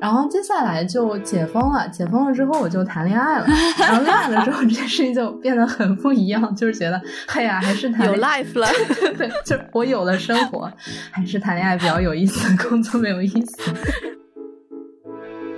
[0.00, 3.46] 然后接下来就解封了，解封了之后我就谈恋爱了，
[3.78, 8.66] 然后恋爱了之后这件事情就变得很不一样，就是觉得，哎呀，还是谈有 life 了，
[9.18, 10.72] 对，就我有了生活，
[11.10, 13.72] 还是谈恋爱比较有意思，工作没有意思。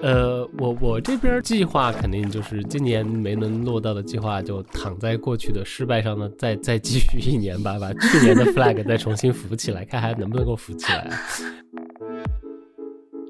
[0.03, 11.11] 呃，我我这边计划肯定就是今年没能落到的计划，就躺在过去的失败上呢，再再继续一年吧，把去年的 flag 再重新扶起来，看还能不能够扶起来。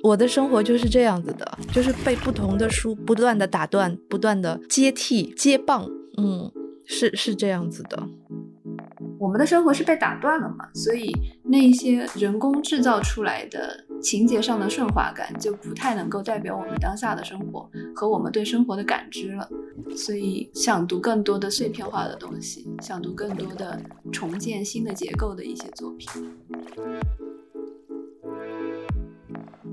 [0.02, 6.50] 我的生活就是这样子的，就是被不同的书不断的打断，不断的接替接棒，嗯，
[6.86, 8.02] 是是这样子的。
[9.18, 19.48] 我们的生活是被打断了嘛，所以那一些人工制造出来的情节上的顺滑感就不太能够代表我们当下的生活和我们对生活的感知了。
[19.96, 23.80] 所以想读更多的碎片化的东西，想读更多的
[24.12, 26.08] 重建新的结构的一些作品。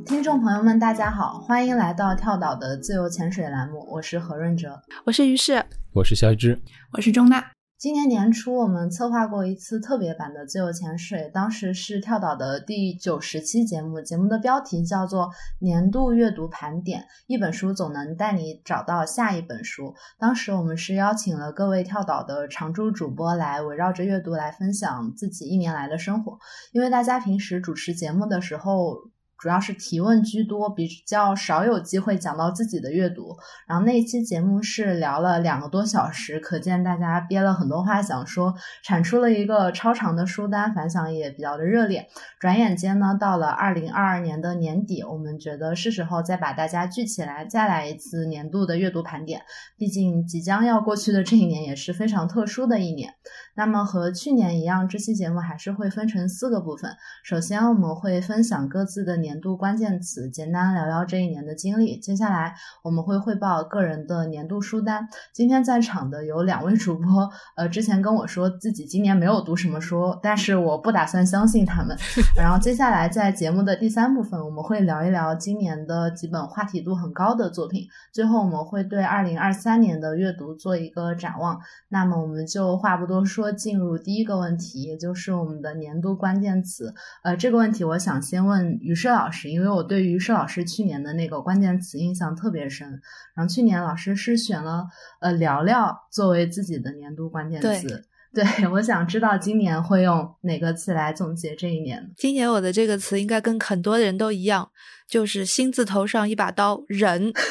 [0.05, 6.57] 听众朋友们，大家好，欢迎来到跳岛的自由潜水栏目，我是何润哲，我是于适，我是肖一之，
[6.93, 7.56] 我是钟娜。
[7.79, 15.25] 今年年初，我们策划过一次特别版的自由潜水，当时是跳岛的第九十期节目，节目的标题叫做
[15.59, 19.93] 《年度阅读盘点》，一本书总能带你找到下一本书。
[20.17, 26.39] 当时我们是邀请了各位跳岛的常驻主播来围绕着阅读来分享自己一年来的生活，
[26.71, 28.95] 因为大家平时主持节目的时候。
[29.39, 33.35] 主要是提问居多，比较少有机会讲到自己的阅读。
[33.67, 42.07] 然后那一期节目是聊了两个多小时，可见大家憋了很多话想说，产出了一个超长的书单，反响也比较的热烈。
[42.39, 49.43] 转眼间呢，到了二零二二年的年底，我们觉得是时候再把大家聚起来，再来一次年度的阅读盘点。
[49.77, 53.13] 毕竟即将要过去的这一年也是非常特殊的一年。
[53.57, 56.91] 那么和去年一样，这期节目还是会分成四个部分。
[57.23, 59.37] 首先我们会分享各自的年。
[59.39, 61.97] 度关键词，简单聊聊这一年的经历。
[61.99, 65.07] 接下来我们会汇报个人的年度书单。
[65.31, 71.95] 今天在场的有两位主播，呃，之前跟我说自己今年没有读什么书，但是我不打算相信他们。
[72.35, 77.87] 然后接下来在节目的第三部分，我们会聊一聊今年的几本话题度很高的作品。
[78.11, 81.59] 最后我们会对二零二三年的阅读做一个展望。
[81.89, 86.93] 那么我们就话不多说，进入第一个问题，也就是我们的年度关键词。
[87.23, 89.07] 呃，这个问题我想先问于适。
[89.07, 92.87] 老师，因为我对于适老师去年的那个关键词印象特别深，
[93.33, 94.85] 然后去年老师是选了
[95.21, 102.11] 呃聊聊作为自己的年度关键词，对， 我想知道今年会用哪个词来总结这一年？
[102.15, 104.69] 今年我的这个词应该跟很多人都一样，
[105.07, 107.33] 就是心字头上一把刀，忍。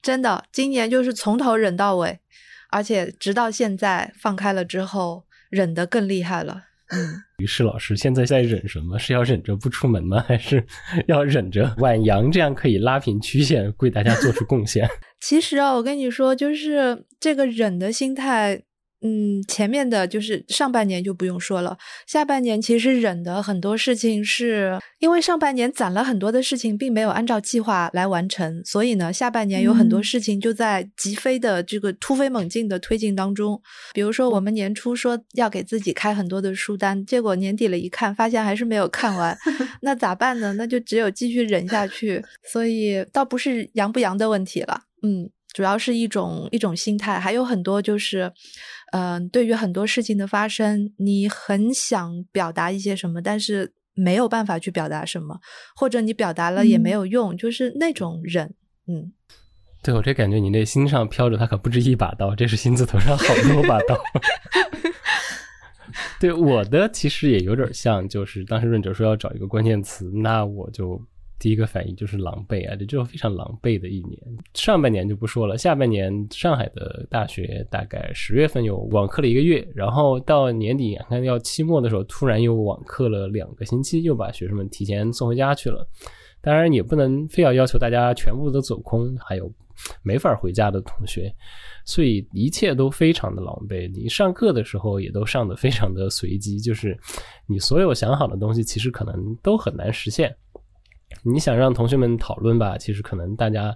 [0.00, 2.20] 真的，今年就是从头忍到尾，
[2.70, 6.64] 而且直到现在放开了之后，忍得更厉害了。
[6.90, 7.22] 嗯。
[7.38, 8.98] 于是老师现在在忍什么？
[8.98, 10.22] 是要忍着不出门吗？
[10.26, 10.64] 还是
[11.06, 14.88] 要忍着晚阳，这样可以拉平曲线，为大家做出贡献？
[15.20, 18.62] 其实啊，我跟你说，就是这个忍的心态。
[19.00, 33.62] 嗯，前面的就是上半年就不用说了，下半年其实忍的很多事情是因为上半年攒了很多的事情，并没有按照计划来完成，所以呢，下半年有很多事情就在急飞的这个突飞猛进的推进当中。
[33.94, 39.38] 比如说，我们年初说要给自己开很多的书单，结果年底了一看，发现还是没有看完，
[39.82, 40.52] 那咋办呢？
[40.54, 42.20] 那就只有继续忍下去。
[42.42, 45.30] 所以倒不是阳不阳的问题了，嗯。
[45.54, 48.30] 主要是一种一种心态，还有很多就是，
[48.92, 55.38] 嗯，对于很多事情的发生，你很想表达一些什么，但是没有办法去表达什么，
[55.76, 58.54] 或者你表达了也没有用，就是那种忍，
[58.86, 59.12] 嗯。
[59.82, 63.96] 对我这感觉，你那心上飘着，它可不止一把刀，这是心字头上好多把刀。
[66.18, 71.00] 对我的其实也有点像，就是当时润哲说要找一个关键词，那我就。
[71.38, 74.20] 第一个反应就是狼狈啊，这就是非常狼狈的一年。
[74.54, 85.86] 上半年就不说了，下半年上海的大学大概十月份有网课了一个月，然后到年底看要期末的时候，突然又网课了两个星期，又把学生们提前送回家去了。
[86.40, 89.52] 当然也不能非要要求大家全部都走空，还有
[90.02, 91.32] 没法回家的同学，
[91.84, 93.88] 所以一切都非常的狼狈。
[93.92, 96.98] 你上课的时候也都上的非常的随机，就是
[97.46, 100.34] 你所有想好的东西，其实可能都很难实现。
[101.22, 103.74] 你想让同学们讨论吧，其实可能大家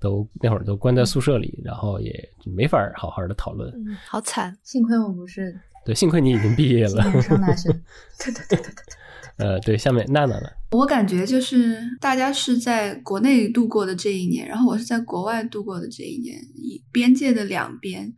[0.00, 2.12] 都那会儿都关在宿舍里，然后也
[2.44, 3.70] 没法好好的讨论。
[3.70, 5.58] 嗯，好惨，幸亏我不是。
[5.84, 7.20] 对，幸亏你已经毕业了。
[7.20, 7.68] 上大学。
[7.70, 8.72] 对对对对对。
[9.36, 10.48] 呃，对，下面娜娜呢？
[10.70, 18.14] 我感觉就是大家是在国内度过的这一年，然后我是在国外度过的这一年，以边界的两边，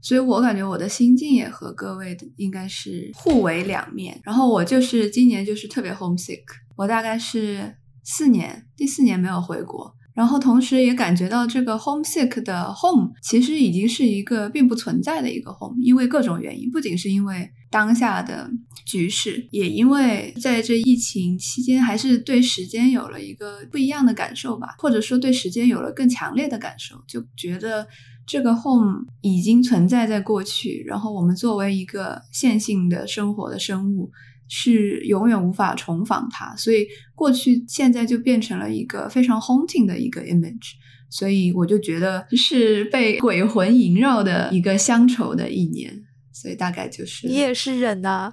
[0.00, 4.20] 所以我感觉我的心境也和各位的应该是互为两面。
[4.24, 6.42] 然后我就是今年就是特别 homesick，
[6.74, 7.72] 我大概是
[8.06, 18.48] 四年第四年没有回国，然后同时也感觉到这个 homesick 的 home 其实已经是一个并不存在的一个 home，因为各种原因，不仅是因为当下的
[18.86, 27.86] 局势，也因为在这疫情期间，还是对时间有了一个不一样的感受吧，或者说对时间有了更强烈的感受，就觉得。
[28.28, 34.10] 这个 home 已经存在在过去，然后我们作为一个线性的生活的生物，
[34.48, 40.72] 是永远无法重访它，所以过去现在就变成了一个非常 haunting 的一个 image，
[41.10, 45.92] 所以我就觉得是被鬼魂萦绕的一个乡愁的一年，
[46.32, 48.32] 所以大概就是你也是人呐，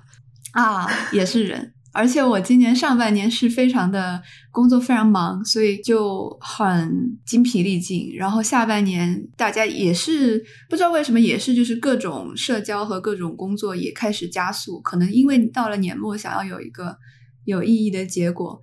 [0.53, 1.73] 啊，也是人。
[1.93, 4.19] 而且我今年上半年是非常的
[4.51, 8.11] 工作非常忙，所以就很精疲力尽。
[8.15, 14.81] 然后下半年大家也是不知道为什么，也是就是各种社交和各种工作也开始加速。
[14.81, 16.97] 可能因为到了年末，想要有一个
[17.45, 18.59] 有意义的结果，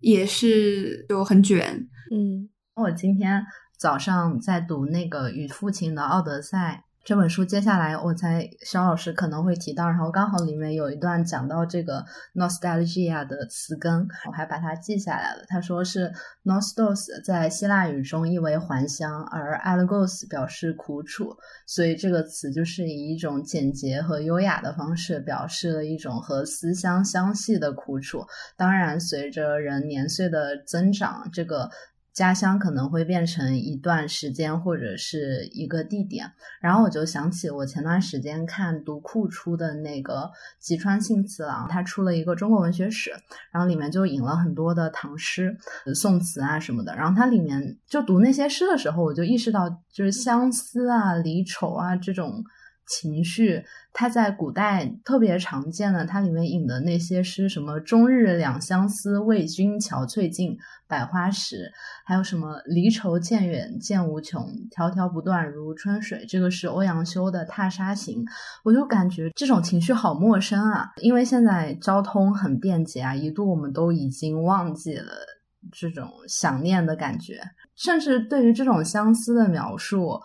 [0.00, 1.88] 也是就很卷。
[2.10, 3.42] 嗯，我今天
[3.78, 6.84] 早上在读那个《与父亲的奥德赛》。
[7.04, 12.04] 这本书接下来我猜肖老师可能会提到，然后刚好里面有一段讲到这个
[12.36, 15.42] nostalgia 的词根，我还把它记下来了。
[15.48, 16.12] 他说是
[16.44, 28.24] nostos 在希腊语中意为还乡，而 alegos 表示苦楚，所以这个词就是以一种简洁和优雅的方式表示了一种和思乡相系的苦楚。
[28.56, 31.68] 当然，随着人年岁的增长，这个。
[32.12, 36.30] 家乡可能会变成一段时间或者是一个地点，
[36.60, 40.30] 然后我就想起我前段时间看读库出的那个
[40.60, 43.10] 吉川幸次郎，他出了一个中国文学史，
[43.50, 45.56] 然后里面就引了很多的唐诗、
[45.94, 52.44] 宋词啊什么的，然后它里面就读那些诗的时候，我就意识到就是相思啊、离愁啊这种。
[52.86, 60.56] 情绪，它在古代特别常见的，它里面引的那些诗，什么“终日两相思，为君憔悴尽，
[60.86, 61.70] 百花时”，
[62.04, 68.24] 还有什么“离愁渐远渐无穷，迢迢不断如春水”，这个是欧阳修的《踏沙行》，
[68.64, 75.12] 我就感觉这种情绪好陌生啊，因为现在交通很便捷啊，一度我们都已经忘记了
[75.70, 77.40] 这种想念的感觉，
[77.76, 80.20] 甚至对于这种相思的描述。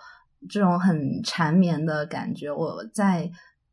[0.49, 3.29] 这种很缠绵的感觉，我在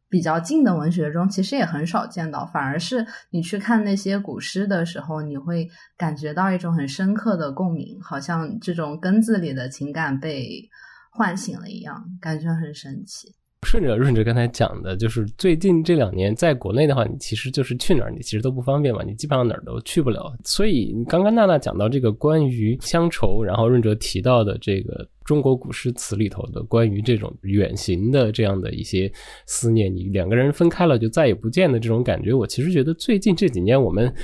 [0.09, 10.69] 比较近的文学中其实也很少见到，反而是你去看那些古诗的时候，你会感觉到一种很深刻的共鸣，好像这种根子里的情感被
[11.11, 13.35] 唤醒了一样，感觉很神奇。
[13.65, 20.33] 顺着润哲刚才讲的，就是最近这两年在国内的话，你其实就是去哪儿，你其实都不方便嘛，你基本上哪儿都去不了。
[20.45, 29.11] 所以你刚刚娜娜讲到这个关于乡愁，然后润哲提到的这个中国古诗词里头的关于这种远行的这样的一些
[29.47, 34.15] 思念，你两个人分开了就再也不见的这种感觉，我其实觉得最近这几年我们。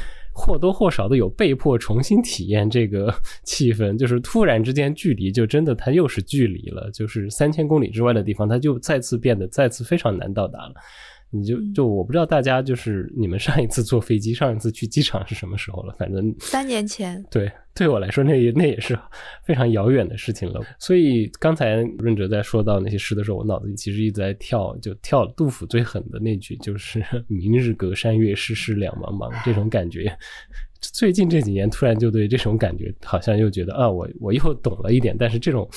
[0.40, 3.14] 或多或少的有被迫重新体验这个
[3.44, 10.74] 气氛，就是突然之间距离就真的它又是距离了，就是三千公里之外的地方，它就再次变得再次非常难到达了。
[11.30, 15.94] 你就就我不知道大家就是你们上一次坐飞机，上一次去机场是什么时候了？
[15.98, 17.24] 反正 三年前。
[17.30, 18.98] 对，对我来说那也那也是
[19.44, 20.60] 非常遥远的事情了。
[20.78, 30.12] 所以刚才润哲在说到那些诗的时候，我脑子里其实一直在跳，就跳杜甫最狠的那句，就是“明日隔山岳，世事两茫茫”这种感觉。
[30.80, 35.68] 最近这几年突然就对这种感觉，好像又觉得啊，我我又懂了一点，但是这种。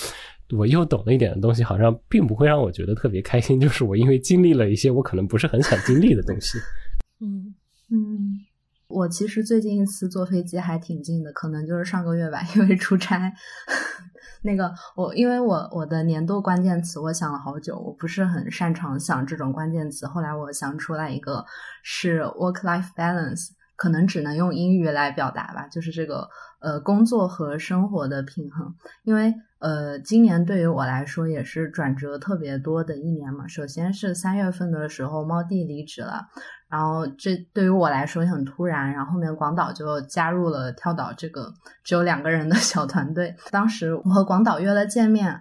[0.57, 3.59] 我又懂了一点的东西，好像并不会让我觉得特别开心。
[3.59, 6.57] 就是我因为经历了一些我可能不是很想经历的东西。
[7.21, 7.53] 嗯
[7.91, 8.39] 嗯，
[8.87, 13.31] 我其实最近一次坐飞机还挺近的，可能就是上个月吧，因为出差。
[14.45, 20.05] 那个我因为我我的年度关键词我想了好久，我不是很擅长想这种关键词。
[20.05, 21.45] 后来我想出来一个
[21.81, 26.27] 是 work life balance，可能只能用英语来表达吧，就是这个
[26.63, 29.35] 呃工作和生活的平衡，因为。
[29.63, 33.47] 呃，今年对于我来说也是转折特别多的一年嘛。
[33.47, 36.27] 首先是三月份的时候，猫弟离职了，
[36.67, 38.91] 然后这对于我来说也很突然。
[38.91, 43.33] 然后后面广岛就加入了跳岛这个只有两个人的 小团队。
[43.51, 45.39] 当时我和广岛约了见面。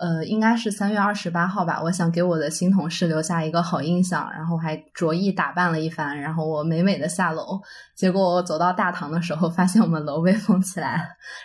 [0.00, 1.78] 呃，应该是三月二十八号吧。
[1.82, 7.60] 我想给我的新同事留下一个好印象，然后还着意打扮了一番，然后我美美的下楼。
[7.94, 11.02] 结果我走到大堂的时候，发现我们楼被封起来了。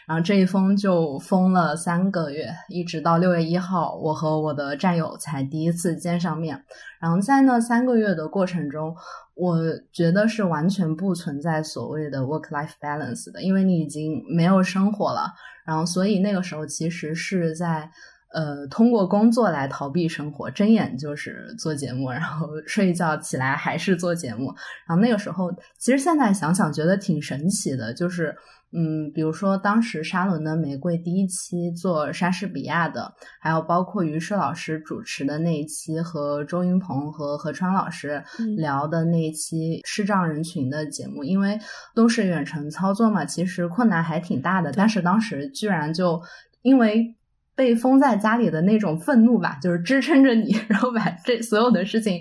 [0.07, 6.63] 然后这一封就封了三个月，一直到六月一号，我和我的战友才第一次见上面。
[7.01, 8.95] 然后在那三个月的过程中，
[9.33, 9.57] 我
[9.91, 15.33] 觉得是完全不存在所谓的 work life balance 的，因为你已经没有生活了。
[15.65, 17.91] 然后所以那个时候其实是在。
[18.35, 24.53] 呃，通过工作来逃避生活，睁眼就是做节目，然后 睡一觉起来还是做节目。
[24.85, 25.49] 然后那个时候，
[25.79, 28.35] 其实现在想想觉得挺神奇的，就是
[28.73, 38.21] 嗯，比如说当时沙伦的玫瑰第一期做莎士比亚的，还有包括于适老师主持的那一期和周云鹏和何川老师
[38.57, 41.57] 聊的那一期视障人群的节目，因为
[41.95, 46.21] 都是远程操作嘛，其实困难还挺大的，但是当时居然就
[46.61, 47.15] 因为。
[47.55, 52.19] 被封在家里的那种愤怒吧，就是支撑着你，然后把这所有的事情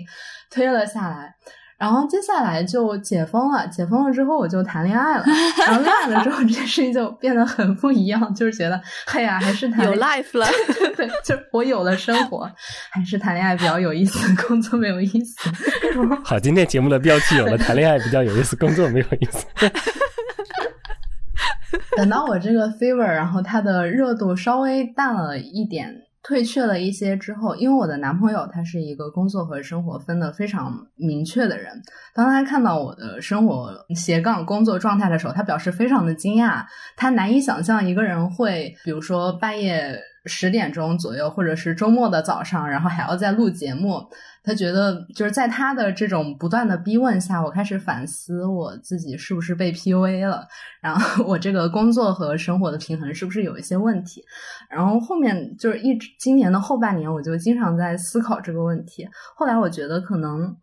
[0.49, 1.35] 推了下来。
[1.77, 5.25] 然后接下来就解封了，解封了之后我就谈恋爱了。
[5.67, 10.47] 然后恋爱了之后，这件事情就变得很不一样，就是觉得，哎呀，还是谈有 life 了，
[10.95, 12.49] 对，就是我有了生活，
[12.91, 15.37] 还是谈恋爱比较有意思，工作没有意思。
[16.23, 19.45] 好，今天节目的标题有了， 谈恋爱比较有意思，工作没有意思。
[21.97, 31.81] 等到我这个 fever，然后它的热度稍微淡了一点，退却了一些之后，因为我的男朋友他是一个工作和生活分得非常明确的人，
[32.13, 36.63] 当他看到我的生活斜杠工作状态的时候，他表示非常的惊讶，
[36.95, 44.01] 他难以想象一个人会，比如说半夜十点钟左右，或者是周末的早上，然后还要再录节目。
[44.43, 50.47] 他觉得就是在他的这种不断的逼问下，我开始反思我自己是不是被 PUA 了，
[50.81, 54.23] 然后我这个工作和生活的平衡是不是有一些问题，
[54.69, 59.07] 然后后面就是一直今年的后半年，我就经常在思考这个问题。
[59.35, 60.55] 后来我觉得可能。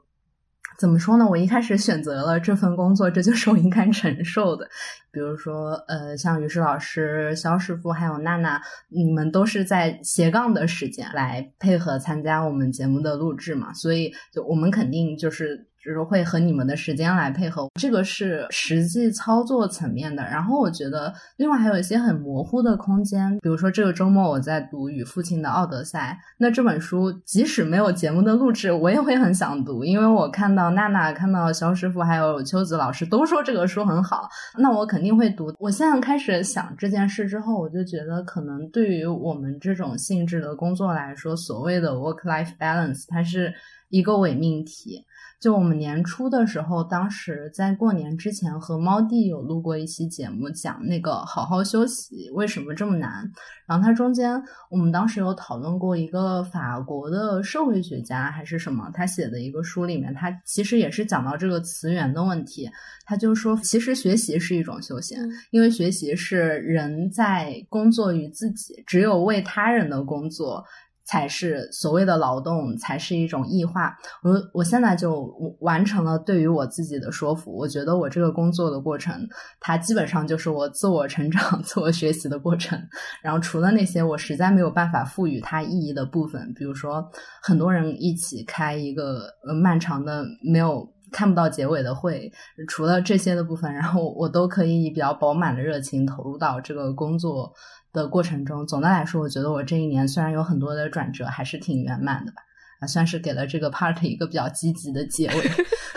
[0.82, 1.24] 怎么说呢？
[1.24, 4.68] 我一开始选择了这份工作，这就是我应该承受的。
[5.12, 15.68] 比如说，呃，像于适老师、肖师傅还有娜娜，你们都是在斜杠的时间来配合参加我们节目的录制嘛，所以就我们肯定就是。
[15.84, 20.22] 就是会和你们的时间来配合，这个是实际操作层面的。
[20.22, 35.52] 然后我觉得，另外还有一些很模糊的空间，比如说这个周末我在读《与父亲的奥德赛》，那这本书即使没有节目的录制，我也会很想读，因为我看到娜娜、看到肖师傅还有秋子老师都说这个书很好，那我肯定会读。
[35.58, 43.52] 我现在开始想这件事之后，我就觉得可能对于我们这种性质的工作来说，所谓的 work-life balance，它是
[43.88, 45.04] 一个伪命题。
[45.42, 53.28] 就我们年初的时候，当时在过年之前和猫弟有录过一期节目，讲那个好好休息为什么这么难。
[53.66, 62.70] 然后它中间我们当时有讨论过一个法国的社会学家还是什么，他写的一个书里面，他其实也是讲到这个词源的问题。
[63.04, 65.18] 他就说，其实学习是一种休闲，
[65.50, 70.64] 因为学习是人在工作于自己，只有为他人的工作。
[71.04, 73.96] 才是所谓的劳动，才是一种异化。
[74.22, 75.24] 我我现在就
[75.60, 77.56] 完成了对于我自己的说服。
[77.56, 79.14] 我觉得我这个工作的过程，
[79.60, 82.78] 它基本上就是我自我成长、 自我学习的过程。
[83.22, 87.04] 然后除了那些我实在没有办法赋予它意义的部分，比如说
[87.42, 92.30] 很多人一起开一个呃漫长的没有看不到结尾的会，
[92.68, 97.52] 除了这些的部分，然后我都可以以比较饱满的热情投入到这个工作。
[97.92, 102.42] 的过程中，总的来说，我觉得我这一年虽然有很多的转折，还是挺圆满的吧，
[102.80, 105.34] 啊，算是给了这个 part 一个比较积极的结尾。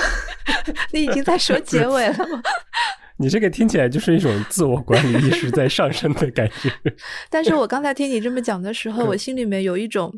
[0.92, 2.42] 你已经在说结尾了吗？
[3.18, 6.72] 你这个听起来就是一种自我管理意识在上升的感觉。
[7.30, 10.14] 但是我刚才听你这么讲的时候，我心里面有一种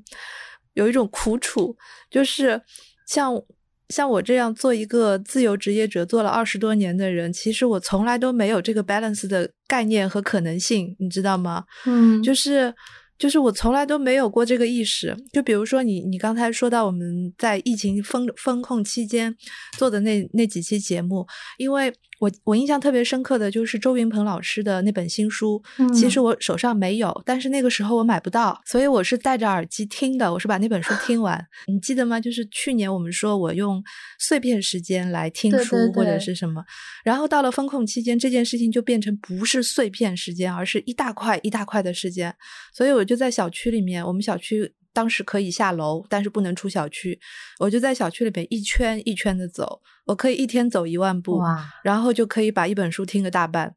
[0.73, 1.77] 有一种苦楚，
[2.09, 2.61] 就是
[3.05, 3.41] 像。
[3.89, 11.63] 像我这样做一个自由职业者做了二十多年的人，其实我从来都没有这个 balance 的概念和可能性，你知道吗？
[11.85, 12.73] 嗯，就是
[13.17, 15.15] 就是我从来都没有过这个意识。
[15.31, 19.35] 就比如说你你刚才说到我们在疫情封封控期间
[19.77, 21.25] 做的那那几期节目，
[21.57, 21.93] 因为。
[22.19, 25.61] 我我印象特别深刻的就是周云鹏老师的那本新书，
[25.93, 31.45] 其实我手上没有，但是那个时候我买不到，所以我是戴着耳机听的，我是把那本书 听完。
[31.67, 32.19] 你记得吗？
[32.19, 33.83] 就是去年我们说我用
[34.19, 36.63] 碎片时间来听书或者是什么，
[37.03, 42.35] 然后到了风控期间，这件事情就变成不是碎片时间，而是一大块一大块的时间，
[42.73, 44.73] 所以我就在小区里面，我们小区。
[44.97, 47.19] 当时可以下楼，但是不能出小区。
[47.59, 51.39] 我就在小区里边一圈一圈的走，我可以一天走一万步，
[51.83, 53.75] 然后就可以把一本书听个大半。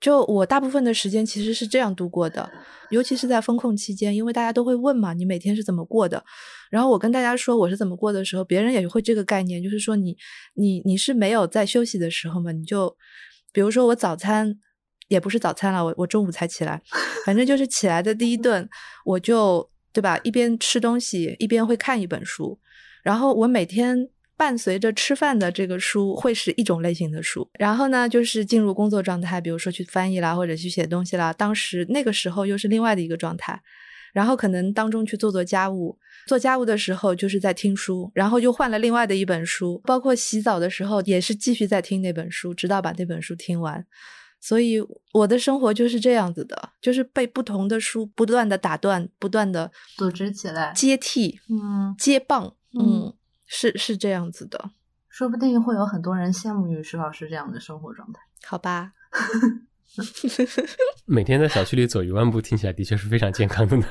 [0.00, 2.50] 就我大部分的时间其实是这样度过的，
[2.90, 6.24] 尤其是在风控期间，因为大家都会问嘛，你每天是怎么过的？
[6.70, 10.16] 然后我跟大家说我是怎么过的时候，别人也会这个概念，就是说你
[10.54, 12.50] 你你是没有在休息的时候嘛？
[12.50, 12.96] 你就
[13.52, 14.52] 比如说我早餐
[15.06, 16.82] 也不是早餐了，我我中午才起来，
[17.24, 18.68] 反正就是起来的第一顿
[19.04, 19.70] 我就。
[19.98, 20.16] 对吧？
[20.22, 22.56] 一边吃东西一边会看一本书，
[23.02, 31.32] 然后我每天伴随着吃饭的这个书会是一种类型的书，然后呢就是进入工作状态，比如说去翻译啦或者去写东西啦。
[31.32, 33.60] 当时那个时候又是另外的一个状态，
[34.12, 43.84] 然后可能当中去做做家务，做家务的时候就是在听书，然后又换了另外的一本书，包括洗澡的时候也是继续在听那本书，直到把那本书听完。
[44.40, 44.80] 所以
[45.12, 53.12] 我的生活就是这样子的，就是被不同的书不断的打断，不断的组织起来，接替，嗯，接棒，嗯，
[53.46, 54.70] 是是这样子的。
[55.08, 58.20] 说不定会有很多人羡慕于石老师这样的生活状态。
[58.44, 58.92] 好吧，
[61.04, 63.86] 每天在小区里走一万步，听起来的确是非常健康的呢。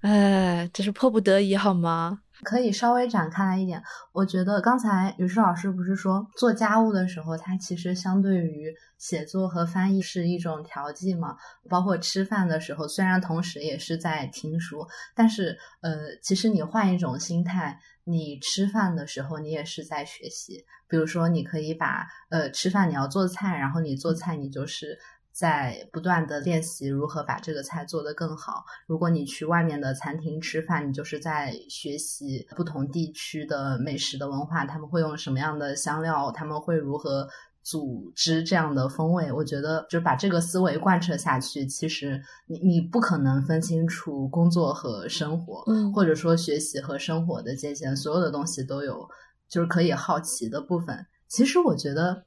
[0.00, 2.22] 哎，这是迫不得已好吗？
[2.42, 3.82] 可以稍微展开来一点。
[4.12, 11.36] 我觉得刚才于适老师不是说做家务的时候，它其实相对于写作和翻译是一种调剂嘛？
[11.68, 20.64] 包括吃饭的时候，虽然同时也是在听书，但是呃，其实你换一种心态，你吃饭的时候你也是在学习。
[20.88, 24.98] 比如说，你可以把呃吃饭你要做菜，然后你做菜你就是。
[25.40, 28.62] 在不断的练习如何把这个菜做得更好。
[28.86, 37.26] 如果你去外面的餐厅吃饭，你就是在学习不同地区的美食的文化，他们会用什么样的香料，他们会如何
[37.62, 39.32] 组织这样的风味。
[39.32, 49.08] 我觉得，就把这个思维贯彻下去，其实你你不可能分清楚工作和生活，嗯，或者说学习和生活的界限，所有的东西都有
[49.48, 51.06] 就是可以好奇的部分。
[51.28, 52.26] 其实我觉得。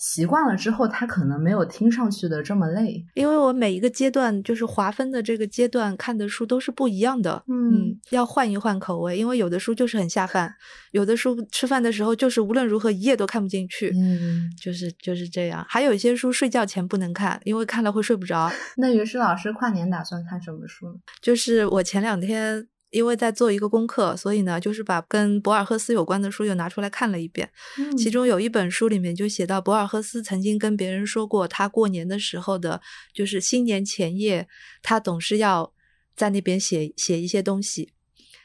[0.00, 10.54] 习惯了之后，他可能没有听上去的这么累，因为我每一个阶段就是划分的这个阶段看的书都是不一样的，嗯，要换一换口味，因为有的书就是很下饭，
[10.92, 15.62] 有的书吃饭的时候就是无论如何一页都看不进去，嗯，就是就是这样。
[15.68, 18.50] 还有一些书睡觉前不能看，因为看了会睡不着。
[18.78, 20.94] 那于是老师跨年打算看什么书呢？
[21.20, 22.66] 就是我前两天。
[22.90, 27.48] 因为在做一个功课，所以呢，就是把跟博尔赫斯有关的书又拿出来看了一遍。
[27.96, 32.80] 其中有一本书里面就写到，博尔赫斯曾经跟别人说过，他过年的时候的，
[33.14, 34.48] 就是新年前夜，
[34.82, 35.72] 他总是要
[36.16, 37.92] 在那边写写一些东西，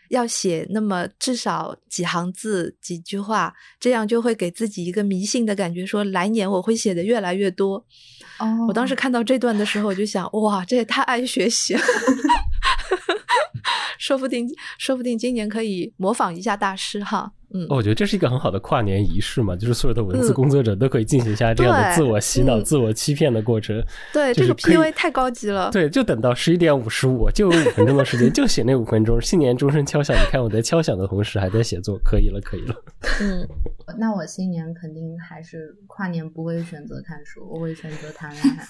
[0.09, 7.83] 要写那么至少几行字、几句话，这样就会给自己一个迷信的感觉，说来年我会写的越来越多。
[8.37, 11.81] 哦，我当时看到这段的时候，我就想，哇，这也太爱学习了。
[13.97, 17.31] 说不定，说不定今年可以模仿一下大师哈。
[17.53, 23.81] 嗯，我觉得这是一个很好的跨年仪式嘛，就是所有的文字工作者都可以进行一下这样的自我洗脑、自我欺骗的过程。
[24.11, 25.69] 对，这个 P V 太高级了。
[25.71, 29.21] 对，就等到十一点五十五，就有五分钟的时间， 就写那五分钟。
[29.21, 32.75] 新年钟声敲响，你看我在敲响的同时还在写作，可以了，可以了。
[33.21, 33.47] 嗯，
[33.97, 38.67] 那我新年肯定还是跨年不会选择看书，我会选择谈恋爱。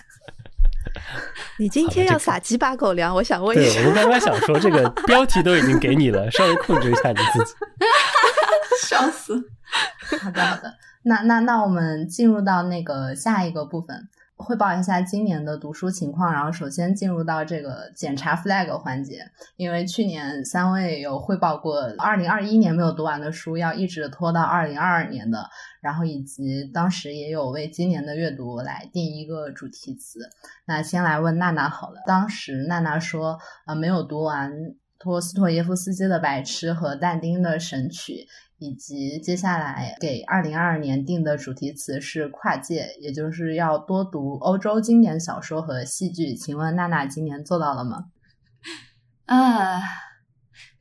[1.59, 3.13] 你今天要撒几把狗粮？
[3.15, 3.81] 我想问一下。
[3.81, 7.53] 对，我刚刚想说，这个 标题都已经给你了，稍微控制一下你自己。
[8.87, 9.41] 笑死！
[10.21, 10.73] 好的，好的。
[11.03, 14.07] 那那那我们进入到那个下一个部分。
[14.37, 19.21] 汇报一下今年的读书情况，然后首先进入到这个检查 flag 环节，
[19.55, 25.49] 因为去年三位有汇报过，二零二一年没有读完的书要一直拖到二零二二年的，
[25.85, 30.19] 然后以及当时也有为今年的阅读来定一个主题词。
[30.65, 34.51] 那先来问娜娜好了，当时娜娜说啊没有读完
[34.97, 38.13] 托斯托耶夫斯基的《白痴》和但丁的《神曲》。
[38.57, 46.33] 以及接下来给二零二二年定的主题词是跨界，也就是要多读欧洲经典小说和戏剧。
[46.33, 48.05] 请问娜娜今年做到了吗？
[49.25, 49.81] 啊，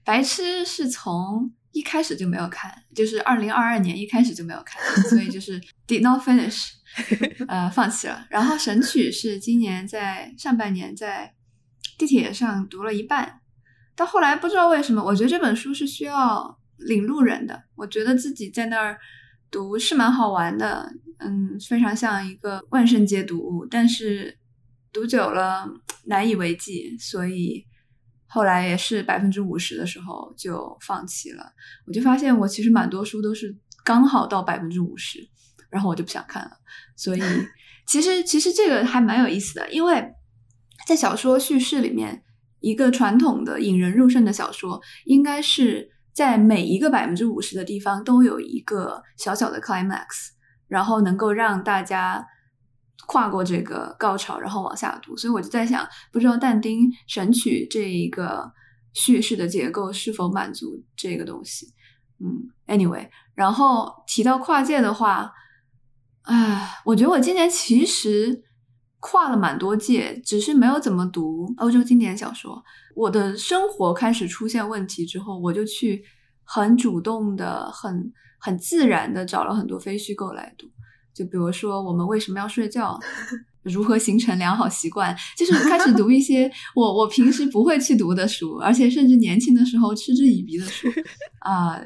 [0.04, 6.70] 白痴是从一开始就没有看，就是二零二二年一开始就没有看，所以就是 did not finish，
[7.46, 8.26] 呃，放弃了。
[8.30, 11.34] 然后神曲是今年在上半年在
[11.98, 13.40] 地铁上读了一半，
[13.94, 16.58] 到后来不知道为什么，我觉得这本书是需要。
[16.76, 18.98] 领路人的，我觉得自己在那儿
[19.48, 24.36] 读是蛮好玩的，嗯，非常像一个万圣节读物，但是
[24.92, 25.70] 读久了
[26.06, 27.64] 难以为继，所以
[28.34, 31.44] 后来也是百分之五十的时候就放弃了。
[31.86, 35.20] 我就发现我其实蛮多书都是刚好到百分之五十，
[35.70, 36.50] 然后我就不想看了。
[36.96, 37.22] 所以
[37.86, 40.12] 其实其实这个还蛮有意思的，因为
[40.88, 42.24] 在小说叙事里面，
[42.58, 45.92] 一个传统的引人入胜的小说应该是。
[46.14, 50.28] 在每一个百分之五十的地方都有一个小小的 climax，
[50.68, 52.24] 然后能够让大家
[53.06, 55.16] 跨过这个高潮，然后往下读。
[55.16, 58.52] 所以我就在想，不知道但丁《神曲》这一个
[58.92, 61.66] 叙事的结构是否满足这个东西。
[62.20, 65.32] 嗯，anyway，然后提到跨界的话，
[66.22, 68.42] 唉，我觉得我今年其实
[69.00, 72.62] 跨了蛮多界，只是没有怎么读欧洲经典小说。
[72.94, 76.04] 我的生活开始出现问题之后，我就去
[76.44, 80.68] 很主动的、很很自然的找了很多非虚构来读。
[81.14, 82.98] 就比如说，我们为什么要睡觉？
[83.62, 90.86] 如何形成良好习惯，就是开始读一些我我平时不会去读的书，而且甚至年轻的时候嗤之以鼻的书
[91.40, 91.80] 啊。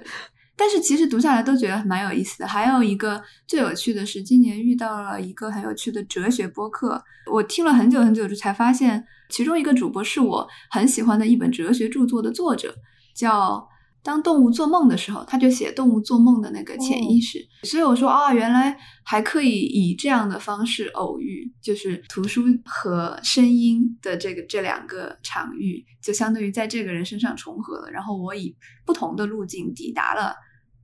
[0.56, 2.48] 但是其实读下来都觉得蛮有意思的。
[2.48, 12.74] 还有一个最有趣的是，今年遇到了一个很有趣的哲学播客，我听了很久很久，才发现其中一个主播是我很喜欢的一本哲学著作的作者，
[13.14, 13.68] 叫。
[14.08, 17.38] 当动物做梦的时候，他就写动物做梦的那个潜意识。
[17.64, 27.90] 所以我说啊，原来还可以以这样的方式偶遇，就是图书和声音的这个这两个场域，就相当于在这个人身上重合了。
[27.90, 30.34] 然后我以不同的路径抵达了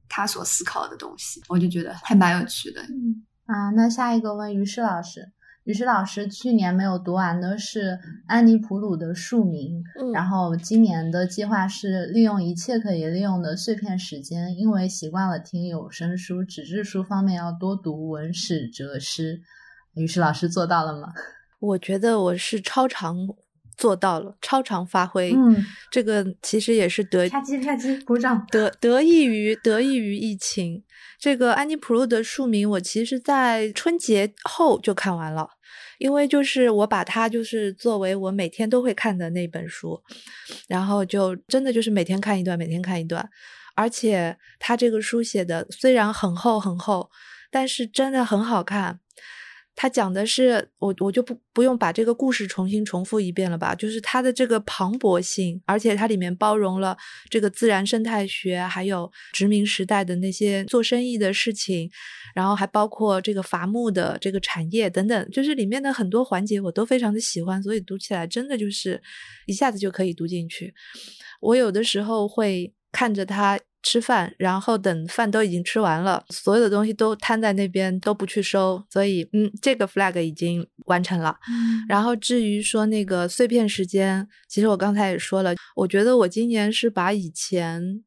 [0.06, 2.82] 他所思考的东西，我就觉得还蛮有趣的。
[2.82, 5.22] 嗯啊，那下一个问于适老师。
[5.64, 19.40] 于是老师去年没有读完的是安妮普鲁的《庶民》，然后今年的计划是利用一切可以利用的碎片时间，因为习惯了听有声书，纸质书方面要多读文史哲诗。
[19.94, 21.08] 于是老师做到了吗？
[21.60, 23.16] 我觉得我是超常
[23.74, 25.32] 做到了，超常发挥。
[25.32, 30.84] 嗯，这个其实也是得啪叽啪叽鼓掌，得得益于得益于疫情。
[31.18, 35.48] 这个安妮普鲁的《庶民》，我其实在春节后就看完了。
[36.04, 39.98] 因为就是我把它就是作为我每天都会看的那本书，
[40.68, 43.26] 然后就真的就是每天看一段，每天看一段，
[43.74, 47.10] 而且他这个书写的虽然很厚很厚，
[47.50, 49.00] 但是真的很好看。
[49.76, 53.74] 他讲的是我，我就不不用把这个故事重新重复一遍了吧？
[53.74, 56.96] 就是它的这个磅礴性，而且它里面包容了
[57.28, 61.90] 这个自然生态学，还有殖民时代的那些做生意的事情，
[62.34, 69.02] 然后还包括这个伐木的这个产业等等，就是里面的很多环节我都非常的喜欢，所以读起来真的就是
[69.46, 70.72] 一下子就可以读进去。
[71.40, 73.58] 我有的时候会看着它。
[73.84, 81.36] 吃饭，然后等饭都已经吃完了，所有的东西都摊在那边，都不去收，所以嗯，这个 flag 已经完成了。
[81.86, 88.02] 然后至于说那个碎片时间，其实我刚才也说了，我觉得我今年是把以前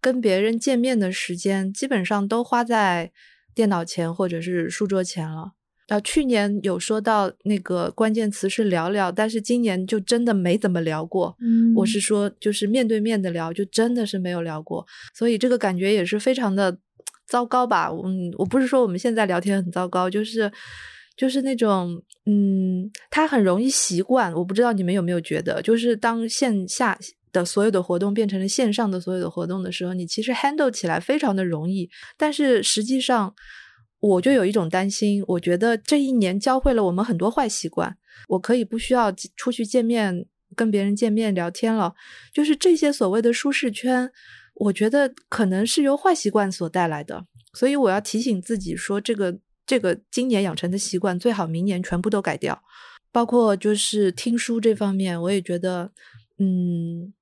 [0.00, 3.10] 跟别人见面的时间基本上都花在
[3.54, 5.52] 电脑前或者是书桌前了。
[5.88, 11.36] 啊，去年有说到那个关键词是聊聊，但是今年就真的没怎么聊过。
[11.42, 16.78] 嗯，我是说，就是面对面的聊，就真的是没有聊过，所以这个感觉也是非常的
[17.26, 17.90] 糟糕吧。
[17.90, 20.50] 嗯，我不是说我们现在聊天很糟糕，就是
[21.18, 24.32] 就是那种，嗯，他很容易习惯。
[24.32, 26.98] 我不知道你们有没有觉得，就是当线下
[27.30, 33.34] 的所有的活动变成了线上的所有的活动的时候，你其实 handle 起来非常的容易，但是实际上。
[34.06, 37.96] 我就有一种担心，我觉得这一年教会了我们很多坏习惯，
[38.28, 41.94] 我可以不需要出去见面跟别人见面聊天了。
[42.30, 44.10] 就是这些所谓的舒适圈，
[44.56, 47.24] 我觉得可能是由坏习惯所带来的。
[47.54, 52.62] 所以我要提醒自己说，这个这个今年养成的习惯，最好明年全部都改掉。
[53.10, 55.90] 包括就是听书这方面，我也觉得，
[56.38, 57.14] 嗯。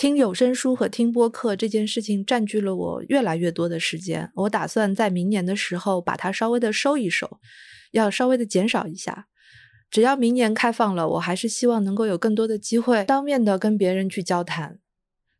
[0.00, 7.38] 听有声书和听播客这件事情占据了我越来越多的时间，我打算在明年的时候把它稍微的收一收，
[7.90, 9.26] 要稍微的减少一下。
[9.90, 14.78] 只要明年开放了，我还是希望能够有更多的机会当面的跟别人去交谈。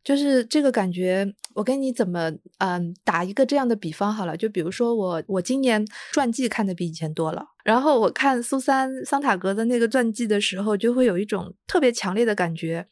[0.03, 12.85] 就是这个感觉，我跟你怎么嗯打一个这样的比方好了，就比如说我我今年传记看的比以前多了，然后我看苏珊桑塔格的那个传记的时候，就会有一种特别强烈的感觉，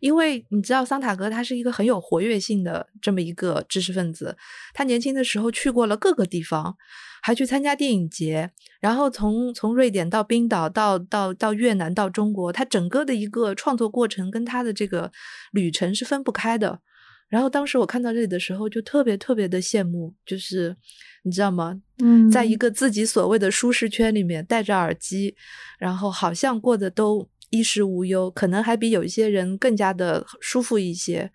[0.00, 4.36] 因为你知道桑塔格他是一个很有活跃性的这么一个知识分子，
[4.74, 6.76] 他年轻的时候去过了各个地方。
[7.24, 15.12] 还去参加电影节，然后从从瑞典到冰岛，到到到越南，到中国，他整个的一个创作过程跟他的这个
[15.52, 16.80] 旅程是分不开的。
[17.28, 20.76] 然后当时我看到这里的时候，就特别特别的羡慕，就是
[21.22, 21.80] 你知道吗？
[21.98, 25.34] 嗯，在一个自己所谓的舒适圈里面，戴着耳机，
[25.78, 31.30] 然后好像过得都衣食无忧，可能还比有一些人更加的舒服一些，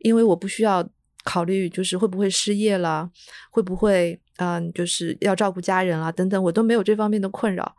[0.00, 0.88] 因为我不需要
[1.24, 3.10] 考虑就是会不会失业了，
[3.50, 4.20] 会不会。
[4.38, 7.74] 嗯，就是要照顾家人啊，等等，我都没有这方面的困扰。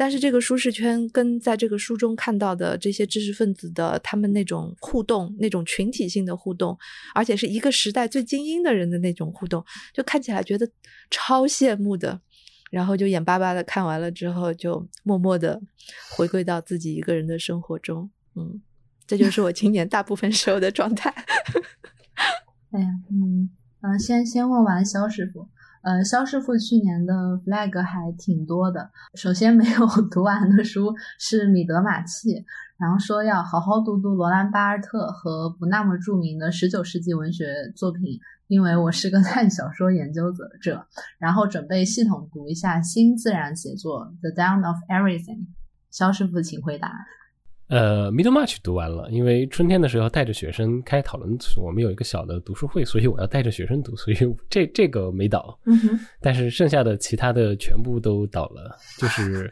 [0.00, 6.74] 但是这个舒适圈跟在这个书中看到的这些知识分子的他们那种互动，那种群体性的互动，
[7.14, 10.66] 而且是一个时代最精英的人的那种互动，就看起来觉得
[11.10, 12.18] 超羡慕的。
[12.70, 15.60] 然后就眼巴巴的看完了之后，就默默的
[16.16, 18.10] 回归到自己一个人的生活中。
[18.36, 18.58] 嗯，
[19.06, 21.10] 这就是我今年大部分时候的状态。
[22.72, 23.50] 哎呀，嗯
[23.82, 25.46] 嗯，先先问完肖师傅。
[25.82, 27.14] 呃，肖师傅去年的
[27.44, 28.90] flag 还挺多的。
[29.14, 32.28] 首先没有 读完的书是《米德马契》，
[32.78, 40.86] 然后说要好好读读罗兰·巴尔特和不那么著名的十九世纪文学作品，因为我是个 烂小说研究者。
[41.18, 45.38] 然后准备系统读一下新自然写作《The Down of Everything》。
[45.90, 46.92] 肖师傅，请回答。
[47.70, 54.16] 呃，Middle March 读完了，因为春天的时候带着学生开讨论，我们有一个小的读书会，所以我要带着学生读，所以
[54.48, 55.56] 这这个没倒。
[55.66, 56.00] 嗯哼。
[56.20, 58.76] 但是剩下的其他的全部都倒了。
[58.98, 59.48] 就是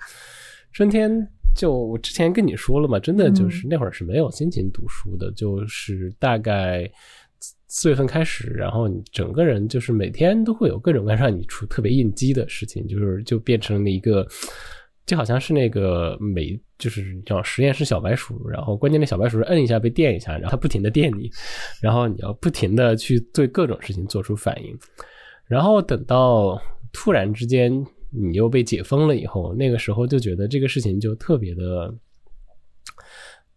[0.73, 1.09] 春天，
[1.55, 6.91] 就我之前跟你说了嘛，真的就是那会儿是没有心情读书的，就是大概
[7.69, 14.27] 四月份开始，然后你整个人就是每天都会有各种各样让你出特别应激的事情，就是就变成了一个。
[15.09, 21.31] 就好像是那个每就是叫实验室小白鼠，然后关键那小白鼠是摁一下被电一下，然后它不停的电你，
[21.81, 24.79] 然后你要不停的去对各种事情做出反应，
[25.47, 26.61] 然后等到
[26.93, 27.73] 突然之间
[28.11, 31.93] 你又被解封了以后，那个时候就觉得这个事情就特别的。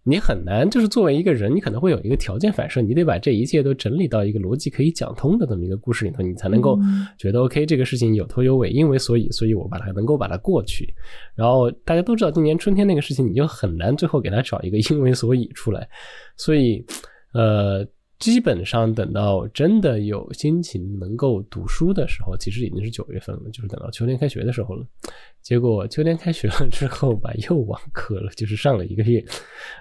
[0.04, 6.80] 你很难，就是作为一个人，你可能会有一个条件反射，你得把这一切都整理到一个逻辑可以讲通的这么一个故事里头，你才能够
[7.18, 10.92] 觉得 OK，这个事情有头有尾，因为所以，所以我把它能够把它过去。
[11.36, 15.88] 然后大家都知道，今年春天那个事情，你就很难最后给他找一个 因为所以出来。
[16.36, 16.86] 所以，
[17.34, 17.88] 呃。
[18.22, 24.86] 基本上等到真的有心情能够读书的时候，其实已经是九月份了，就是等到秋天开学的时候了。
[25.42, 29.26] 结果秋天开学了之后吧，又网课了，就是上了一个月。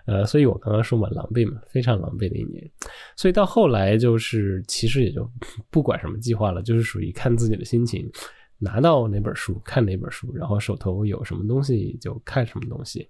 [0.07, 2.67] 呃，所以我刚刚说嘛，狼狈嘛，非常狼狈的一年。
[3.15, 5.31] 所以到后来就是其实也就
[5.69, 8.11] 不管什么计划了，就是属于看自己的心情，
[8.57, 13.07] 拿到哪本书看哪本书，然后手头有什么东西就看什么东西。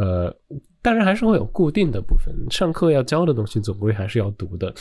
[0.00, 0.34] 呃，
[0.80, 4.72] 但是还是会有固定的部分，上课要教的东西总归还是要读的，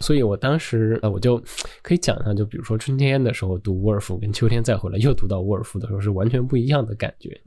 [0.00, 1.40] 所以我当时呃，我就
[1.80, 7.40] 可以讲一下，就比如说春天的时候读沃尔夫，跟秋天再回来又读到沃尔夫的时候是完全不一样的感觉。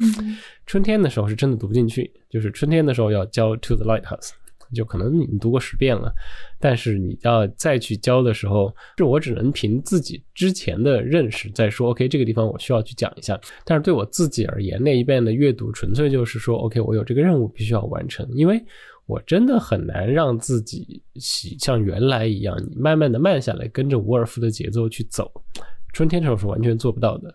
[0.66, 4.30] 春天的时候是真的读不进去，就是春天的时候要教《To the Lighthouse》。
[4.76, 6.14] 就可能你读过十遍了，
[6.60, 11.90] 但是你要再去教的时候，是我只能凭自己之前的认识再说。
[11.90, 13.40] OK，这个地方我需要去讲一下。
[13.64, 18.64] 但是对我自己而言，那一遍的阅读纯粹就是说，OK，我有这个任务必须要完成，因为
[19.06, 25.32] 我真的很难让自己喜像原来一样，你慢慢的慢下来，跟着伍尔夫的节奏去走。
[25.94, 27.34] 春天的时候是完全做不到的。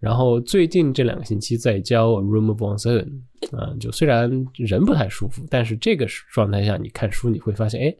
[0.00, 3.08] 然后最近这两个星期在教《Room of One Seven》，
[3.56, 7.96] 啊，就虽然人不太舒服，但是这个状态下你看书，你会发现，哎，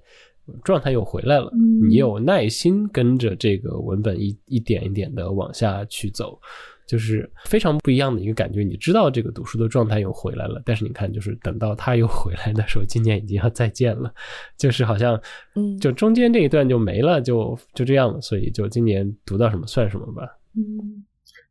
[0.62, 1.50] 状态又回来了。
[1.88, 6.38] 你有耐心跟着这个文本一一点一点的往下去走，
[6.86, 8.62] 就是非常不一样的一个感觉。
[8.62, 14.12] 你知道这个读书的状态又回来了，但是你看，就是等到他又回来的时候，今年已经要再见了，
[14.58, 15.18] 就是好像，
[15.54, 18.20] 嗯，就中间这一段就没了，就就这样了。
[18.20, 20.28] 所以就今年读到什么算什么吧。
[20.54, 21.06] 嗯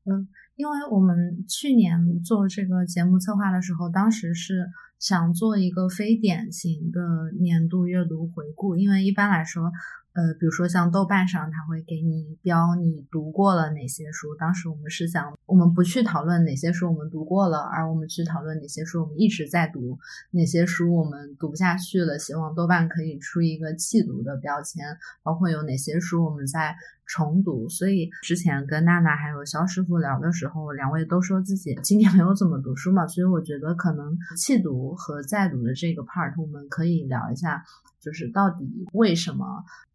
[0.06, 0.28] 嗯。
[0.56, 4.68] 因为我们去年做这个节目策划的时候，当时是
[5.00, 7.00] 想做一个非典型的
[7.40, 9.72] 年度阅读回顾，因为一般来说。
[10.14, 14.36] 呃，比如说像豆瓣上，他会给你标你读过了哪些书。
[14.36, 19.98] 当时我们是想，我们不去讨论哪些书我们读过了，而我们去讨论哪些书我们一直在读，
[20.30, 24.86] 哪些书我们读不下去了，希望豆瓣可以出一个弃读的标签，
[25.24, 26.76] 包括有哪些书我们在
[27.08, 27.68] 重读。
[27.68, 37.64] 所以之前跟娜娜还有肖师傅聊的时候，两位都说自己今年没有怎么读书嘛，所以我觉得可能弃读和再读的这个 part，我们可以聊一下。
[38.04, 39.46] 就是到底为什么？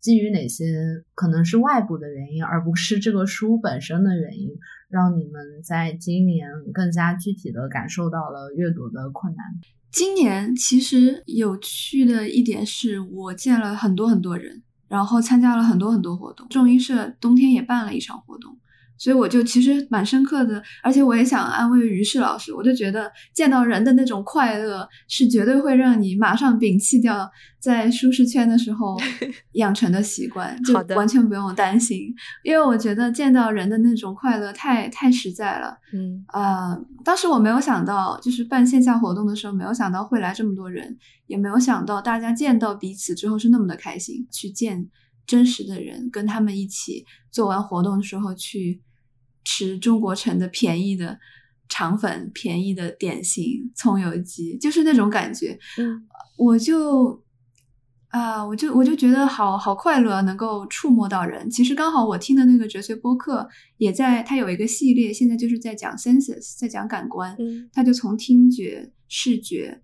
[0.01, 0.65] 基于哪些
[1.15, 4.49] 可能是外部的原因，而不是这个书本身的原因，
[4.89, 9.45] 让你们在今年更加具体的感受到了阅读的困难？
[9.91, 16.47] 今年其实有趣的一点是我见了很多很多人，然后参加了很多很多活动。
[16.49, 18.57] 众音社冬天也办了一场活动。
[18.99, 27.31] 所以我就其实蛮深刻的，而且我也想安慰于适老师，我就觉得见到人的那种快乐是绝对会让你马上摒弃掉
[27.61, 28.97] 在舒适圈的时候
[29.55, 35.79] 养成的习惯，就完全不用担心，因为我觉得见到人的那种快乐太太实在了。
[35.93, 44.89] 嗯，呃，当时我没有想到，就是办线下活动的时候，没有想到会来这么多人，也没有想到大家见到彼此之后是那么的开心，去见
[45.27, 48.81] 真实的人，跟他们一起做完活动的时候去。
[49.51, 51.19] 吃中国城的便宜的
[51.71, 55.59] 肠粉、便宜的点心、葱油鸡，就是那种感觉。
[55.79, 56.07] 嗯，
[56.37, 57.25] 我就
[58.11, 61.49] 啊，我就我就觉得好好快乐，能够触摸到人。
[61.49, 67.35] 其实刚好我听的那个哲学播客也在，它有一个系列，现在就是在讲 senses，在讲感官。
[67.39, 69.81] 嗯，他就从听觉、视觉、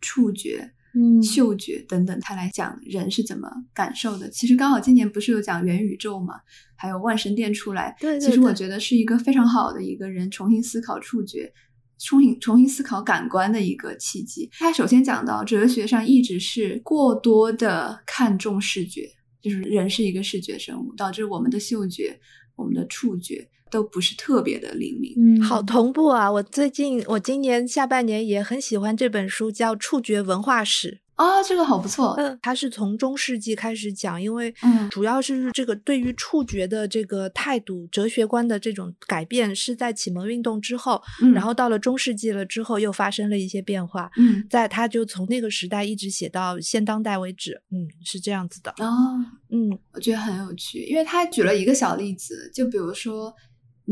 [0.00, 0.72] 触觉。
[0.94, 4.28] 嗯，嗅觉等等，他来讲人是怎么感受的。
[4.30, 6.34] 其实刚好今年不是有讲元宇宙嘛，
[6.76, 7.94] 还有万神殿出来。
[8.00, 11.52] 对，其实我觉得是一个非常好的一个人重新思考触觉，
[11.98, 14.50] 重新重新思考感官的一个契机。
[14.58, 19.08] 他首先讲到哲学上一直是过多的看重视觉，
[19.40, 22.18] 就是人是一个视觉生物，导致我们的嗅觉、
[22.56, 25.14] 我们的触觉都不是特别的灵敏。
[25.16, 26.30] 嗯，好同步啊！
[26.30, 30.90] 我最近我今年下半年也很喜欢这本书，叫《触觉文化史》。
[31.20, 32.14] 啊，这个好不错。
[32.16, 44.10] 嗯，它是从中世纪开始讲，因为嗯主要是这个对于触觉的这个态度、哲学观的这种改变是在启蒙运动之后，嗯然后到了中世纪了之后又发生了一些变化。
[44.16, 53.30] 嗯在他就从那个时代一直写到现当代为止，嗯，是这样子的，哦，嗯我觉得很有趣，因为他举了一个小例子，就比如说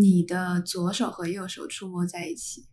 [0.00, 2.66] 你的左手和右手触摸在一起，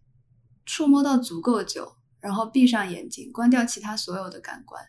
[0.63, 4.83] 触摸到足够久，然后闭上眼睛，关掉其他所有的感官，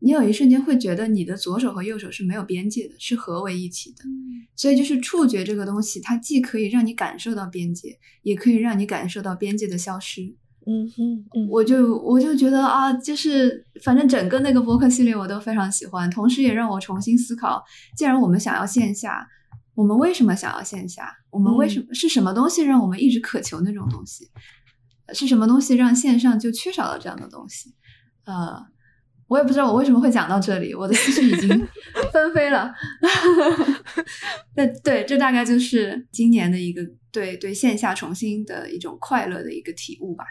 [0.00, 4.04] 你有一瞬间会觉得你的左手和右手是没有边界的，是合为一体的。
[4.56, 10.36] 所以就是触觉这个东西，它既可以让你感受到边界，也可以让你感受到边界的消失。
[10.66, 17.62] 嗯哼嗯，我就我就觉得啊，就是反正整个那个播客系列我都非常喜欢，同时也让我重新思考，
[17.96, 19.28] 既然我们想要线下，
[19.74, 21.10] 我们为什么想要线下？
[21.30, 24.30] 我们为什么、是什么东西让我们一直渴求那种东西？
[25.12, 27.74] 是什么东西让线上就缺少了这样的东西？
[28.24, 28.56] 呃，
[29.26, 31.68] 我也不知道我为什么会讲到这里，我的思绪已经
[32.12, 32.72] 纷飞了。
[34.56, 36.82] 那对，这大概就是今年的一个
[37.12, 40.24] 对对线下重新的一种快乐的一个体悟吧。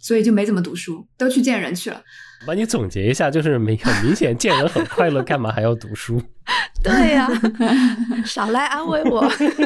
[0.00, 2.02] 所以就没怎么读书，都去见人去了。
[2.44, 6.20] 帮你总结一下，就是明很明显见人很快乐，干嘛还要读书？
[6.82, 7.28] 对呀、
[8.24, 9.20] 少来安慰我。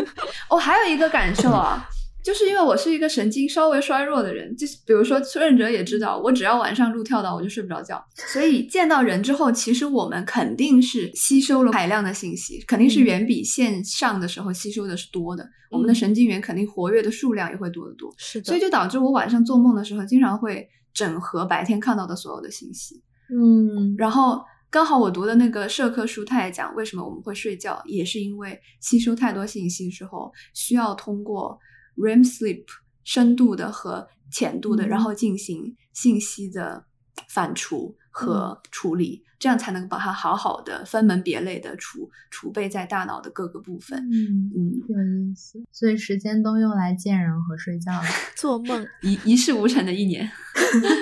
[0.51, 1.89] 哦，还有一个感受啊，
[2.23, 23.03] 就是因为我是一个神经稍微衰弱的人，就是比如说润哲也知道，我只要晚上录跳岛我就睡不着觉，所以见到人之后，其实我们肯定是吸收了海量的信息，肯定是远比线上的时候吸收的是多的，我们的神经元肯定活跃的数量也会多得多，是的，所以就导致我晚上做梦的时候，经常会整合白天看到的所有的信息。
[23.31, 23.95] 嗯。
[23.99, 31.59] 然后刚好我读的那个社科书，它也讲为什么我们会睡觉，也是因为吸收太多信息之后，需要通过
[31.97, 32.65] REM sleep
[33.05, 34.89] 深度的和浅度的，嗯。
[34.89, 36.85] 然后进行信息的
[37.29, 43.99] 反刍和处理，这样才能把它好好的分门别类的储储备在大脑的各个部分。
[44.11, 45.63] 嗯，嗯，有意思。
[45.71, 48.03] 所以时间都用来见人和睡觉了。
[48.37, 48.87] 做梦。
[49.03, 50.31] 一一事无成的一年。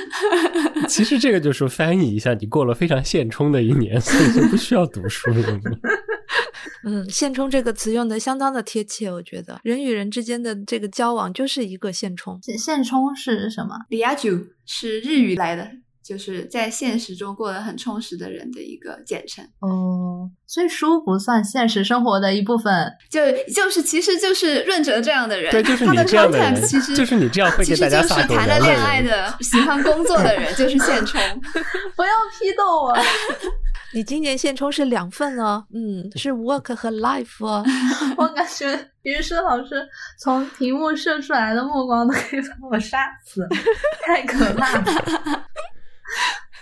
[0.88, 5.61] 其实这个就是翻译一下，你过了非常现充的一年，所以就不需要读书了。
[6.87, 12.38] 嗯，现充这个词用的相当的贴切，我觉得人与人之间的这个交往就是一个现充。
[12.42, 15.70] 现现充是什么 i a j u 是日语来的，
[16.05, 19.45] 就是在现实中过得很充实的人的一个简称。
[19.61, 22.93] 哦，所以书不算现实生活的一部分。
[23.11, 23.21] 就
[23.53, 28.95] 就是其实就是润哲这样的人，对，就是他的你这样的 context 人，其实就是你这样会给其实就是大家撒狗谈了恋爱。
[29.05, 31.21] 的、喜欢工作的人，就是现充。
[31.95, 32.97] 不要批斗我。
[33.93, 37.64] 你今年现充是两份哦，嗯，是 work 和 life 哦。
[38.17, 39.87] 我感觉于是老师
[40.19, 43.47] 从屏幕射出来的目光都可以把我杀死，
[44.05, 44.85] 太可怕了。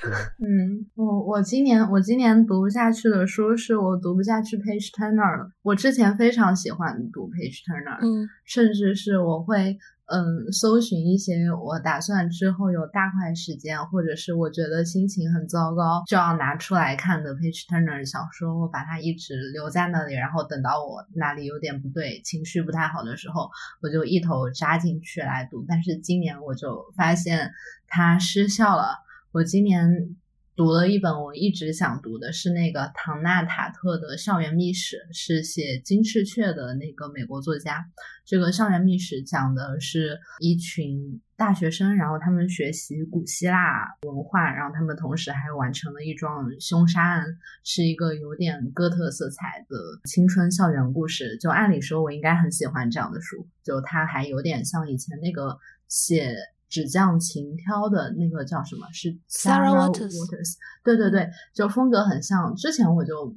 [0.43, 5.53] 嗯，我我今年我今年读不下去的书是我读不下去 Page Turner 了。
[5.63, 23.49] 我之前非常喜欢读 Page Turner，嗯甚至是我会嗯搜寻一些我打算之后有大块时间，或者是我觉得心情很糟糕就要拿出来看的 Page Turner 的小说，我把它一直留在那里，然后等到我哪里有点不对，情绪不太好的时候，
[23.81, 25.65] 我就一头扎进去来读。
[25.69, 27.53] 但是今年我就发现
[27.87, 28.99] 它失效了。
[29.33, 30.15] 我今年
[30.55, 37.83] 读了一本我一直想读的，是那个唐纳塔特的《校园秘史》，是写《金翅雀》的那个美国作家。
[38.27, 47.25] 这个《校园秘史》讲的是一群大学生，然后他们学习古希腊文化，然后他们同时还完成了一桩凶杀案，
[47.65, 51.39] 是一个有点哥特色彩的青春校园故事。
[51.39, 55.57] 就按理说，我应该很喜欢这样的书，就它还有点像以前那个
[55.89, 56.37] 写。
[56.73, 58.87] 纸匠情挑的那个叫什么？
[58.95, 60.55] 是 Sarah Waters Waters。
[60.83, 62.55] 对对对，就风格很像。
[62.57, 63.37] 之前我就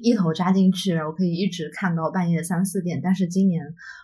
[0.00, 3.00] 一头扎进去，然后可以一直看到半夜三四点。
[3.00, 3.62] 但是今年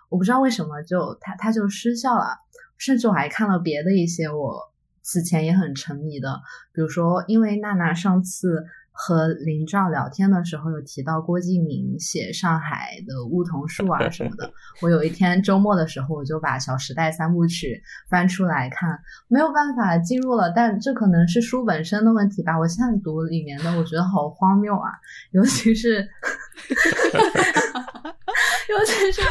[0.08, 2.38] 我不知道为什么就它它就失效了，
[2.78, 4.72] 甚至我还看了别的一些我
[5.02, 6.40] 此前也很沉迷的，
[6.72, 8.64] 比如说因为娜娜上次。
[8.92, 14.52] 和林照聊天的时候有提到郭敬明写上海的梧桐树啊什么的。
[14.82, 20.52] 我有一天周末的时候，我就把《小时代》三部曲翻出来看，没有办法进入了。
[20.54, 22.58] 但这可能是书本身的问题吧。
[22.58, 24.90] 我现在读里面的，我觉得好荒谬啊，
[25.32, 25.96] 尤其是
[28.68, 29.22] 尤其是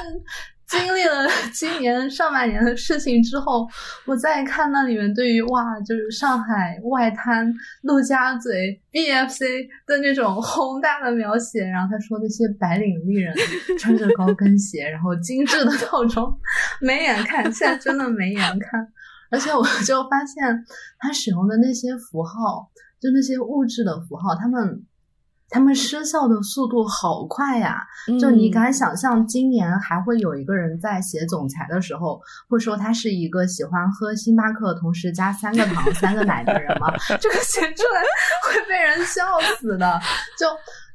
[0.72, 3.68] 经历了今年上半年的事情之后，
[4.08, 13.36] 我再看那里面对于哇，就是上海外滩、陆家嘴、BFC 的那种宏大的描写，然后他说那些白领丽人
[13.78, 16.34] 穿着高跟鞋，然后精致的套装，
[16.80, 18.88] 没眼看，现在真的没眼看。
[19.30, 20.66] 而且我就发现
[21.00, 22.70] 他使用的那些符号，
[23.00, 24.86] 就那些物质的符号，他们。
[25.52, 27.86] 他们失效的速度好快呀！
[28.20, 36.88] 就你敢想象，今年还会有一个人在写总裁的时候，会说他是一个喜欢喝星巴克同时加三个糖、三个奶的人吗？
[37.20, 38.02] 这个写出来
[38.48, 39.22] 会被人笑
[39.60, 40.00] 死的。
[40.40, 40.48] 就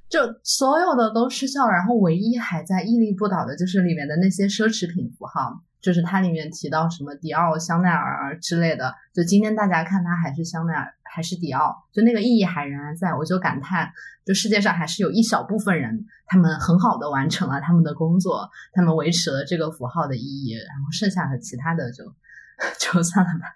[0.08, 5.52] 就所有的都失效，然后唯一还在屹立不倒的就是里面的那些奢侈品符号，
[5.82, 8.94] 就是它里面提到什么迪奥、香奈儿之类的。
[9.14, 10.94] 就今天大家看它还是香奈儿。
[11.16, 13.90] 还是迪奥，就那个意义还仍然在，我就感叹，
[14.26, 22.04] 就世界上还是有一小部分人，他们很好的完成了他们的工作，他们维持了这个符号的意义，然后剩下的其他的就
[22.78, 23.46] 就算了吧。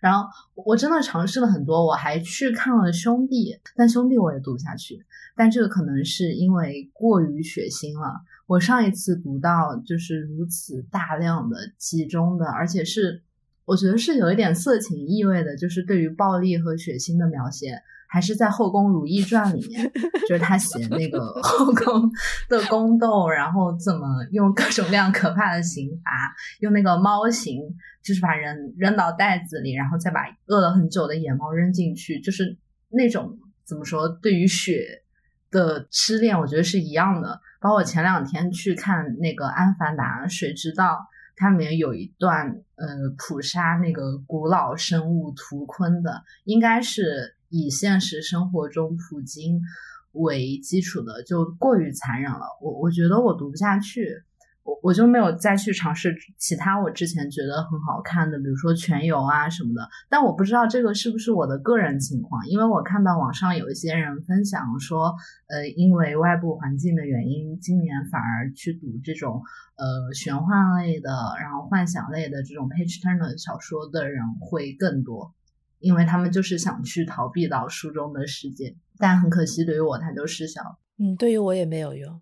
[0.00, 5.04] 然后我真的尝试了很多，我还去看了《兄弟》，但《兄弟》我也读不下去，
[5.36, 8.22] 但这个可能是因为过于血腥了。
[8.46, 13.22] 我上一次读到就是如此大量的集中的，而且是。
[13.70, 19.88] 我觉得是有一点色情意味的，就是对于暴力和血腥的描写，还是在《后宫如懿传》里面，
[20.28, 22.10] 就是他写那个 后宫
[22.48, 26.10] 的宫斗，然后怎么用各种各样可怕的刑罚，
[26.58, 27.60] 用那个猫刑，
[28.02, 32.58] 就是把人扔到袋子里，然后再把饿了很久的野猫扔进去，就是
[32.88, 35.04] 那种怎么说，对于血
[35.52, 37.40] 的痴恋，我觉得是一样的。
[37.60, 40.98] 包括前两天去看那个《安凡达》，谁知道？
[41.40, 42.86] 它里面有一段，呃，
[43.16, 49.58] 捕杀那个古老生物图鲲的，应该是以现实生活中普京
[50.12, 52.40] 为基础的，就过于残忍了。
[52.60, 54.22] 我我觉得我读不下去。
[54.62, 59.88] 我我就没有再去尝试其他我之前觉得很好看的，比如说《全游》啊什么的。
[60.08, 65.14] 但我不知道这个是不是我的个人情况，因为我看到网上有一些人分享说，
[65.48, 69.42] 呃，因为外部环境的原因，今年反而去读这种
[69.76, 75.34] 呃玄幻类的，然后幻想类的这种 page turner 小说的人会更多，
[75.78, 78.76] 因为他们就是想去逃避到书中的世界。
[78.98, 80.78] 但很可惜，对于我，它就失效。
[81.00, 82.20] 嗯，对于我也没有用。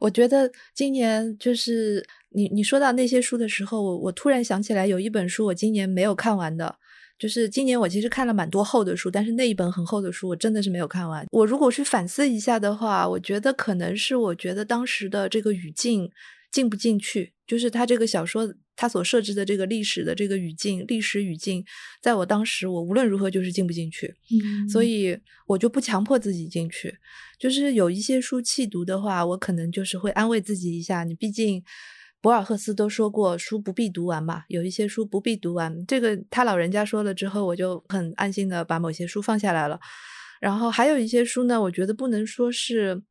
[0.00, 6.76] 我觉得今年就是你你说到那些书的时候，我我突然想起来有一本书我今年没有看完的，
[7.18, 11.26] 就是今年我其实看了蛮多厚的书，但是那一本很厚的书我真的是没有看完。
[11.30, 16.10] 我如果去反思一下的话，我觉得可能是我觉得当时的这个语境
[16.50, 18.54] 进不进去，就是他这个小说。
[18.76, 21.64] 他所设置的这个历史的这个语境，历史语境，
[22.02, 24.12] 在我当时，我无论如何就是进不进去，
[24.68, 25.16] 所以
[25.46, 26.96] 我就不强迫自己进去。
[27.38, 31.62] 就是有一些书弃读的话，我可能就是会安慰自己一下，你毕竟
[32.20, 35.86] 博尔赫斯都说过，书不必读完嘛，有一些书不必读完。
[35.86, 39.78] 这个他老人家说了之后，我就很安心的把某些书放下来了。
[40.40, 43.02] 然后还有一些书呢，我觉得不能说是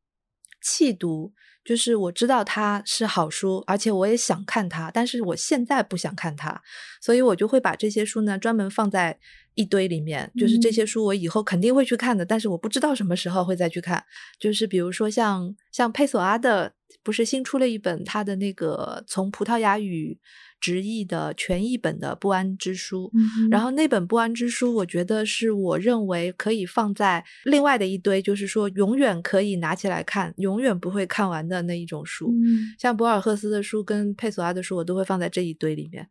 [0.60, 1.32] 弃读。
[1.64, 6.60] 就是我知道它是好书，而且我也想看它，但是我现在不想看它，
[7.00, 9.18] 所以我就会把这些书呢专门放在
[9.54, 10.30] 一堆里面。
[10.36, 14.04] 就是这些书我以后肯定会去看的，但是我不知道什么时候会再去看。
[14.38, 20.18] 就是比如说像像佩索阿的，不是新出了一本他的那个从葡萄牙语。
[20.64, 23.12] 直译的全译本的《不安之书》，
[23.50, 32.32] 然后那本《不安之书》，我觉得是我认为可以放在另外的一堆，就是说永远可以拿起来看，永远不会看完的那一种书。
[32.78, 36.08] 像博尔赫斯的书跟佩索阿的书，我都会放在这一堆里面，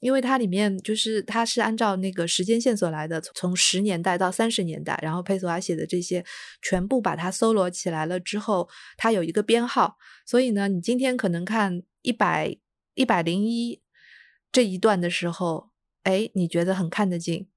[0.00, 6.24] 因为它里面就是它是按照那个时间线索来的，从十年代到三十年代，然后佩索阿写的这些
[6.60, 9.96] 全部把它搜罗起来了之后，它有一个编号，
[10.26, 12.56] 所以呢，你今天可能看一百
[12.96, 13.80] 一百零一。
[14.52, 15.70] 这一段的时候，
[16.02, 17.48] 哎，你觉得很看得进，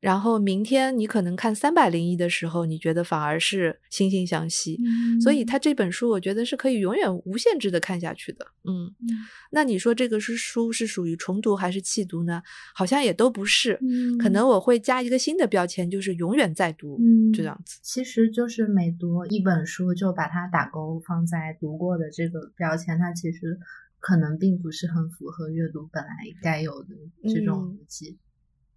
[0.00, 4.80] 然后明天你可能看三百零一的时候，你觉得反而是惺惺相惜。
[5.20, 8.46] 所以他这本书，我觉得是可以永远无限制的看下去的。
[8.64, 8.90] 嗯，
[9.50, 12.42] 那你说这个是书是属于重读还是弃读呢？
[12.74, 13.78] 好像也都不是。
[14.18, 16.98] 可能我会加一个新的标签，就是永远在读
[17.34, 17.78] 这样子。
[17.82, 23.58] 其实就是每读一本书，就把它打勾放在读过的这个标签，它其实。
[24.02, 26.10] 可能并不是很符合阅读本来
[26.42, 26.88] 该有的
[27.32, 28.18] 这种逻辑。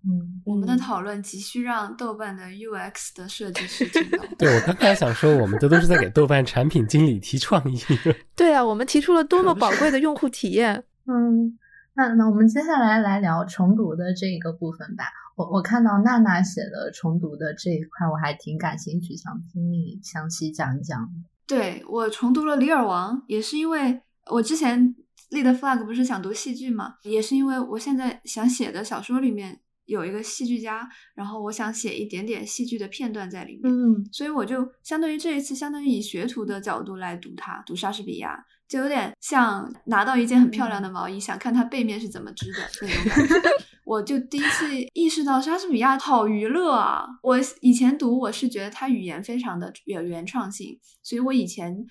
[0.08, 4.24] 嗯，我们的讨论急需让豆瓣的 UX 的设计师听到。
[4.38, 7.80] 对我刚才想说，我们这都是在给豆瓣产品经理提创意。
[8.38, 10.84] 对啊，我们提出了多么宝贵的用户体验。
[11.10, 11.58] 嗯，
[11.96, 15.06] 那那我们接下来来聊重读的这个部分吧。
[15.36, 21.10] 我我看到娜娜写的重读的这一块，我还挺感兴趣，想听你详细讲一讲。
[21.48, 24.96] 对我重读了《李尔王》，也是因为我之前。
[25.30, 26.96] 立的 flag 不是想读戏剧吗？
[27.04, 43.34] 也是因为我现在想写的小说里面有一个戏剧家，然后我想写一点点戏剧的片段在里面，嗯所以我就相当于这一次，相当于以学徒的角度来读它，读莎士比亚，就有点像拿到一件很漂亮的毛衣，想看它背面是怎么织的 那种感觉。
[43.86, 44.66] 我就第一次
[44.96, 47.06] 意识到莎士比亚好娱乐啊！
[47.22, 51.86] 我以前读我是觉得他语言非常的有原创性，所以我以前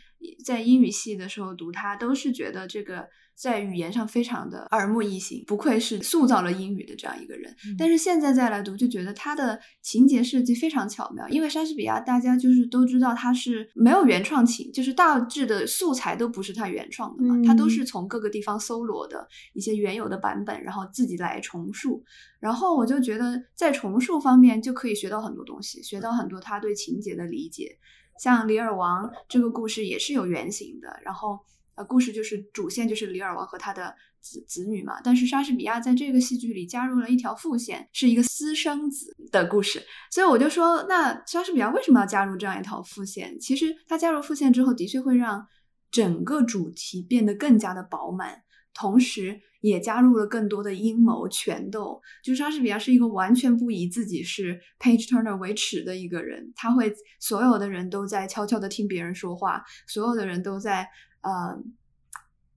[0.45, 7.55] 在英语系的时候读它，都是觉得这个在语言上非常的耳目一新，不愧是塑造了英语的这样一个人。
[7.78, 22.05] 但是现在再来读，就觉得他的情节设计非常巧妙，因为莎士比亚大家就是都知道他是没有原创情，就是大致的素材都不是他原创的嘛，他都是从各个地方搜罗的一些原有的版本，然后自己来重述。
[22.41, 27.78] 然后我就觉得在重述方面就可以学到很多东西，学到很多他对情节的理解。
[28.20, 31.41] 像《李尔王》这个故事也是有原型的，然后
[31.77, 35.01] 呃，故事就是主线就是李尔王和他的子子女嘛。
[35.03, 39.83] 但是莎士比亚在这个戏剧里加入了一条副线，是一个私生子的故事。
[40.11, 43.39] 所以我就说，那莎士比亚为什么要加入这样一条副线？
[43.41, 45.47] 其实他加入副线之后，的确会让
[45.91, 52.01] 整个主题变得更加的饱满，同时也加入了更多的阴谋权斗。
[52.22, 60.89] 就莎士比亚是一个完全不以自己是 page turner 为耻的一个人，他会所有的人都在悄悄的听别人说话，所有的人都在
[61.25, 61.59] 呃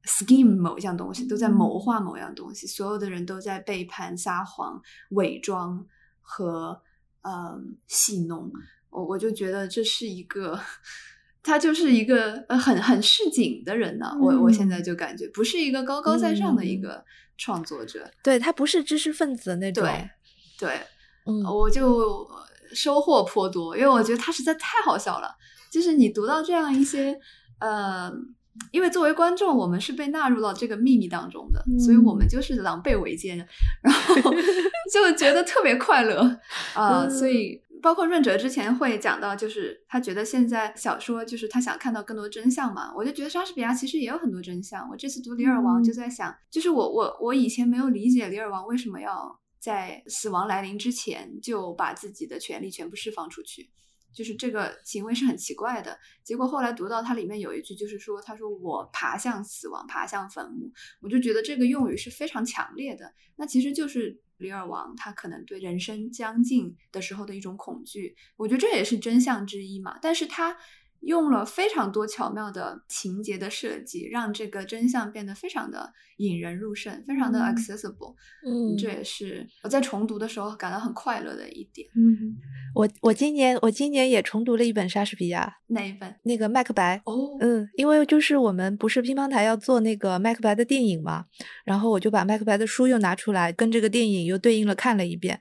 [0.03, 5.83] scheme 某一样东西，都在谋划某样东西，所有的人都在背叛、撒谎、伪装
[6.21, 6.79] 和
[7.23, 8.51] 呃戏弄。
[8.91, 10.59] 我我就觉得这是一个。
[11.43, 17.05] 他就是一个呃很很市井的人呢，我我现在就感觉不是一个高高在上的一个
[17.37, 20.09] 创作者，对他不是知识分子那种，对
[20.59, 20.81] 对，
[21.25, 22.29] 嗯，我就
[22.73, 25.37] 收获颇多，因为我觉得他实在太好笑了。
[25.71, 27.17] 就是你读到这样一些
[27.59, 28.11] 呃，
[28.71, 33.37] 因为作为观众，我们是被纳入到这个秘密当中的，所以我们就是狼狈为奸，
[33.81, 34.31] 然后
[34.91, 36.39] 就觉得特别快乐
[36.73, 37.61] 啊、所以。
[37.79, 42.91] 包括润哲之前会讲到，就是他觉得现在小说就是他想看到更多真相嘛。
[42.95, 44.89] 我就觉得莎士比亚其实也有很多真相。
[44.89, 53.69] 我这次读《李尔王》就在想，就是我我我以前没有理解李尔王为什么要在死亡来临之前就把自己的权利全部释放出去，
[54.17, 55.97] 就是这个行为是很奇怪的。
[56.23, 63.13] 结果后来读到它里面有一句，就是说他说我爬向死亡，爬向坟墓，我就觉得这个用语是非常强烈的。
[63.35, 64.19] 那其实就是。
[64.39, 69.97] 李尔王他可能对人生将近的时候的一种恐惧，我觉得这也是真相之一嘛。
[69.99, 70.55] 但是他
[71.01, 78.15] 用了非常多巧妙的情节的设计，让这个真相变得非常的引人入胜，非常的 accessible。
[78.45, 81.87] 嗯，这也是我在重读的时候感到很快乐的一点。
[81.95, 82.35] 嗯，
[82.75, 86.13] 我我今年我今年也重读了一本莎士比亚，哪一本？
[86.23, 87.01] 那个《麦克白》。
[87.11, 91.25] 哦，嗯，因为就是我们不是乒乓台要做那个麦克白的电影嘛，
[91.63, 95.39] 然后我就把麦克白的书又拿出来，跟这个电影又对应了看了一遍，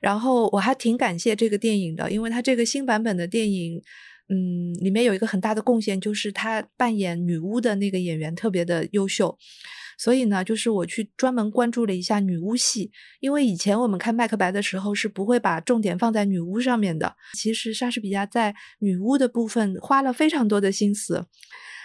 [0.00, 3.80] 然后我还挺感谢这个电影的，因为它这个新版本的电影，
[4.28, 9.38] 嗯，里面有一个很大的贡献，就是他扮演女巫的那个演员特别的优秀。
[9.98, 17.16] 所以呢，就是我去专门关注了一下女巫戏，因为以前我们看麦克白的时候是不会把重点放在女巫上面的。
[17.32, 21.26] 其实莎士比亚在女巫的部分花了非常多的心思，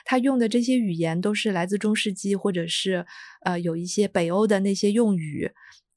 [0.03, 3.05] 他用的这些语言都是来自中世纪，或者是
[3.45, 5.49] 呃有一些北欧的那些用语，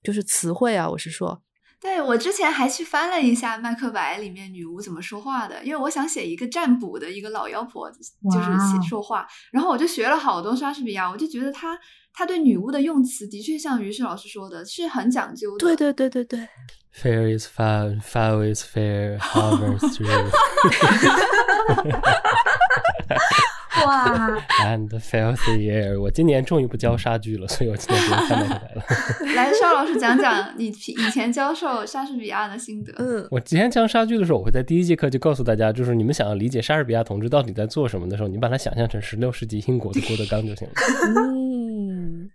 [0.02, 1.42] 就是词汇啊，我是说。
[1.84, 11.78] 对我之前还去翻了一下《麦克白》里面女巫怎么说话的，因为我想写一个占卜的一个老妖婆，就是写说话，然后我就学了好多莎士比亚，我就觉得他
[12.14, 15.58] 他对女巫的用词的确像于适老师说的，是很讲究的。
[15.58, 16.48] 对对对对对。
[16.90, 20.30] Fair is foul, foul is fair, however through.
[23.86, 24.30] 哇
[24.62, 26.00] ，And filthy air。
[26.00, 28.84] 我今年终于不教莎剧了，所以我今年不用看到你来了。
[29.34, 32.92] 来，邵老师讲讲你以前教授莎士比亚的心得。
[32.98, 40.74] 嗯，我之前讲莎剧的时候，我会在第一节课就告诉大家，就是你们想要理解莎士比亚同志到底在做什么的时候，你把它想象成十六世纪英国的郭德纲就行了。
[41.16, 42.30] 嗯，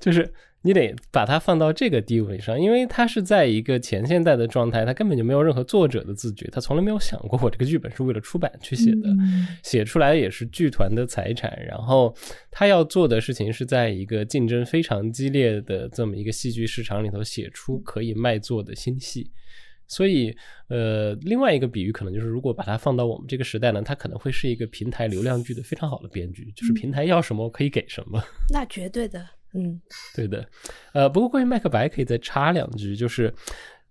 [0.00, 0.32] 就是
[0.64, 11.54] 你得把它放到这个地位上，因为它是在一个前现代的状态，它根本就没有任何作者的自觉，他从来没有想过我这个剧本是为了出版去写的，嗯写出来也是剧团的财产。
[11.68, 12.16] 然后
[12.50, 19.30] 他要做的事情是在一个竞争非常激烈的这么一个戏剧市场里头写出可以卖座的新戏。
[19.86, 20.34] 所以，
[20.68, 28.18] 呃，另外一个比喻可能就是，如果把它放到我们这个时代呢，它可能会是一个平台流量剧的非常好的编剧，就是平台要什么我可以给什么。
[28.50, 29.22] 那绝对的，
[29.54, 29.80] 嗯。
[30.14, 30.46] 对的，
[30.92, 33.32] 呃，不过关于麦克白可以再插两句，就是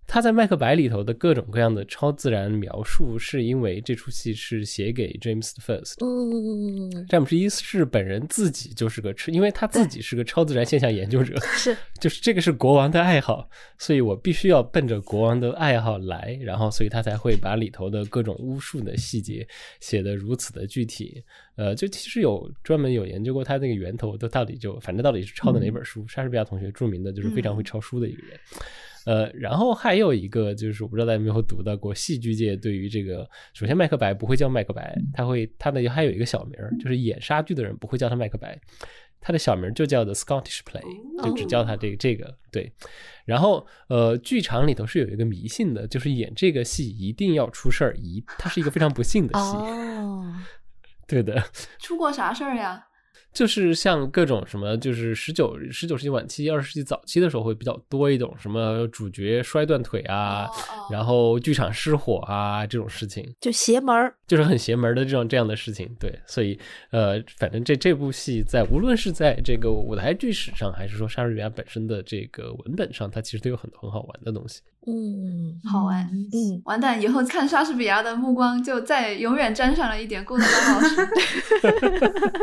[0.06, 5.94] 他在《麦克白》里头的各种各样的超自然描述，是因为这出戏是写给 James First。
[6.04, 13.48] 嗯，詹姆斯一世本人自己就是个，因为他自己是个超自然现象研究者，是， 就是这个是国王的爱好，
[13.78, 19.46] 所以我必须要奔着国王的爱好来，然后所以他才会把里头的各种巫术的细节
[19.80, 21.24] 写得如此的具体。
[21.56, 26.06] 呃，就其实有专门有研究过他那个源头，都到底就反正到底是抄的哪本书。
[26.06, 28.38] 莎士比亚同学著名的就是非常会抄书的一个人。
[29.06, 38.58] 呃，然后还有一个就是我不知道大家有没有读到过戏剧界对于这个，首先麦克白不会叫麦克白，他会他的还有一个小名，就是演莎剧的人不会叫他麦克白，
[39.20, 40.82] 他的小名就叫 The Scottish Play，
[41.22, 42.72] 就只叫他这个这个对。
[43.24, 49.56] 然后呃，剧场里头是有一个迷信的，就是演这个戏一定要出事儿，一它是一个非常不幸的戏。
[49.56, 50.34] 哦，
[51.06, 51.42] 对的，
[51.78, 52.86] 出过啥事儿呀？
[53.32, 60.48] 就是像各种什么，就是十九十九世纪晚期、二十世纪早期的时候会比较多一种什么主角摔断腿啊，
[60.90, 65.90] 然后剧场失火啊这种事情，就邪门儿，就是很邪门的这种这样的事情。
[65.98, 66.58] 对，所以
[66.90, 74.60] 呃，反正这这部戏在无论是在这个舞台剧史上，还是说莎士比亚本身的这个文本上，它其实都有很多很好玩的东西。
[74.86, 76.04] 嗯，好玩。
[76.32, 81.08] 嗯，完蛋，以后看莎士比亚的目光就再永远沾上了一点顾德纲老师。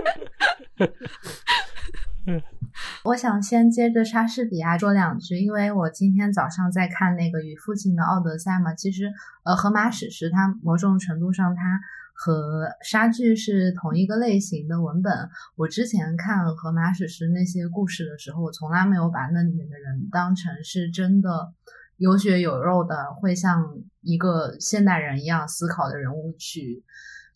[3.03, 9.11] 我想先接着莎士比亚说两句，因为我今天早上在看那个《与父亲的奥德赛》嘛，其实
[9.43, 11.79] 呃，荷马史诗它某种程度上它
[12.13, 15.29] 和莎剧是同一个类型的文本。
[15.55, 21.53] 我之前看荷马史诗那些故事的时候，我从来没有把那里面的人当成是真的
[21.97, 23.65] 有血有肉的，会像
[24.01, 26.83] 一个现代人一样思考的人物去。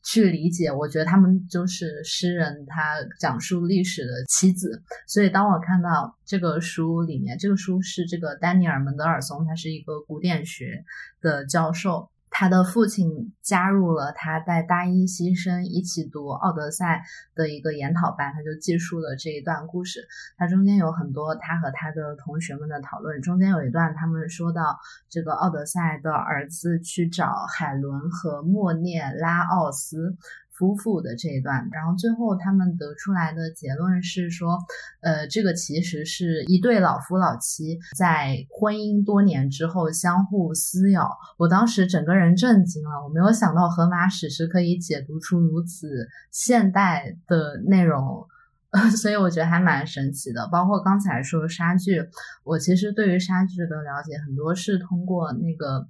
[0.05, 4.81] 去理解，我觉得他们就是诗人，他讲述历史的妻子。
[5.07, 10.83] 所以当我看到这个书里面，这个书是这个丹尼尔门德尔松，他是一个古典学
[11.21, 12.09] 的教授。
[12.37, 17.01] 他的父亲加入了他在大一新生一起读《奥德赛》
[17.37, 20.01] 的一个研讨班，他就记述了这一段故事。
[20.35, 24.77] 他中间有很多他和他的同学们的讨论，中间有一段他们说到
[25.09, 30.17] 这个奥德赛的儿子去找海伦和莫涅拉奥斯。
[30.57, 34.57] 夫妇的这一段，然后最后他们得出来的结论是说，
[35.01, 41.11] 呃，这个其实是一对老夫老妻在婚姻多年之后相互撕咬。
[41.37, 48.25] 我当时整个人震惊了，我没有想到荷马史诗可以解读出如此现代的内容，
[48.95, 50.47] 所以我觉得还蛮神奇的。
[50.49, 52.01] 包括刚才说莎剧，
[52.45, 55.87] 我其实对于莎剧的了解很多是通过那个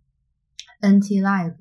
[0.82, 1.54] NT Live。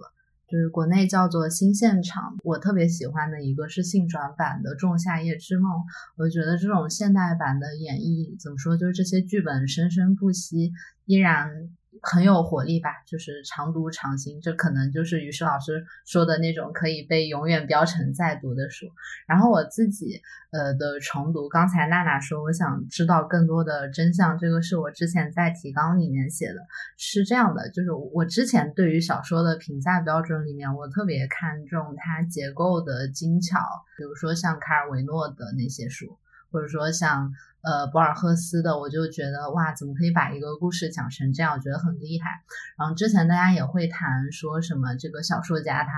[0.49, 5.71] 就是国内叫做新现场，我特别喜欢的一个是性转版的《仲夏夜之梦》，
[6.17, 10.73] 我觉得这种现代版的演绎怎么说，就是这些剧本生生不息，
[11.07, 11.71] 依然。
[12.05, 18.87] 很有活力吧，就是常读常新，这可能就是于适老师说的那种可以被永远标成在读的书。
[19.27, 20.21] 然后我自己
[20.53, 26.61] 呃的重读，刚才娜娜说我想知道更多的真相，这个是我之前在提纲里面写的，
[26.99, 33.59] 是这样的，就是我之前对于小说的评价标准里面，我特别看重它结构的精巧，
[33.97, 36.19] 比如说像卡尔维诺的那些书，
[36.51, 37.33] 或者说像。
[37.65, 41.55] 呃，博尔赫斯的，我就觉得哇，怎么可以把一个故事讲成这样？
[41.55, 42.29] 我觉得很厉害。
[42.79, 45.91] 然后之前大家也会谈说什么，这个小说家他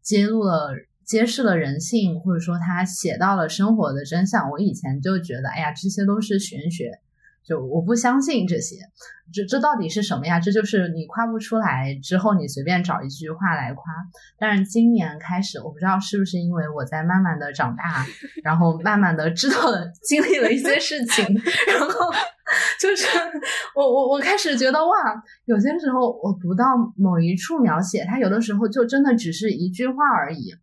[0.00, 0.70] 揭露了、
[1.04, 4.48] 揭示了人性，或者说他写到了生活的真相。
[4.50, 7.00] 我以前就觉得，哎呀，这些都是玄学。
[7.44, 8.76] 就我不相信这些，
[9.32, 10.38] 这这到底是什么呀？
[10.38, 13.82] 这就是你夸不出来之后，你随便找一句话来夸。
[14.38, 18.04] 但是今年开始，我不知道是不是因为我在慢慢的长大，
[18.44, 21.24] 然后慢慢的知道了、经历了一些事情，
[21.68, 22.12] 然后
[22.80, 23.06] 就 是
[23.74, 24.92] 我我我开始觉得哇，
[25.46, 26.64] 有些时候我读到
[26.96, 30.54] 某一处描写，它有的时候就真的只是一句话而已。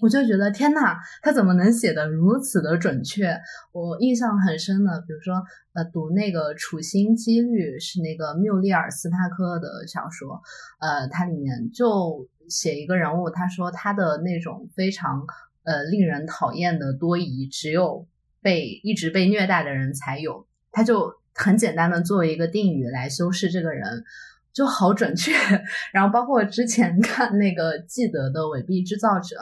[0.00, 3.36] 我就觉得天呐，他怎么能写的如此的准确？
[3.72, 5.42] 我印象很深的，比如说，
[5.74, 10.40] 呃，读那个《处心积虑》是那个缪利尔斯帕克的小说，
[10.78, 15.26] 呃，它里面就写一个人物，他说他的那种非常
[15.64, 18.06] 呃令人讨厌的多疑，只有
[18.40, 24.04] 被一直被虐待的人才有，他就很简单的作为一个定语来修饰这个人。
[24.50, 25.30] 就好准确，
[25.92, 29.36] 然后包括之前看那个记得的伪币制造者，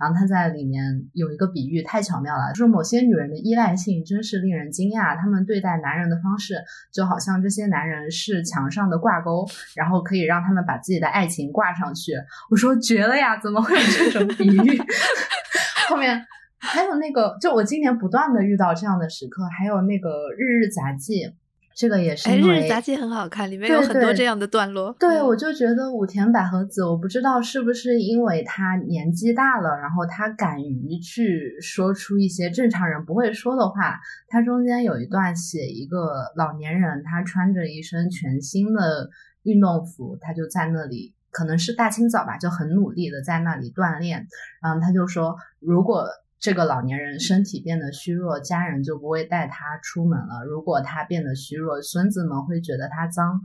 [0.00, 0.82] 然后他在里面
[1.12, 6.54] 有一个比喻太巧妙了，就是某些女人的依赖性真是令人惊讶，他们对待男人的方式
[6.90, 9.46] 就好像这些男人是墙上的挂钩，
[9.76, 12.12] 然后可以让他们把自己的爱情挂上去。
[12.50, 14.82] 我说绝了呀，怎么会有这种比喻？
[15.88, 16.24] 后面
[16.58, 21.34] 还有那个，就我今年不断的遇到这样的时刻，还有那个日日杂记。
[21.80, 24.94] 这个也是哎，因为日杂记很好看，里面有很多这样的段落。
[25.00, 33.98] 对，嗯我就觉得武田百合子，我不知道是不是因为她年纪大了，然后她敢于去说出一些正常人不会说的话。
[34.28, 39.08] 她中间有一段写一个老年人，他穿着一身全新的
[39.44, 44.26] 运动服，他就在那里，可能是大清早吧，就很努力的在那里锻炼。
[44.62, 46.04] 然后他就说，如果
[46.40, 53.40] 这个老年人身体变得虚弱，家人就不会带他出门了；如果他变得虚弱，孙子们会觉得他脏。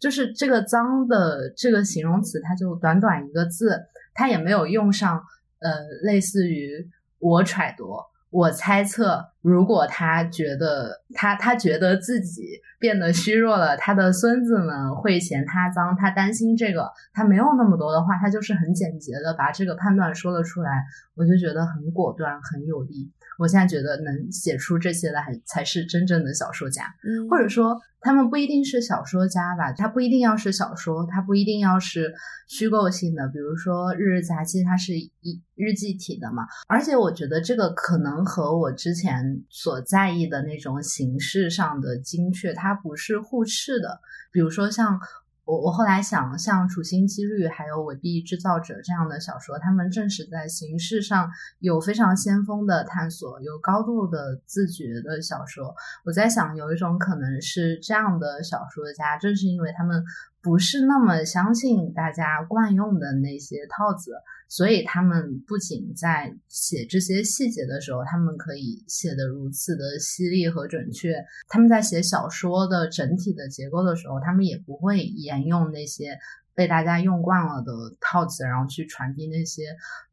[0.00, 3.82] 就是这个“脏”的这个形容词，它就短短一个字，
[4.14, 5.20] 它也没有用上
[5.58, 5.72] 呃，
[6.04, 6.88] 类似于
[7.18, 7.96] 我揣度、
[8.30, 12.42] 我猜测，如果他觉得他他觉得自己
[12.78, 23.10] 变得虚弱了，他的孙子们会嫌他脏，他担心这个，他没有那么多的话，他就是很简洁的把这个判断说了出来，我就觉得很果断，很有力。
[23.38, 26.82] 我现在觉得能写出这些的，还才是真正的小说家。
[27.04, 32.12] 嗯，或者说他们不一定是小说家吧，他不一定要是小说，他不一定要是
[32.48, 36.42] 虚构性的，比如说《日日杂记》，它是一日记体的嘛。
[36.66, 44.00] 而且我觉得这个可能和我之前所在意的那种形式上的精确，它不是互斥的。
[44.32, 45.00] 比如说像。
[45.48, 51.30] 我我后来想，像《处心积虑》还有《伪币制造者》这样的小说，他们正是在形式上
[51.60, 55.74] 有非常先锋的探索，有高度的自觉的小说。
[56.04, 60.04] 我在想，有一种可能是这样的小说家，正是因为他们
[60.40, 64.12] 不是那么相信大家惯用的那些套子，
[64.48, 71.10] 所以他们不仅在写这些细节的时候，他们可以写得如此的犀利和准确；
[71.48, 76.16] 他们在写小说的整体的结构的时候，他们也不会沿用那些
[76.54, 79.64] 被大家用惯了的套子，然后去传递那些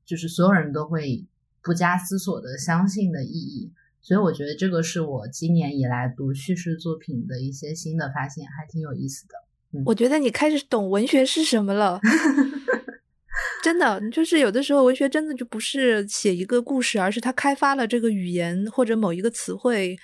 [0.06, 1.26] 就是所有人都会
[1.62, 3.72] 不加思索的相信的意义。
[4.02, 9.45] 所以我觉得这个是我今年以来读叙事作品的一些新的发现，还挺有意思的。
[9.86, 12.00] 我觉得你开始懂文学是什么了。
[13.62, 19.98] 真的，就是有的时候文学真的就不是写一个故事，而是它开发了这个语言或者某一个词汇，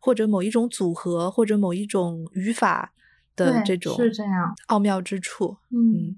[0.00, 2.92] 或者某一种组合，或者某一种语法
[3.36, 5.56] 的对这种是这样奥妙之处。
[5.70, 6.16] 嗯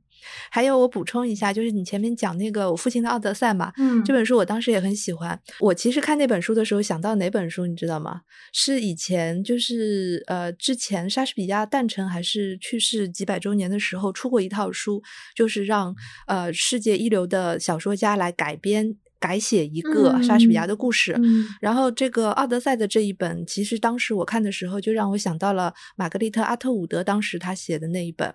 [0.50, 5.40] 还有，我补充一下，就是你前面讲那个我父亲的《奥德赛》嘛，嗯这本书我当时也很喜欢。
[5.60, 8.22] 我其实看那本书的时候想到哪本书，你知道吗？
[8.52, 15.00] 是以前就是呃之前莎士比亚诞辰还是去世几百周年的时候出过一套书，
[15.36, 15.94] 就是让
[16.26, 18.96] 呃世界一流的小说家来改编。
[19.20, 28.32] 改写一个莎士比亚的故事，嗯然后这个《奥德赛》的这一本，其实当时我看的时候，就让我想到了玛格丽特·阿特伍德当时他写的那一本，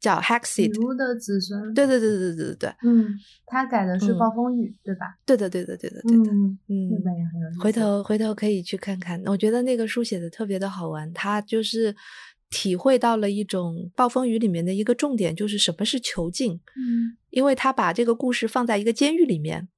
[0.00, 0.72] 叫《Hexit 女》。
[0.86, 3.14] 巫的子孙，对对对对对对对嗯，
[3.46, 5.14] 他改的是嗯暴风雨，对吧？
[5.24, 7.60] 对的对的对的对的，嗯，嗯那本也很有意思。
[7.60, 11.94] 回头回头可以去看看，我觉得那个书写的特别的好玩，他就是
[12.50, 16.60] 体会到了一种《暴风雨》里面的一个重点，就是什么是囚禁。
[16.76, 19.68] 嗯因为他把这个故事放在一个监狱里面，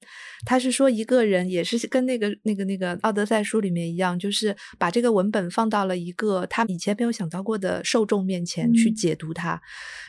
[0.47, 9.61] 他是说一个人也是跟那个那个那个《奥德赛》书里面一样，就是把这个文本放到了一个他以前没有想到过的受众面前去嗯解读它，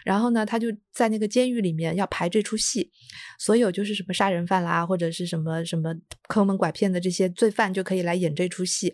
[0.06, 2.90] 然后呢，他就在那个监狱里面要排这出戏，
[3.38, 5.94] 所有就是什么杀人犯啦，或者是什么什么
[6.30, 8.94] 坑蒙拐骗的这些罪犯就可以来演这出戏。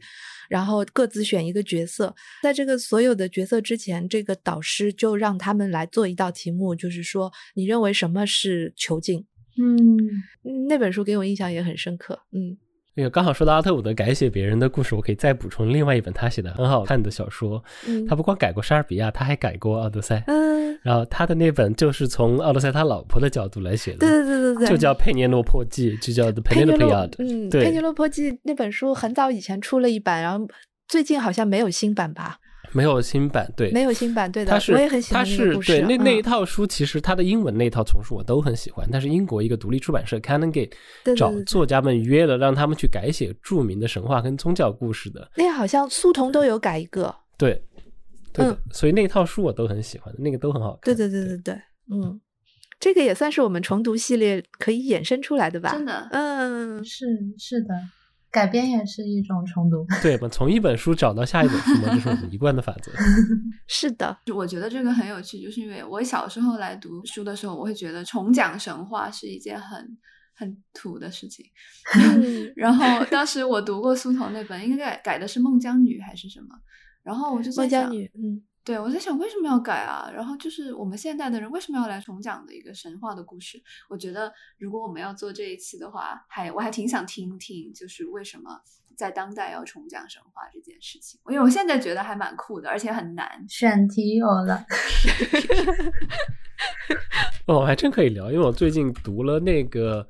[0.50, 9.26] 然后各自选一个角色，在这个所有的角色之前，这个导师就让他们来做一道题目，就是说你认为什么是囚禁？
[9.58, 9.98] 嗯
[10.44, 12.20] 嗯那本书给我印象也很深刻。
[12.32, 12.58] 嗯
[13.00, 17.64] 那个刚好说到阿特伍德改写别人的故事，我可以再补充另外一本他写的很好看的小说。
[17.88, 20.22] 嗯他不光改过莎士比亚，他还改过奥德赛。
[20.28, 27.10] 嗯，然后他的那本就是从奥德赛他老婆的角度来写的，对对对对对，就叫《佩涅洛珀记》，就叫《The Penelope Yard》。
[27.20, 30.46] 嗯，对佩涅洛珀记那本书很早以前出了一版，然后
[30.90, 32.40] 最近好像没有新版吧？
[32.72, 35.72] 没有新版，对，没有新版，对的，它是我也很喜欢那个是故事。
[35.74, 40.72] 对那那一嗯套书，其实它的英文那一套丛书我都很喜欢，但是英国一个独立出版社 Canongate
[41.16, 47.14] 找作家们约了，让他们去改写著名的神话跟宗教故事的，那个好像苏童都有改一个。
[47.38, 47.62] 对，
[48.34, 50.94] 对的，嗯所以那套书我都很喜欢，那个都很好看。
[50.94, 51.54] 对对对对对，
[51.92, 52.20] 嗯，
[52.80, 55.72] 这个也算是我们重读系列可以衍生出来的吧？
[55.72, 57.06] 真的嗯，是
[57.38, 57.74] 是的，
[58.32, 59.86] 改编也是一种重读。
[60.02, 62.92] 对嘛，从一本书找到下一本书嘛，这是我们一贯的法则。
[63.68, 69.98] 是的，就我觉得这个很有趣，就是因为我小时候来读书的时候，我会觉得重讲神话是一件很
[70.36, 71.46] 很土的事情。
[71.96, 76.48] 嗯 然后当时我读过苏童那本，应该改改的是孟姜女还是什么，
[77.04, 80.12] 然后我就在想，孟姜女，嗯对我在想为什么要改啊？
[80.14, 83.60] 然后就是我们现代的人为什么要来重讲的一个神话的故事？
[83.90, 88.62] 我觉得如果我们要做这一期的话，还我还挺想听听，就是为什么
[88.96, 93.44] 在当代要重讲神话这件事情，因为我现在觉得还蛮酷的，而且很难。
[93.50, 94.64] 选题有了，
[97.48, 100.08] 哦，还真可以聊，因为我最近读了那个。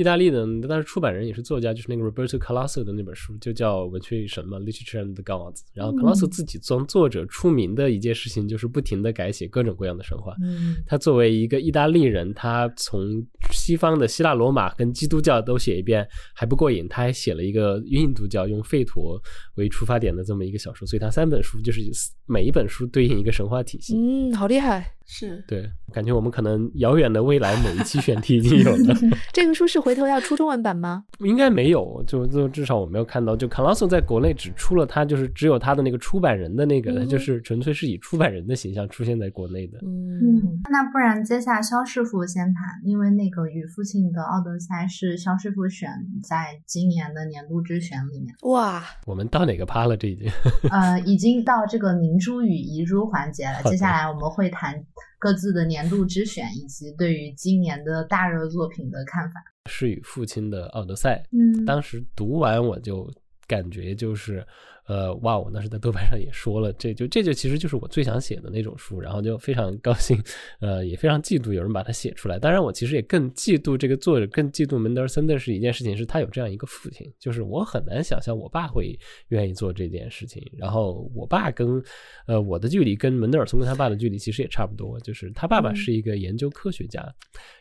[0.00, 5.60] 意大利的，但是出版人也是作家，就是那个 Roberto Calasso 的那本书，就叫《文学与神》嘛，Literature and the Gods。
[5.74, 10.34] 然后 Calasso 自己从作者出名的一件事情，就是不停的改写各种各样的神话。
[10.42, 13.22] 嗯，他作为一个意大利人，他从
[13.52, 19.20] 西方的希腊罗马跟基督教都写一遍还不过瘾，他还写了一个印度教用吠陀
[19.56, 21.82] 为出发点的这么一个小说，所以他三本书就是
[22.26, 23.94] 每一本书对应一个神话体系。
[23.94, 24.94] 嗯，好厉害。
[25.12, 28.94] 是对，感觉我们可能遥远的未来某一期选题已经有了。
[29.34, 31.04] 这个书是回头要出中文版吗？
[31.18, 33.34] 应该没有，就就至少我没有看到。
[33.36, 39.78] 就卡拉索在国内只出了他，就是只有他的那个出版人的那个，就是纯粹是以出版人的形象出现在国内的。
[39.82, 45.90] 嗯，那不然接下肖师傅先谈，因为那个与父亲的奥德赛是肖师傅选
[46.22, 48.32] 在今年的年度之选里面。
[48.42, 49.96] 哇，我们到哪个趴了？
[49.96, 50.30] 这已经
[50.70, 53.60] 呃，已经到这个明珠与遗珠环节了。
[53.64, 54.80] 接下来我们会谈。
[55.18, 59.40] 各自的年度之选，以及对于今年的大热作品的看法。
[59.68, 63.12] 是与父亲的《奥德赛》，嗯，当时读完我就
[63.46, 64.46] 感觉就是。
[64.90, 65.38] 呃，哇！
[65.38, 70.20] 我当时在豆瓣上也说了，这就这就其实就是我最想写的那种书，然后就非常高兴，
[70.58, 72.40] 呃，也非常嫉妒有人把它写出来。
[72.40, 80.42] 当然，我其实也更嫉妒这个作者，更嫉妒门德尔森的是一件事情，是他有这样一个父亲，就是我很难想象我爸会愿意做这件事情。
[80.58, 81.80] 然后我爸跟
[82.26, 87.00] 呃我的距离跟门德尔松跟他爸的距离其实也差不多，就是他爸爸是一个研究科学家。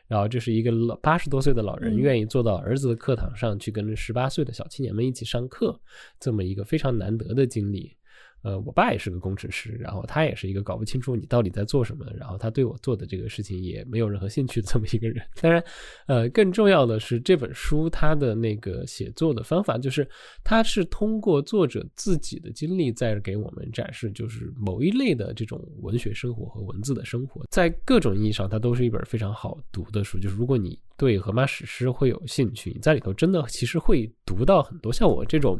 [0.10, 5.80] 然后这是一个老八十多岁的老人，愿意坐到儿子的课堂上去跟十八岁的小青年们一起上课，
[6.20, 7.96] 这么一个非常难得的经历。
[8.42, 15.22] 呃，我爸也是个工程师，然后他也是一个搞不清楚你到底在做什么，然后他对我做的这个事情也没有任何兴趣的这么一个人。
[15.42, 15.64] 当然，
[16.08, 20.08] 呃，更重要的是这本书它的那个写作的方法，就是
[20.44, 30.18] 它是通过作者自己的经历在给我们展示，就是某一类的这种文学生活和文字的生活，在各种意义上，它都是一本非常好读的书。
[30.18, 35.58] 就是如果你对荷马史诗会有兴趣，你在里头真的其实会读到很多像我这种，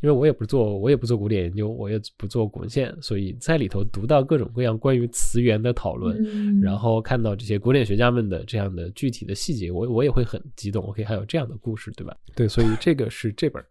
[0.00, 10.84] 因为我也不做，我也不做古典研究，我也不做文献，所以在里头读到各种各样关于词源的讨论，然后看到这些古典学家们的这样的具体的细节，我我也会很激动。
[10.86, 12.16] OK，还有这样的故事，对吧？
[12.34, 13.64] 对，所以这个是这本。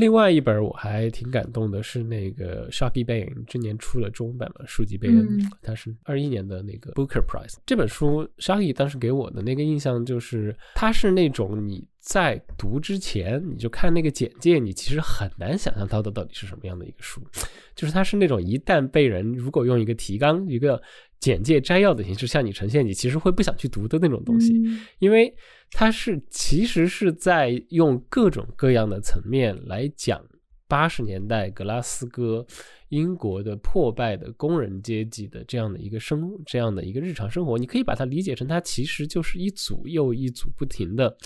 [0.00, 7.56] 另外一本我还挺感动的，是那个 Shaggy Bain 之年出了中文版嘛，书籍贝恩，他是二一年的那个 Booker Prize。
[7.66, 17.20] 这本书 Shaggy 当时给我的那个印象就是，它是那种你在读之前你就看那个简介，你其实很难想象它的到底是什么样的一个书，
[17.74, 20.80] 就是它是那种一旦被人如果用一个提纲一个。
[21.20, 24.54] 简介摘要的形式向你呈现，你其实会不想去读的那种东西，
[24.98, 25.32] 因为
[25.70, 30.24] 它是其实是在用各种各样的层面来讲
[30.66, 32.46] 八十年代格拉斯哥
[32.88, 41.16] 英国的破败的工人阶级的这样的一个生这样的一个日常生活，你可以把它理解成它其实就是一组又一组不停的。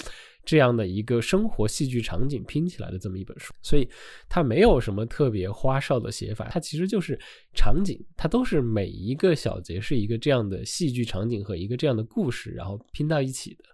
[0.44, 3.88] 这样的一个生活戏剧场景拼起来的这么一本书，所以
[4.28, 7.18] 它没有什么特别花哨的写法，它其实就是
[7.54, 13.64] 场景，它都是每一个小节是一个这样的戏剧场景和一个这样的故事，然后拼到一起的。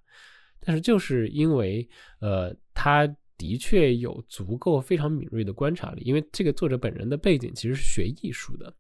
[0.60, 1.88] 但是就是因为，
[2.20, 3.06] 呃，他
[3.38, 8.72] 的确有足够非常敏锐的观察力，因为这个作者本人的背景其实是学艺术的。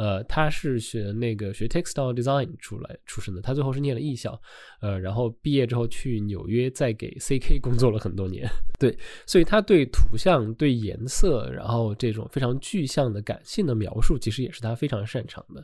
[0.00, 4.40] 呃，他是学那个学 textile design 出来出身的，他最后是念了艺校，
[4.80, 8.48] 呃，然后毕业之后去纽约，再给 CK 工作了很多年。
[8.78, 8.96] 对，
[9.26, 15.62] 所以他对图像、对颜色，然后这种非常具象的感性的描述，其实也是他非常擅长的。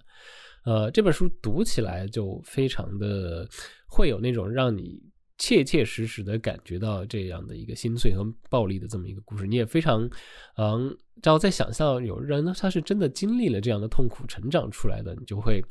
[0.66, 3.48] 呃，这本书读起来就非常的
[3.88, 5.00] 会有那种让你。
[5.38, 10.08] 切切实实的感觉到这样的一个心碎和暴力的这么一个故事，你也非常，
[10.56, 15.62] 嗯，只要在想象有人他是真的经历了这样的痛苦成长出来的，你就会，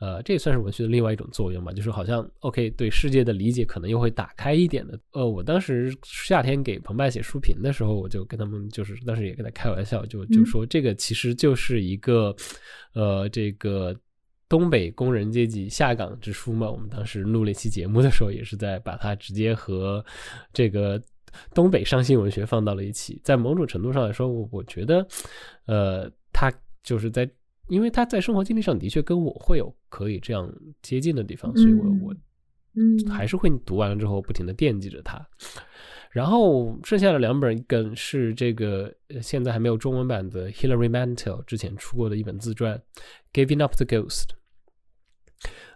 [0.00, 4.98] 呃，这也算是文学的另外一种作用吧，就是好像 OK 对世界的理解可能又会打开一点的。
[5.12, 12.34] 呃，我当时夏天给澎湃写书评的时候，我就跟他们就是当时也跟他开玩笑，就就说这个其实就是一个，
[12.94, 13.94] 呃，这个。
[14.48, 20.04] 东北工人阶级下岗之书嘛，我们当时录了一期节目的时候，也是在把它直接和
[20.52, 21.02] 这个
[21.52, 23.20] 东北伤心文学放到了一起。
[23.24, 25.06] 在某种程度上来说，我我觉得，
[25.66, 27.28] 呃，他就是在，
[27.68, 32.14] 因为他在生活经历上的确跟我会有可以这样接近的地方，所以我我
[32.74, 35.26] 嗯还是会读完了之后不停的惦记着他。
[36.14, 42.80] 然后剩下的两本，梗是这个现在还没有中文版的 Hilary Mantel 之前出过的一本自传
[43.32, 44.26] 《Giving Up the Ghost》。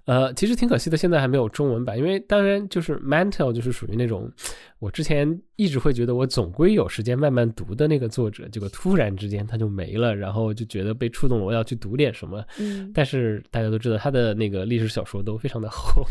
[0.08, 4.32] 呃，其实挺可惜的，现在还没有中文版，因为当然就是 Mantle 就是属于那种
[4.78, 12.42] 我之前一直会觉得我总归有时间慢慢读的那个作者，结果突然之间他就没了，然后就觉得被触动了，我要去读点什么。
[12.58, 16.02] 嗯但是大家都知道他的那个历史小说都非常的厚，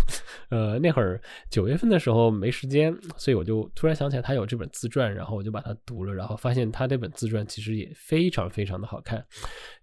[0.50, 1.20] 呃，那会儿
[1.50, 9.26] 九月份的时候没时间，所以我就突然想起来他有这本自传，然后我就把它读了，然后发现他这本自传其实也非常非常的好看，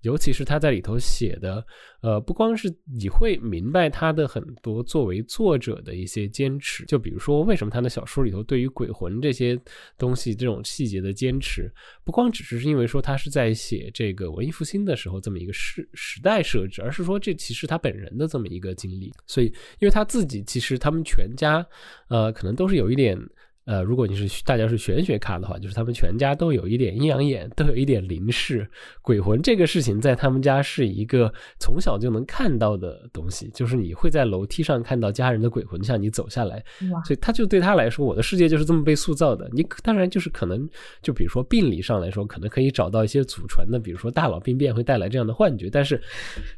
[0.03, 1.67] 尤其是他在里头写的，
[2.01, 9.59] 呃，不光是你会明白他他的很多作为作者的一些坚持，就比如说为什么他的小说里头对于鬼魂这些
[9.97, 11.73] 东西这种细节的坚持，
[12.05, 19.11] 不光只是因为说他是在写这个文艺复兴的时候这么一个时时代设置，而是说这其实他本人的这么一个经历。
[19.27, 19.47] 所以，
[19.79, 21.67] 因为他自己其实他们全家，
[22.09, 23.19] 呃，可能都是有一点。
[23.67, 28.69] 呃，如果你是大家是玄学咖的话，就是他们全家都有一点阴阳眼，都有一点灵视，
[29.01, 36.63] 鬼魂这个事情在他们家是一个从小就能看到的东西，就是你会在楼梯上看到家人的鬼魂向你走下来，
[37.05, 39.49] 所以他就对他来说，我的世界就是这么被塑造的。
[39.53, 40.69] 你当然就是可能，
[41.01, 45.97] 就比如说病理上来说，可能可以找到一些祖传的，比如说大脑病变会带来这样的幻觉，但是，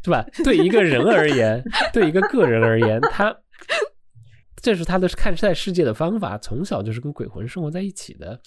[0.03, 0.27] 对吧？
[0.43, 3.37] 对一个人而言，对一个个人而言，他。
[4.63, 8.41] 这是他的看待世界的方法，从小就是跟鬼魂生活在一起的。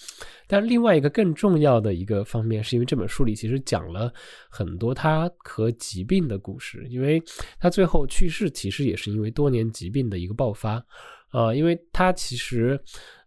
[0.46, 4.12] 但另外一个更重要的一个方面，是因为这本书里其实讲了
[4.48, 7.22] 很多他和疾病的故事，因为
[7.58, 10.84] 他最后去世其实也是因为多年疾病的一个爆发。
[11.32, 12.78] 呃，因为他其实，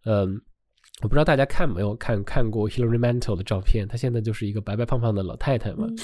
[0.03, 0.39] 嗯、
[1.03, 5.95] 我不知道大家看没有看看过 Hillary Mantel 的照片，她现在就是一个白白胖胖的老太太嘛，嗯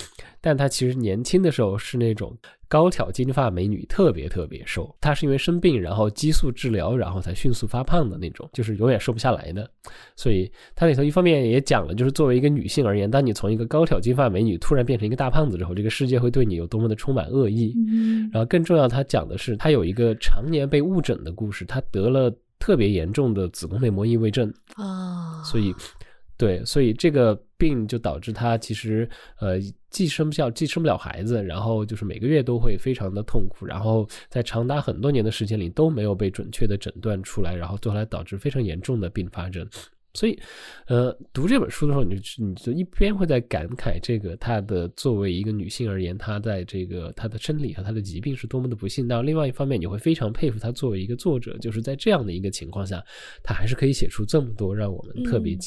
[0.42, 2.38] 但她其实年轻的时候是那种
[2.68, 4.94] 高挑金发美女，特别特别瘦。
[5.00, 9.70] 她是因为生病，然后激素治疗，然后才迅速发胖的那种，就是永远瘦不下来的。
[10.18, 17.74] 所以它里头一方面也讲了，就是作为一个女性而言，当你从一个高挑金发美女突然变成一个大胖子之后，这个世界会对你有多么的充满恶意。
[17.88, 22.30] 嗯然后更重要，她讲的是她有一个常年被误诊的故事，她得了
[22.60, 25.74] 特别严重的子宫内膜异位症，啊，所以
[26.38, 29.58] 对，所以这个病就导致他其实呃
[29.90, 39.68] 既生不下既生不了孩子，然后就是每个月都会非常的痛苦，然后在长达很多年的时间里都没有被准确的诊断出来，然后最后来导致非常严重的并发症。
[40.14, 40.38] 所以，
[40.88, 49.08] 呃，读这本书的时候，你就你就一边会在感慨这个她的作为一个女性而言，她在这个她的生理和她的疾病是多么的不幸。
[49.08, 53.04] 到另外一方面，你会非常佩服她作为一个作者，就是在这样的一个情况下，
[53.44, 55.60] 她还是可以写出这么多让我们特别、嗯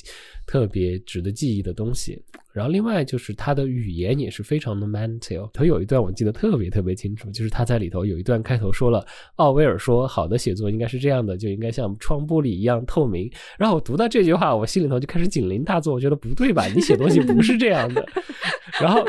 [0.45, 2.23] 特别值得记忆的东西。
[2.53, 5.51] 然后另外就是他的语言也是非常的 mental。
[5.53, 9.05] 他有一段我记得特别特别清楚，就是他在里头有一段开头说了，
[9.37, 13.31] 奥威尔说好的写作应该是这样的，就应该像窗玻璃一样透明。
[13.59, 16.67] 然后我读到这句话，我心里头就开始警铃大作，我觉得不对吧？
[16.75, 18.07] 你写东西不是这样的。
[18.81, 19.05] 然后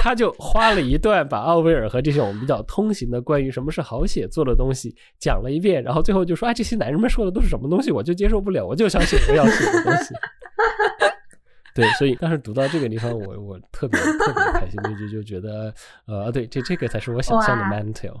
[0.00, 10.14] 他就花了一段把奥威尔和这种比较通行的关于什么是好写作的东西讲了一遍，然后最后就说：“哎，这些男人们说的都是什么东西，我就接受不了，我就想写我要写的东西。”
[11.78, 15.72] 对，所以当时读到这个地方，我我特别特别开心，就就就觉得，
[16.06, 18.20] 呃，对，这这个才是我想象的哇 mental。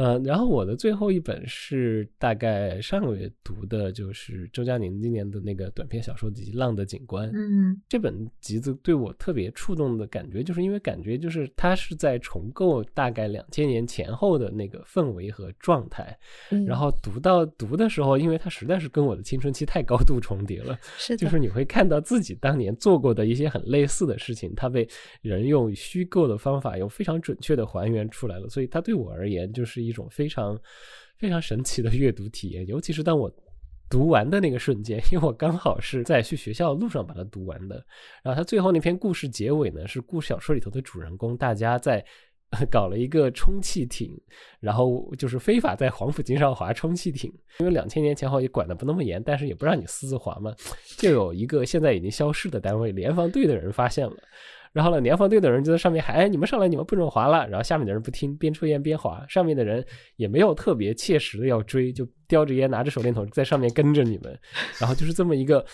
[0.00, 7.28] 呃，然后我的最后一本是大概上个月读的，就是周佳宁今年的那个短篇小说集《浪的景观》。
[7.34, 16.18] 嗯这本集子对我特别触动的感觉，就是因为感觉就是它是在重构大概两千年前后的那个氛围和状态。
[16.50, 24.88] 嗯然后读到读的时候，因为它实在是跟我的青春期太高度重叠了，是的，就是你会看到自己当年做过的一些很类似的事情，它被
[25.20, 28.48] 人用虚构的方法，用非常准确的还原出来了。
[28.48, 30.58] 所以它对我而言就是一种非常
[31.18, 33.30] 非常神奇的阅读体验，尤其是当我。
[33.92, 37.74] 读完的那个瞬间，因为我刚好是在去学校的路上把它读完的。
[38.22, 42.00] 然后它最后那篇故事结尾呢，是故事小说里头的主人公，大家在
[42.70, 44.16] 搞了一个充气艇，
[44.60, 47.32] 然后就是非法在黄浦江上划充气艇。
[47.58, 50.54] 因为两千年前后也管得不那么严，但是也不让你私自划嘛，
[50.96, 54.16] 就有一个现在已经消失的单位联防队的人发现了。
[54.72, 59.24] 然后呢，联防队的人就在上面喊：“哎，你们上来，你们不准划了。”然后下面的人不听，边抽烟边划。
[59.28, 64.38] 上面的人也没有特别切实的要追，就叼着烟，拿着手电筒在上面跟着你们。
[64.78, 65.64] 然后就是这么一个，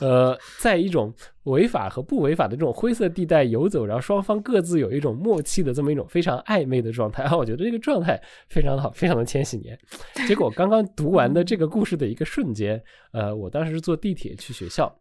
[0.00, 7.22] 呃，在一种违法和不违法的这种灰色地带游走，然后双方各自有一种默契的这么一种非常暧昧的状态。
[7.22, 9.78] 啊，我觉得这个状态非常好，非常的千禧年。
[10.26, 12.82] 结果刚刚读完的这个故事的一个瞬间，
[13.12, 14.92] 呃，我当时是坐地铁去学校。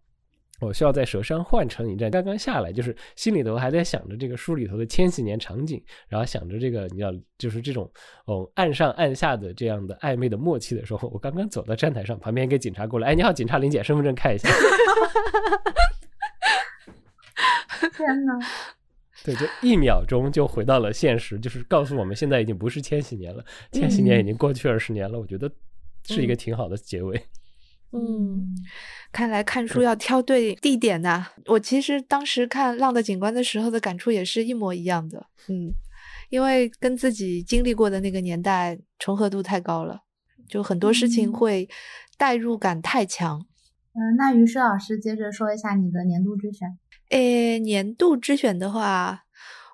[0.60, 7.89] 我需要在蛇山换乘一站，刚刚下来，就是心里头还在想着这个书里头的千禧年场景，然后想着这个你知道，就是这种
[8.26, 14.49] 哦岸上岸下的这样的暧昧的默契的时候，我刚刚走到站台上，旁边一个警察过来，哎，你好，警察林姐，身份证看一下。
[17.95, 18.34] 天呐，
[19.24, 25.20] 对，就一秒钟就回到了现实，就是告诉我们现在已经不是千禧年了，千禧年已经过去二十年了。
[25.20, 25.49] 我觉得
[26.03, 27.18] 是一个挺好的结尾。
[27.18, 27.22] 嗯，
[29.12, 31.28] 看来看书要挑对地点呐。
[31.48, 35.26] 我其实当时看《浪的景观》的时候的感触也是一模一样的。
[35.48, 35.74] 嗯，
[36.30, 40.02] 因为跟自己经历过的那个年代重合度太高了，
[40.48, 41.68] 就很多事情会
[42.18, 43.46] 代入感太强。
[43.94, 46.78] 嗯，那于是老师接着说一下你的年度之选。
[47.10, 49.24] 诶，年度之选的话，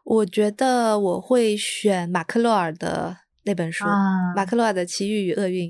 [0.05, 5.69] 我觉得我会选马克洛尔的那本书，啊马克洛尔的《奇遇与厄运》。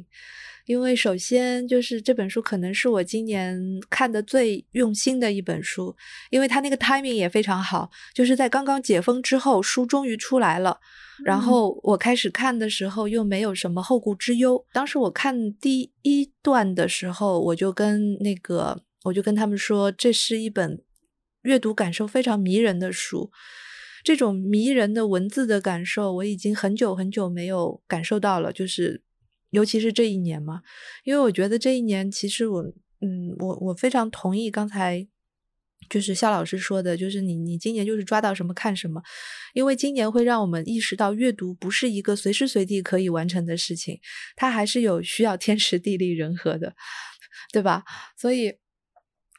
[0.66, 3.60] 因为首先就是这本书可能是我今年
[3.90, 5.96] 看的最用心的一本书，
[6.32, 10.80] 因为它那个 timing 也非常好，就是在刚刚解封之后，书终于出来了。
[11.24, 14.66] 然后我开始看的时候又没有什么后顾之忧。
[14.74, 20.82] 当时我看第一段的时候，我就跟那个我就跟他们说，这是一本
[21.44, 23.32] 阅读感受非常迷人的书。
[24.04, 29.02] 这种迷人的文字的感受，我已经很久很久没有感受到了，就是
[29.56, 30.62] 尤其是这一年嘛，
[31.04, 32.62] 因为我觉得这一年其实我，
[33.00, 35.08] 嗯，我我非常同意刚才
[35.90, 39.02] 就是肖老师说的，就是你你今年就是抓到什么看什么，
[39.54, 44.00] 因为今年会让我们意识到阅读不是一个随时随地可以完成的事情，
[44.36, 46.76] 它还是有需要天时地利人和的，
[47.54, 47.84] 对吧？
[48.18, 48.54] 所以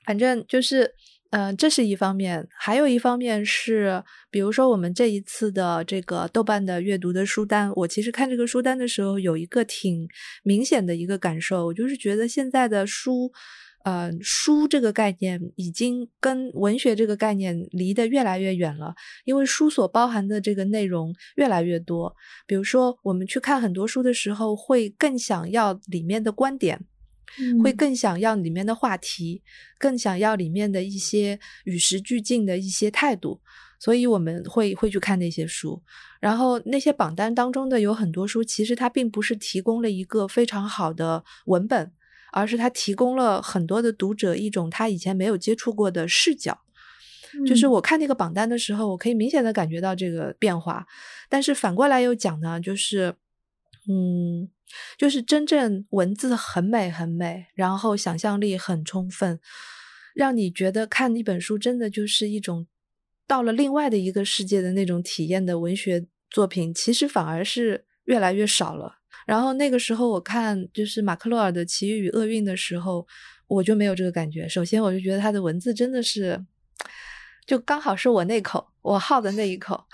[0.04, 0.94] 反正就是。
[1.36, 10.08] 嗯、这是一方面，还有一方面是，比如说我们这一次的这个豆瓣的阅读的书单，我其实看这个书单的时候，有一个挺
[10.44, 13.30] 明显的一个感受，我就是觉得现在的书，
[13.84, 18.94] 呃，书这个概念已经跟文学这个概念离得越来越远了，
[19.26, 22.16] 因为书所包含的这个内容越来越多。
[22.46, 26.86] 比如说，我们去看很多书的时候，会更想要里面的观点。
[27.62, 29.42] 会更想要里面的话题，
[29.78, 33.40] 更想要里面的一些与时俱进的一些态度，
[33.78, 35.82] 所以我们会会去看那些书。
[36.20, 41.92] 然后那些榜单当中的有很多书，其实它并不是提供了一个非常好的文本，
[42.32, 46.58] 而是它提供了很多的读者一种他以前没有接触过的视角。
[47.46, 50.86] 就是我看那个榜单的时候，我可以明显的感觉到这个变化。
[51.28, 53.14] 但是反过来又讲呢，就是
[53.88, 54.48] 嗯。
[54.98, 59.38] 就是真正文字很美很美，然后想象力很充分，
[60.14, 62.66] 让你觉得看一本书真的就是一种
[63.26, 68.98] 到了另外的一个世界的那种体验的文学作品，其实反而是越来越少了。
[69.26, 73.06] 然后那个时候我看就是马克洛尔的《奇遇与厄运》的时候，
[73.46, 74.48] 我就没有这个感觉。
[74.48, 76.44] 首先，我就觉得他的文字真的是
[77.46, 79.84] 就刚好是我那口我好的那一口，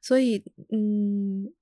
[0.00, 1.52] 所以嗯。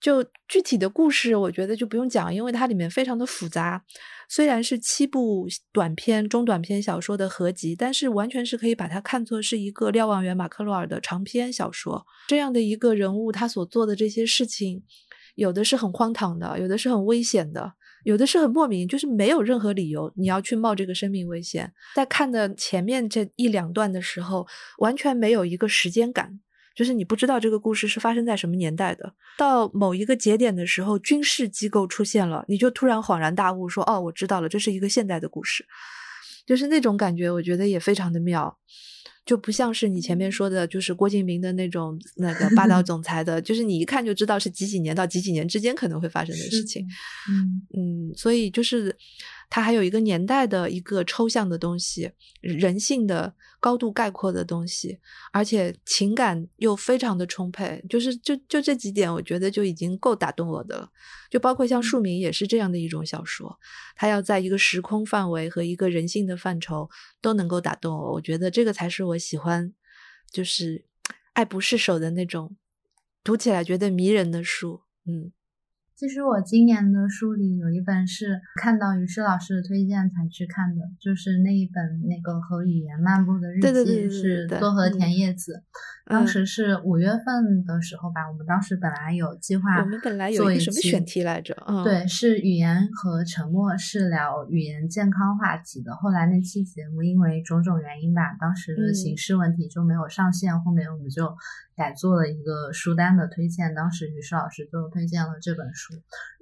[0.00, 3.84] 就具体的故事，我觉得就不用讲，因为它里面非常的复杂。
[4.28, 12.06] 虽然是七部短篇、中短篇小说的合集，但是完全是可以把它看作是一个瞭望员马克洛尔的长篇小说。
[12.28, 14.82] 这样的一个人物，他所做的这些事情，
[15.34, 17.74] 有的是很荒唐的，有的是很危险的，
[18.04, 21.72] 有的是很莫名，就是没有任何理由你要去冒这个生命危险。
[21.94, 24.46] 在看的前面这一两段的时候，
[24.78, 26.40] 完全没有一个时间感。
[26.80, 35.62] 就是你不知道这个故事是发生在什么年代的，到某一个节点的时候，军事机构出现了，你就突然恍然大悟，说：“哦，我知道了，这是一个现代的故事。”
[36.48, 38.56] 就是那种感觉，我觉得也非常的妙，
[39.26, 46.86] 就不像是你前面说的，就是郭敬明的那种那个霸道总裁的，就是你一看就知道是几几年到几几年之间可能会发生的事情。
[47.28, 48.96] 嗯嗯，所以就是
[49.50, 53.34] 它还有一个年代的一个抽象的东西，人性的。
[53.62, 54.98] 高度概括的东西，
[55.34, 60.90] 而且情感又非常的充沛，就是就就这几点，我觉得就已经够打动我的了。
[61.30, 63.54] 就包括像《庶民》也是这样的一种小说，
[63.96, 66.88] 它要在一个时空范围和一个人性的范畴
[67.20, 69.74] 都能够打动我，我觉得这个才是我喜欢，
[70.32, 70.86] 就是
[71.34, 72.56] 爱不释手的那种，
[73.22, 74.80] 读起来觉得迷人的书。
[75.04, 75.32] 嗯。
[76.00, 85.62] 其实我今年的书里有一本是看到于适老师的推荐才去看的，就是那一本那个和语言漫步的日记，是多和田叶子。
[86.06, 91.54] 当时是五月份的时候吧，我们当时本来有计划，我们本来有一个什么选题来着？
[91.68, 95.94] 嗯，对，是语言和沉默，是聊语言健康话题的。
[95.94, 101.36] 后来那期节目因为种种原因吧，当时的形式问题就没有上线，后面我们就
[101.80, 103.74] 改做了一个书单的推荐。
[103.74, 105.80] 当时于适老师就推荐了这本书。
[105.80, 105.94] 书。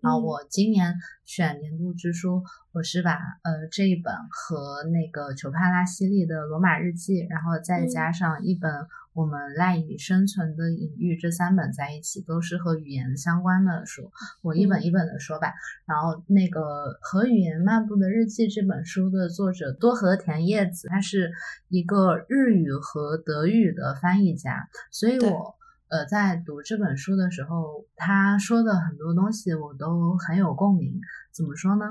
[0.02, 2.42] 然后我今年选年度之书，
[2.72, 8.72] 我是把呃这一本和那个裘帕拉西利的《罗马日记》，然后再加上一本
[9.12, 14.10] 我们赖以生存的隐喻这三本在一起，都是和语言相关的书。
[14.42, 15.52] 我一本一本的说吧。
[15.86, 16.60] 然后那个
[17.00, 21.32] 《和语言漫步的日记》这本书的作者多和田叶子，他是
[21.68, 25.56] 一个日语和德语的翻译家，所以我。
[25.90, 31.00] 呃，在读这本书的时候，他说的很多东西我都很有共鸣。
[31.38, 31.84] 怎么说呢？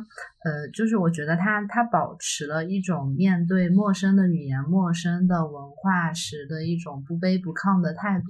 [0.44, 8.26] 呃，就是我觉得他他保持了一种面对陌生的语言、陌生的文化时的一种不卑不亢的态度。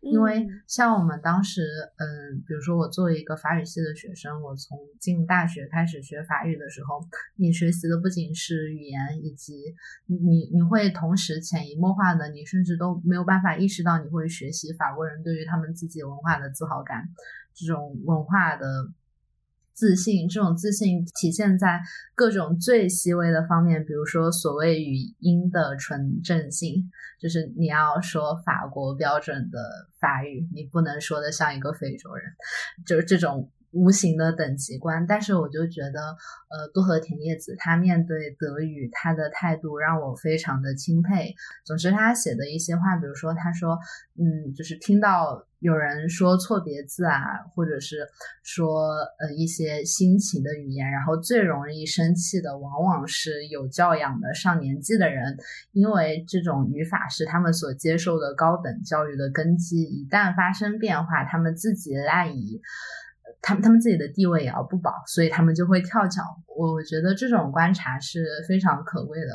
[0.00, 1.60] 因为像我们当时，
[1.98, 9.74] 嗯，比如说我作为一个法语系的学生，我从进大学开始学法语的时候，你学习的不仅是语言，以及
[10.06, 17.04] 你你会同时潜移默化的，你甚至都没有办法意识到你会学习法国人对于他们自己文化的自豪感，
[17.52, 18.88] 这种文化的。
[19.74, 21.80] 自信，这种自信体现在
[22.14, 26.90] 各种最细微的方面，比如说所谓语音的纯正性，
[27.20, 29.58] 就是你要说法国标准的
[30.00, 32.24] 法语，你不能说的像一个非洲人，
[32.86, 33.50] 就是这种。
[33.74, 36.00] 无形的等级观，但是我就觉得，
[36.48, 41.34] 呃，多和田叶子他面对德语他的态度让我非常的钦佩。
[41.64, 43.78] 总之，他写的一些话，比如说他说，
[44.16, 47.20] 嗯，就是听到有人说错别字啊，
[47.54, 48.06] 或者是
[48.44, 55.36] 说呃一些新奇的语言，然后最容易生气的往往是有教养的上年纪的人，
[55.72, 62.62] 因为这种语法是他们所接受的高等教育的根基，一旦发生变化，他们自己赖以。
[63.46, 66.22] 他们他们自己的地位也要不保，所以他们就会跳脚。
[66.56, 69.26] 我觉得这种观察是非常可贵的。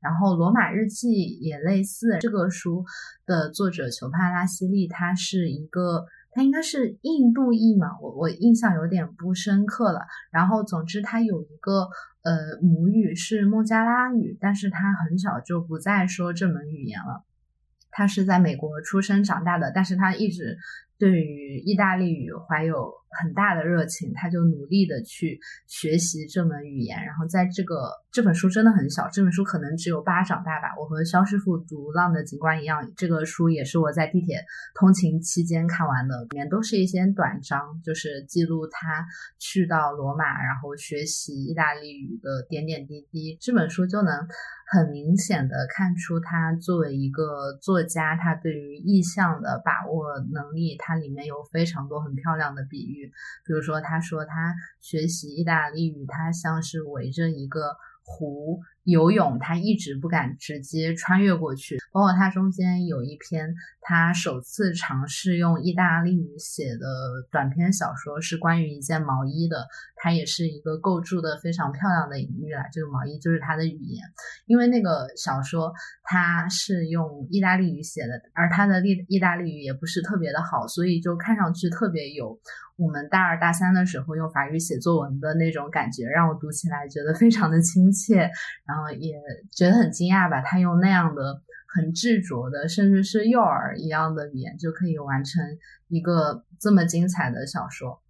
[0.00, 1.08] 然后《罗马日记》
[1.40, 2.82] 也类似，这个书
[3.26, 10.06] 的作者裘帕拉西利，他是一个，他应该是印度裔嘛，我我印象有点不深刻了。
[10.30, 11.90] 然后总之他有一个
[12.22, 17.22] 呃母语是孟加拉语，但是他很小就不再说这门语言了。
[17.90, 20.56] 他是在美国出生长大的，但是他一直。
[20.98, 27.04] 对于意大利语怀有很大的热情，他就努力的去学习这门语言。
[27.04, 30.74] 然后在这个这本书真的很小，这本书可能只有巴掌大吧。
[30.78, 34.44] 我和肖师傅读《浪的景观》一样，这个书也是我在地铁
[34.74, 39.06] 通勤期间看完的，里面都是一些短章，就是记录他
[39.38, 43.38] 去到罗马，然后学习意大利语的点点滴滴。
[43.40, 44.26] 这本书就能。
[44.70, 53.12] 很明显的看出，他作为一个作家，他对于意象的把握能力，他它里面有非常多很漂亮的比喻。
[53.44, 58.62] 比如说，他说他学习意大利语，他像是围着一个湖。
[58.90, 61.76] 游泳，他一直不敢直接穿越过去。
[61.92, 66.86] 包括他中间有一篇，他首次尝试用意大利语写的
[67.30, 69.66] 短篇小说，是关于一件毛衣的。
[70.00, 72.64] 它也是一个构筑的非常漂亮的隐喻啦。
[72.72, 74.04] 这个毛衣就是他的语言，
[74.46, 75.72] 因为那个小说
[76.04, 82.38] 他是用意大利语写的，而他的意意大利语也不是特别的好，所以就看上去特别有
[82.76, 88.30] 我们大二大三的时候用法语写作文的那种感觉，让我读起来觉得非常的亲切，
[88.64, 88.88] 然后。
[88.98, 89.14] 也
[89.52, 90.40] 觉得很惊讶吧？
[90.40, 95.44] 他用那样的很执着的，甚至是幼儿一样的语言，就可以完成
[95.88, 98.00] 一个这么精彩的小说。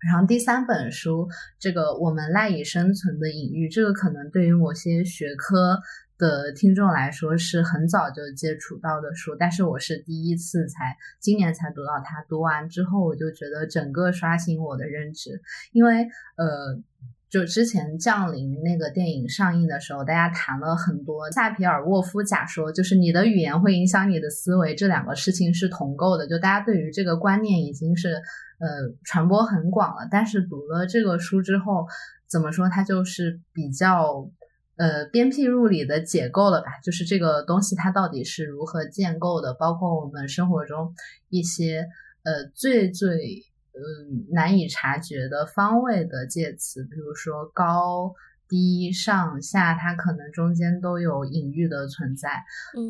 [0.00, 1.28] 然后第三本书，
[1.60, 5.78] 这个我们赖以生存的隐喻，这个可能对于某些学科
[6.18, 12.22] 的听众来说是很早就接触到的书，但是我是第一次才今年才读到它。
[12.28, 15.40] 读完之后，我就觉得整个刷新我的认知，
[15.72, 16.02] 因为
[16.36, 16.82] 呃。
[17.30, 26.26] 就之前《降临》那个电影上映的时候，大家谈了很多萨皮尔沃夫假说，就是你的语言会影响你的思维，这两个事情是同构的。
[26.26, 28.66] 就大家对于这个观念已经是呃
[29.04, 30.08] 传播很广了。
[30.10, 31.86] 但是读了这个书之后，
[32.26, 34.30] 怎么说它就是比较
[34.76, 36.78] 呃鞭辟入里的解构了吧？
[36.82, 39.52] 就是这个东西它到底是如何建构的？
[39.52, 40.94] 包括我们生活中
[41.28, 41.86] 一些
[42.24, 43.44] 呃最最。
[43.78, 48.14] 嗯，难以察觉的方位的介词，比如说高。
[48.50, 52.30] 低上下，它可能中间都有隐喻的存在，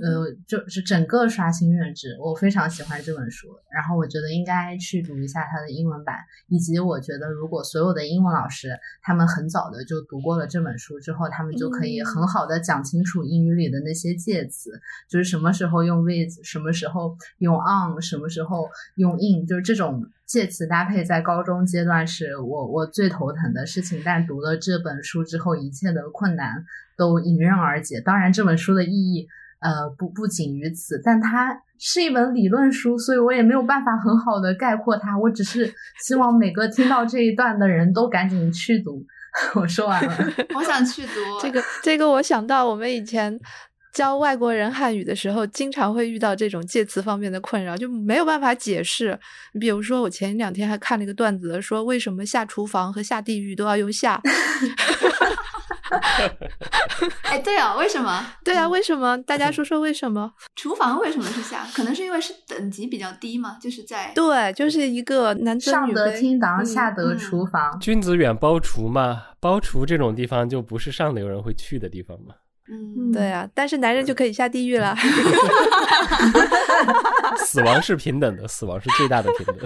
[0.01, 2.17] 呃，就是整个刷新认知。
[2.21, 6.15] 我非常喜欢这本书，然后我觉得应该去读一下它的英文版，
[6.47, 14.71] 以及我觉得如果所有的英文老师他们很早的就读过了这本书之后，他们就可以很好的讲清楚英语里的那些介词，
[15.11, 20.07] 就是什么时候用 with，什么时候用 on，什么时候用 in，就是这种。
[20.29, 26.63] 介词搭配在高中阶段是我我最头疼的事情，但读了这本书之后，一切的困难
[26.99, 27.99] 都迎刃而解。
[28.01, 29.27] 当然，这本书的意义
[29.61, 35.19] 呃，不不仅于此，但它是一本理论书，所以我也没有办法很好的概括它。
[35.19, 35.73] 我只是
[36.05, 39.05] 希望每个听到这一段的人都赶紧去读。
[39.55, 40.15] 我说完了，
[40.57, 41.63] 我想去读这个。
[41.83, 43.39] 这个我想到我们以前
[43.93, 49.19] 教外国人汉语的时候，经常会遇到这种介词方面的困扰，就没有办法解释。
[49.59, 54.21] 比如说，我前两天还看了一个段子，说为什么下厨房和下地狱都要用下。
[57.23, 58.27] 哎，对啊，为什么？
[58.45, 59.17] 对啊，为什么？
[59.23, 60.31] 大家说说为什么？
[60.55, 61.67] 厨房为什么是下？
[61.75, 72.35] 可能是因为是等级比较低嘛，就是在对，就是一个男上得厅堂，下得厨房，君子远庖厨嘛，庖厨这种地方就不是上流人会去的地方嘛。
[72.71, 74.95] 嗯，对啊，但是男人就可以下地狱了。
[77.39, 79.57] 死亡是平等的，死亡是最大的平等。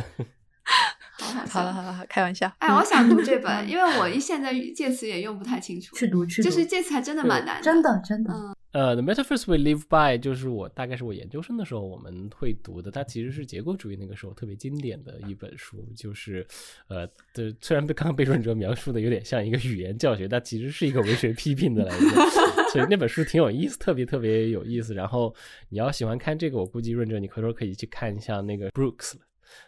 [1.19, 2.51] 好了好了好，开玩笑。
[2.59, 5.95] 哎，我想读这本， 因为我现在介词也用不太清楚。
[5.97, 8.33] 去读去读，就是介词还真的蛮难的，真的真的。
[8.73, 16.47] 呃，The Metaphors We Live By 就是我大概是我研究生的时候我们会读的，它其实是结构主义那个时候特别经典的一本书，就是
[16.89, 22.09] 呃，对虽然被刚刚被润哲描述的有点像一个语言教学，但其实是一个文学批评的来源，
[22.73, 24.95] 所以那本书挺有意思，特别特别有意思。
[24.95, 25.35] 然后
[25.69, 29.13] 你要喜欢看这个，我估计润哲你回头可以去看一下那个 Brooks。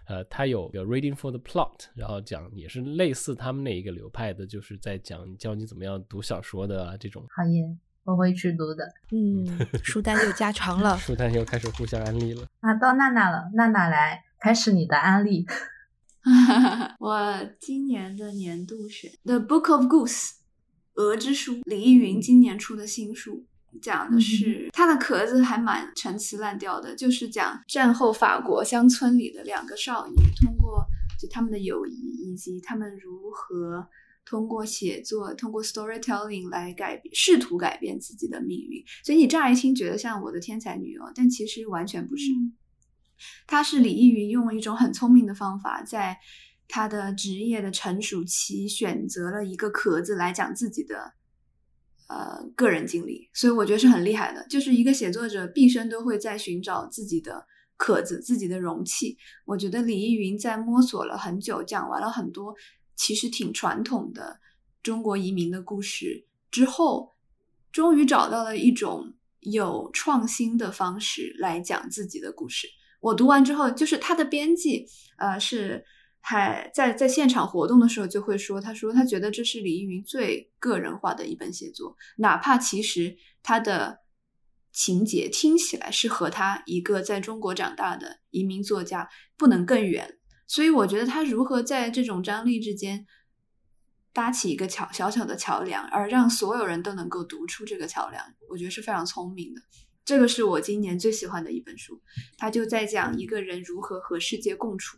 [0.07, 7.25] 呃，他有个 Reading for the Plot，然后讲也是类似他们那一个流派的，就是在讲教你怎么样读小说的啊这种。
[7.35, 7.65] 好耶，
[8.05, 8.87] 我会去读的。
[9.11, 9.47] 嗯，
[9.83, 12.47] 书单又加长了，书单又开始互相安利了。
[12.61, 15.47] 啊，到娜娜了，娜娜来开始你的安利。
[17.01, 20.31] 我今年的年度选《The Book of Goose》
[20.95, 23.45] 鹅之书，李易云今年出的新书。
[23.81, 30.85] 讲的是它的壳子还蛮陈词滥调的，就是讲战后法国乡村里的两个少女，通过
[31.21, 33.89] 就他们的友谊，以及他们如何
[34.25, 38.83] 通过写作、通过 storytelling 来改变，试图改变自己的命运。
[39.05, 42.31] 所以你乍一听觉得像我的天才女友，但其实完全不是。
[43.47, 46.17] 她是李易云用了一种很聪明的方法，在
[46.67, 51.15] 他的职业的成熟期选择了一个壳子来讲自己的。
[52.15, 54.47] 呃，个人经历，所以我觉得是很厉害的。
[54.49, 57.45] 就是一个写作者毕生都会在寻找自己的
[57.77, 59.19] 壳子、自己的容器。
[59.45, 62.55] 我觉得李易云在摸索了很久，讲完了很多
[62.95, 64.39] 其实挺传统的
[64.81, 67.17] 中国移民的故事之后，
[67.73, 72.69] 终于找到了一种有创新的方式来讲自己的故事。
[73.01, 74.87] 我读完之后，就是他的编辑，
[75.17, 75.85] 呃，是。
[76.27, 83.99] 还在在现场活动的时候就会说，他说他觉得这是李易云最个人化的一本写作，哪怕其实他的
[84.73, 89.07] 情节听起来是和他一个在中国长大的移民作家
[89.37, 90.17] 不能更远。
[90.47, 93.05] 所以我觉得他如何在这种张力之间
[94.15, 99.61] 搭起一个桥小小的桥梁，而让所有人都能够读出这个桥梁，我觉得是非常聪明的。
[100.07, 102.01] 这个是我今年最喜欢的一本书，
[102.39, 104.97] 他就在讲一个人如何和世界共处。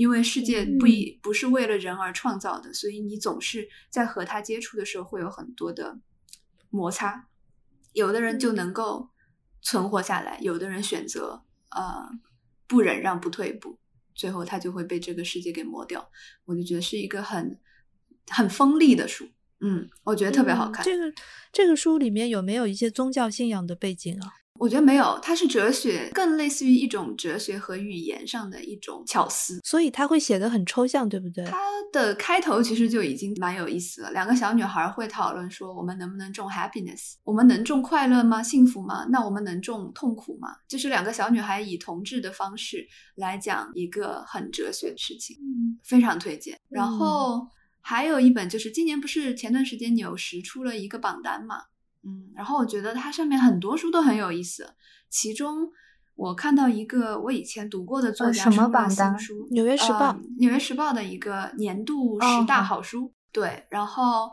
[0.00, 6.00] 因为世界不一不是为了人而创造的，所以你总是在和他接触的时候会有很多的
[6.70, 7.28] 摩擦。
[7.92, 9.10] 有的人就能够
[9.60, 12.10] 存活下来，有的人选择呃
[12.66, 13.78] 不忍让、不退步，
[14.14, 16.10] 最后他就会被这个世界给磨掉。
[16.46, 17.60] 我就觉得是一个很
[18.28, 19.28] 很锋利的书，
[19.60, 20.82] 嗯，我觉得特别好看。
[20.82, 21.12] 这个
[21.52, 24.39] 这个书里面有没有一些宗教信仰的背景啊？
[24.60, 31.42] 我觉得没有，它是哲学，更类似于一种哲学和语言上的一种巧思，所以他会写的很抽象，对不对？
[31.46, 31.58] 它
[31.90, 37.14] 的开头其实就已经蛮有意思了，两个小女孩会讨论说，我们能不能种 happiness？
[37.24, 38.42] 我们能种快乐吗？
[38.42, 39.06] 幸福吗？
[39.10, 40.50] 那我们能种痛苦吗？
[40.68, 46.60] 就是两个小女孩以同志的方式来讲一个很哲学的事情，嗯非常推荐。
[46.68, 47.48] 然后
[47.80, 51.62] 还有一本就是今年不是前段时间纽时出了一个榜单嘛？
[52.02, 54.74] 嗯，然后我觉得它上面很多书都很有意思，
[55.10, 55.68] 其中
[56.14, 64.30] 我看到一个我以前读过的作家什么榜单书，《纽约时报》《纽约时报》的一个年度十大好书，对，然后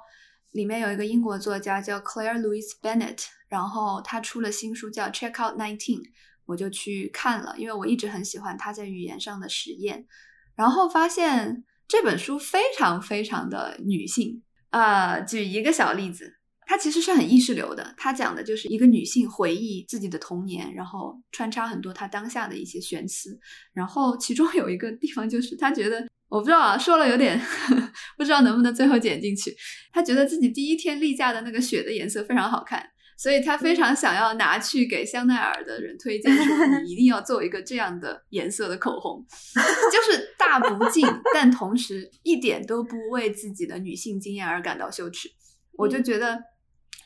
[0.52, 5.99] 里面有一个英国作家叫 Claire Louise Bennett，然后他出了新书叫《Check Out Nineteen》，
[6.45, 10.07] 我就去看了，因为我一直很喜欢他在语言上的实验，
[10.56, 16.36] 然后发现这本书非常非常的女性，呃，举一个小例子。
[16.69, 23.39] 它其实是很意识流的，它讲的就是一个女性回忆自己的童年，然后穿插很多她当下的一些玄思。
[23.73, 27.41] 然后其中有一个地方就是她觉得，我不知道啊，说了有点
[28.18, 29.56] 不知道能不能最后剪进去。
[29.94, 32.85] 她觉得自己第一天例假的那个雪的颜色非常好看，
[33.18, 36.45] 所以她非常想要拿去给香奈儿的人推荐，说
[36.84, 39.26] 你一定要做一个这样的颜色的口红，
[39.56, 45.30] 就是大不敬，但同时一点都不为自己的女性经验而感到羞耻。
[45.77, 46.38] 我就觉得。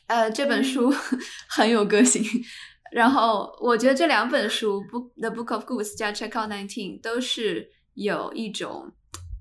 [0.06, 0.92] 呃，这本书
[1.48, 2.22] 很有个性，
[2.92, 8.92] 然后我觉得这两本书《Book The Book of Goose》加《Check Out Nineteen》都是有一种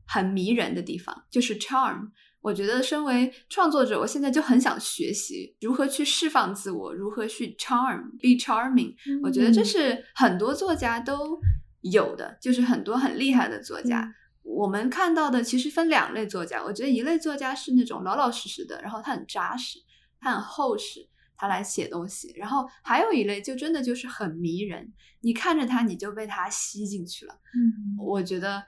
[0.08, 2.12] 很迷人的地方，就是 charm。
[2.42, 8.96] 我觉得身为创作者，我现在就很想学习如何去释放自我，如何去 charm，be charming。
[9.22, 11.40] 我觉得这是很多作家都
[11.82, 14.12] 有的，就是很多很厉害的作家。
[14.42, 19.78] 我们看到的其实分两类作家，我觉得一类作家是那种老老实实的，然后他很扎实，
[20.22, 22.32] 他很厚实，它来写东西。
[22.38, 27.34] 然后还有一类就真的就是很迷人，你看着它你就被它吸进去了。
[27.34, 28.64] 嗯，我觉得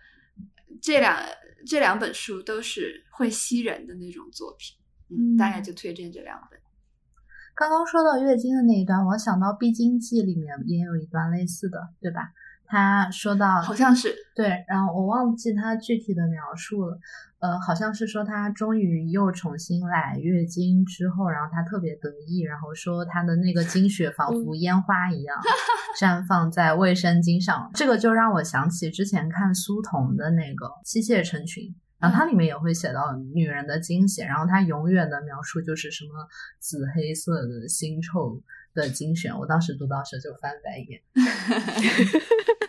[0.82, 1.18] 这两
[1.66, 4.76] 这两本书都是会吸人的那种作品，
[5.10, 6.60] 嗯，大概就推荐这两本。
[7.56, 12.34] 刚刚说到月经的那一段，我想到《必经记》里面也有一段类似的，对吧？
[12.74, 14.16] 他说到好像是。
[14.36, 16.98] 对，然后我忘记他具体的描述了，
[17.38, 25.38] 呃，好像是说他终于又重新来月经之后，然后他特别得意，然后说他的那个经血仿佛烟花一样
[26.02, 31.66] 绽放在卫生巾上，这个就让我想起之前看苏童的那个《妻妾成群》，
[32.00, 36.28] 然后它里面也会写到女人的经血，然后他永远的描述就是什么
[36.58, 38.42] 紫黑色的腥臭
[38.74, 41.00] 的经血，我当时读到时就翻白眼。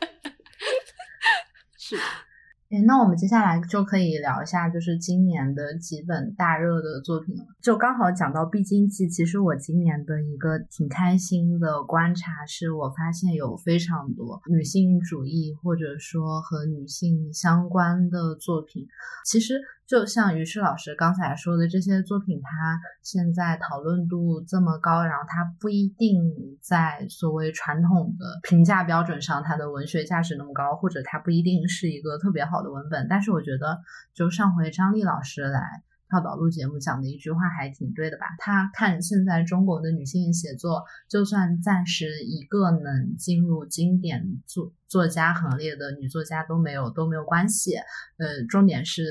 [1.86, 7.44] 是的，那我们接下来就可以聊一下，就是今年的几本大热的作品了。
[7.60, 18.88] 就刚好讲到《必经记》，其实我今年的一个挺开心的观察是，我发现有非常多女性主义或者说和女性相关的作品。
[19.26, 26.32] 其实就像于适老师刚才说的，这些作品它现在讨论度这么高，然后它不一定
[26.62, 33.06] 在所谓传统的评价标准上，它的文学价值那么高，或者它不一定是一个特别好的文本。
[33.10, 33.78] 但是我觉得，
[34.14, 35.60] 就上回张丽老师来
[36.08, 38.24] 跳导录节目讲的一句话还挺对的吧？
[38.38, 47.74] 他看现在中国的女性写作，就算暂时一个能进入经典作作家行列的女作家都没有都没有关系。
[48.16, 49.04] 呃，重点是。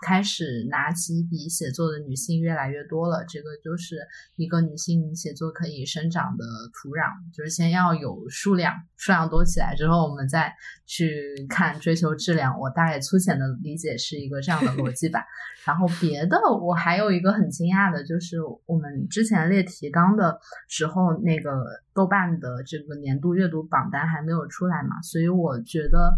[0.00, 3.96] 开始拿起笔写作的女性越来越多了，这个就是
[4.36, 10.54] 一个女性写作可以生长的土壤，就是先要有数量，数量多起来之后，我们再
[10.86, 12.58] 去看追求质量。
[12.60, 15.24] 我大概粗浅的理解是一个这样的逻辑吧。
[15.64, 20.38] 然后别的，我还有一个很惊讶的，就是我们之前列提纲的
[20.68, 21.50] 时候，那个
[21.92, 26.16] 豆瓣的这个年度阅读榜单还没有出来嘛，所以我觉得。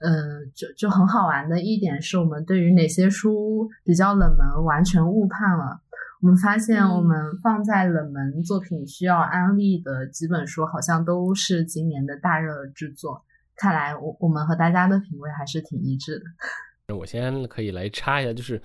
[0.00, 5.80] 呃，就就很好玩的一点是我们对于哪些书比较冷门完全误判了。
[6.20, 13.24] 我们发现，我们放在冷门作品需要安利的几本书，好像都是今年的大热之作。
[13.56, 16.94] 看来，我我们和大家的品味还是挺一致的。
[16.94, 18.60] 我先可以来插一下，就是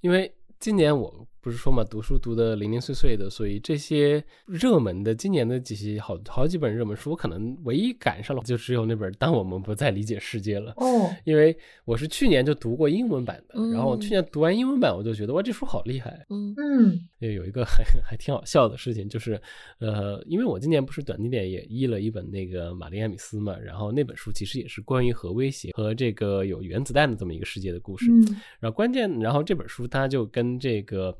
[0.00, 1.26] 因为今年我。
[1.42, 10.72] 不是说嘛，读书读的零零碎碎的，所以这些热门的今年的几些好好几本热门书，我可能唯一赶上了就只有那本《当我们不再理解世界》了。
[10.76, 16.24] 哦，因为我是去年就读过英文版的，然后去年读完英文版，我就觉得哇，这书好厉害。
[16.30, 19.40] 嗯嗯，有一个还还挺好笑的事情，就是
[19.80, 28.08] 呃，因为我今年不是短地点也译了一本那个玛丽亚米斯嘛，然后那本书其实也是关于核威胁和这个有原子弹的这么一个世界的故事。
[28.12, 31.12] 嗯，然后关键，然后这本书它就跟这个。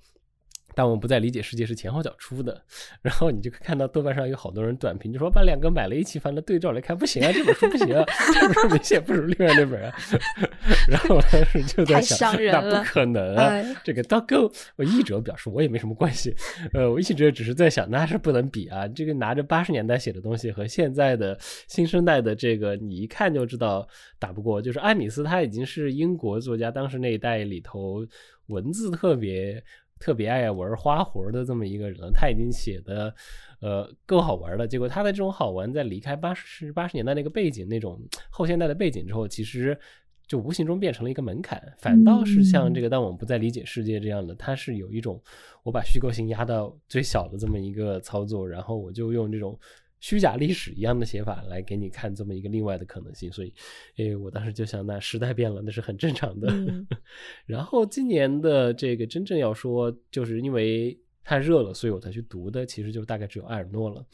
[0.75, 2.63] 但我们不再理解世界是前后脚出的，
[3.03, 8.05] 然后你就看到豆瓣上有好多人短评，就说把两个买了一起翻了对照来看，不行啊，这本书不行啊，
[8.35, 9.95] 这本书明显不如另外那本啊。
[10.89, 16.35] 然后我当时就在想，那不可能啊，这个到够我译者表示我也没什么关系，
[16.73, 21.39] 呃，我译者只是在想，那是不能比啊，这个拿着八十年代写的东西和现在的
[21.69, 23.87] 新生代的这个，你一看就知道
[24.19, 24.61] 打不过。
[24.61, 28.07] 就是艾米斯他已经是英国作家，当时那一代里头
[28.47, 29.63] 文字特别。
[30.03, 33.15] 特别爱玩花活的这么一个人，他已经写的，
[33.61, 34.67] 呃，够好玩了。
[34.67, 39.79] 结果他的这种好玩，在离开八十八十年代那个背景，那种后现代的背景之后，其实
[40.27, 41.63] 就无形中变成了一个门槛。
[41.79, 45.23] 反倒是像这个，当我们不再理解世界这样的，它是有一种
[45.63, 49.57] 我把虚构性压到最小的这么一个操作，然后我就用这种。
[50.03, 53.55] 虚假历史一样的写法来给你看这么一个另外的可能性，所以，
[53.99, 56.53] 诶，我当时就想，那时代变了，那是很正常的。
[57.47, 64.05] 然后今年的这个真正要说，就是因为太热了，所以我才去读的，其实就大概只有埃尔诺了。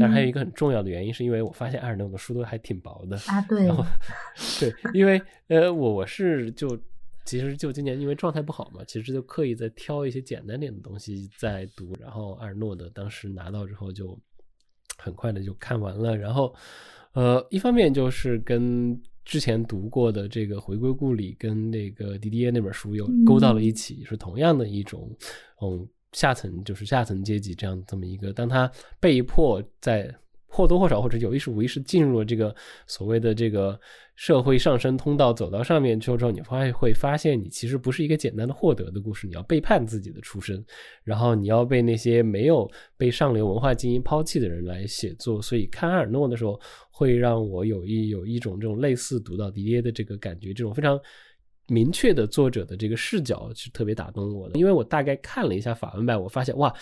[0.00, 3.40] 但是还有一个很重要的原因，是因为我发现埃尔诺的书都还挺薄的啊。
[3.42, 3.84] 对，然后
[4.58, 6.76] 对，因为呃，我我是就
[7.24, 11.96] 其实就今年因为状态不好嘛，其实就刻意在挑一些简单点的东西在读。
[12.00, 14.18] 然后埃尔诺的当时拿到之后就。
[14.98, 16.54] 很快的就看完了，然后，
[17.12, 25.10] 呃，一方面就是跟之前读过的这个《回归故里》跟那个迪迪耶那本书又勾到了一起，是同样的一种，
[25.62, 30.14] 嗯，下层就是下层阶级这样这么一个，当他被迫在
[30.48, 32.54] 或多或少或者有意识无意识进入了这个
[32.86, 33.78] 所谓的这个
[34.16, 40.64] 社会上升通道，走到上面之后，你会会发现你其实不是一个简单的获得的故事，你要背叛自己的出身，
[41.04, 45.40] 然后你要被那些没有被上流文化精英抛弃的人来写作。
[45.40, 46.58] 所以看阿尔诺的时候，
[46.90, 50.98] 会让我有一有一种这种类似读到迪耶的这个感觉，这种非常。
[51.70, 56.74] 明确的作者的这个视角是特别打动我的，因为我大概看了一下法文版，我发现哇，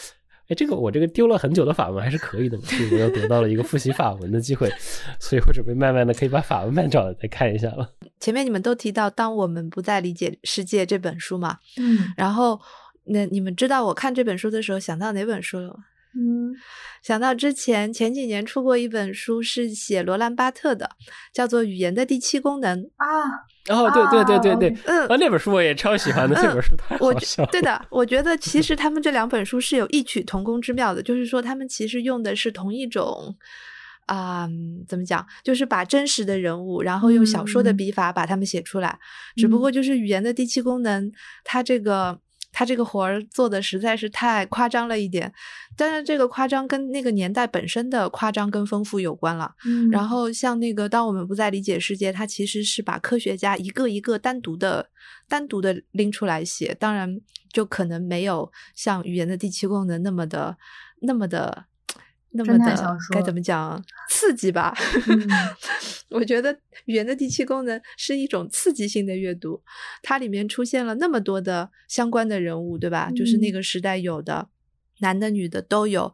[0.49, 4.71] 哎，这个我这个丢了很久的法文还是可以的，所以我又得到了一个复习法文的机会，
[5.19, 7.93] 所以我准备慢慢的可以把法文版找来再看一下了。
[8.21, 12.61] 前面你们都提到《当我们不再理解世界》这本书嘛，嗯然后
[13.05, 15.75] 那你们知道我看这本书的时候想到哪本书了吗？
[16.19, 16.55] 嗯
[17.03, 20.91] 想到之前前几年出过一本书，是写罗兰巴特的，
[21.33, 22.83] 叫做《语言的第七功能》。
[22.97, 23.07] 啊，
[23.69, 27.49] 哦，对对对对对，嗯啊，那本书我也超喜欢的，嗯这本书太我好笑了。
[27.53, 33.37] 对的，我觉得其实他们这两本书是有异曲同工之妙的，就是说他们其实用的是同一种。
[34.09, 34.49] 啊、
[34.87, 35.27] 怎么讲？
[35.43, 38.97] 就是把真实的人物，然后用小说的嗯笔法把他们写出来。
[39.35, 41.11] 只不过就是语言的第七功能，
[41.43, 42.17] 它这个
[42.59, 45.31] 它这个活儿做的实在是太夸张了一点。
[45.77, 49.53] 但是，这个夸张跟那个年代本身的夸张跟丰富有关了。
[49.67, 54.89] 嗯，然后像那个，当我们不再理解世界，它其实是把科学家一个一个单独的、
[55.29, 57.21] 单独的拎出来写，当然
[57.53, 60.57] 就可能没有像语言的第七功能那么的、
[61.03, 61.67] 那么的、
[62.31, 62.59] 那么
[63.13, 64.75] 该怎么讲刺激吧？
[65.09, 65.29] 嗯
[66.11, 66.53] 我觉得
[66.85, 69.63] 语言的第七功能是一种刺激性的阅读，
[70.03, 73.11] 它里面出现了那么多的相关的人物，对吧？
[73.15, 74.49] 就是那嗯个时代有的，
[75.01, 76.13] 男的女的都有。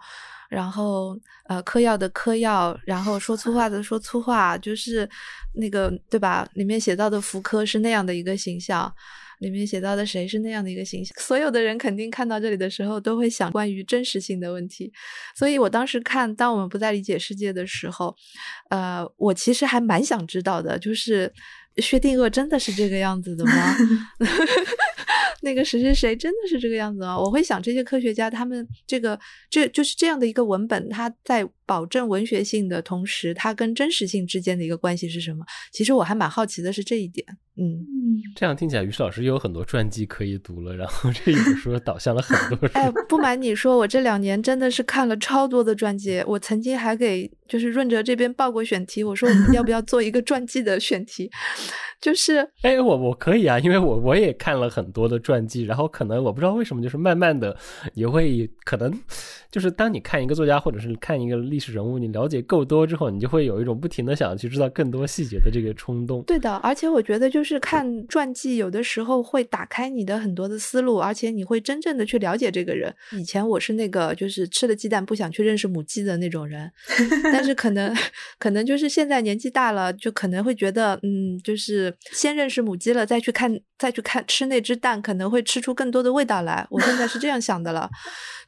[0.48, 5.08] 然后呃，嗑药的嗑药，然后说粗话的说粗话，就是
[5.54, 6.46] 那个对吧？
[6.52, 8.94] 里面写到的福柯是那样的一个形象，
[9.42, 11.12] 里面写到的谁是那样的一个形象。
[11.20, 14.90] 所有的人肯定看到这里的时候，都会想关于真实性的问题。
[15.36, 18.14] 所以我当时看《当我们不再理解世界》的时候，
[18.70, 21.30] 呃，我其实还蛮想知道的，就是
[21.76, 23.76] 薛定谔真的是这个样子的吗？
[25.44, 27.18] 那个谁谁谁真的是这个样子吗？
[27.18, 29.18] 我会想，这些科学家他们这个
[29.50, 35.44] 这就是这样的一个文本，他在保证文学性的同时，它跟真实性之间的一个关系是什么？
[35.72, 37.26] 其实我还蛮好奇的是这一点。
[37.54, 42.74] 嗯，嗯这样听起来，于适老师又有很多传记可以读了，然后这一本书导向了很多书。
[42.78, 46.22] 哎，不瞒你说，我这两年真的是看了超多的传记。
[46.26, 51.30] 我曾经还给就是润哲这边报过选题，我说我们要不要做一个传记的选题？
[52.00, 57.54] 就是哎，我我可以啊，因为我我也看了很多的传记，然后可能我不知道为什么，就是慢慢的
[57.92, 58.90] 也会可能
[59.52, 66.22] 就是当你看一个作家或者是看一个历史人物，你了解够多之后，你就会有一种不停的想去知道更多细节的这个冲动。
[66.22, 72.92] 对的，而且我觉得就是看传记，有的时候会打开你的很多的思路，而且你会真正的去了解这个人。
[73.12, 76.72] 以前我是那个就是吃了鸡蛋不想去认识母鸡的那种人，
[77.30, 77.94] 但是可能
[78.38, 86.66] 可能就是现在年纪大了，就可能会觉得，嗯，就是先认识母鸡了，再去看再去看吃那只蛋，可能会吃出更多的味道来。
[86.70, 87.90] 我现在是这样想的了。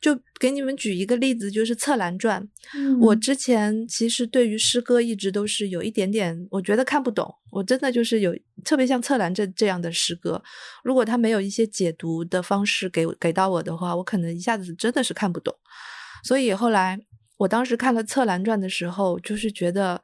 [0.01, 2.43] 就给你们举一个例子，就是《策兰传》。
[2.77, 7.35] 嗯我之前其实对于诗歌一直都是有一点点，我觉得看不懂。
[7.51, 8.35] 我真的就是有
[8.65, 10.43] 特别像策兰这这样的诗歌，
[10.83, 15.55] 如果他没有一些解读的方式给给到我的话，我可能一下子真的是看不懂。
[16.23, 16.99] 所以后来
[17.37, 20.03] 我当时看了《策兰传》的时候，就是觉得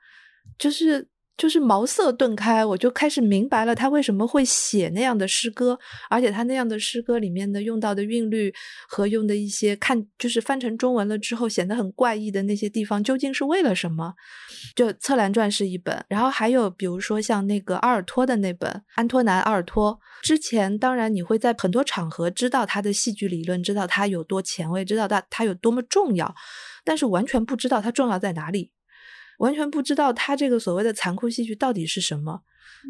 [0.58, 1.08] 就是。
[1.40, 5.78] 就是茅塞顿开，我就开始明白了他为什么会写那样的诗歌，
[6.10, 8.52] 而且他那样的诗歌里面的用到的韵律
[8.86, 14.12] 和用的一些看，就是翻成中文了之后显得很怪异的那些地方，究竟是为了什么？
[14.76, 26.34] 就《策兰传》是一本，然后还有比如说像那个阿尔托的那本《安托南·阿尔托》，之前当然你会在很多场合知道他的戏剧理论，知道他有多前卫，知道他他有多么重要，
[26.84, 28.72] 但是完全不知道他重要在哪里。
[29.40, 32.40] 完全不知道他这个所谓的残酷戏剧到底是什么，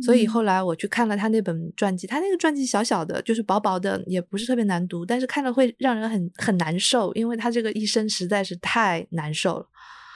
[0.04, 9.66] 所以后来我去看了他那本传记，他那个传记小小的，就是薄薄的，也不是特别难读，但是看了会让人很很难受，因为他这个一生实在是太难受了。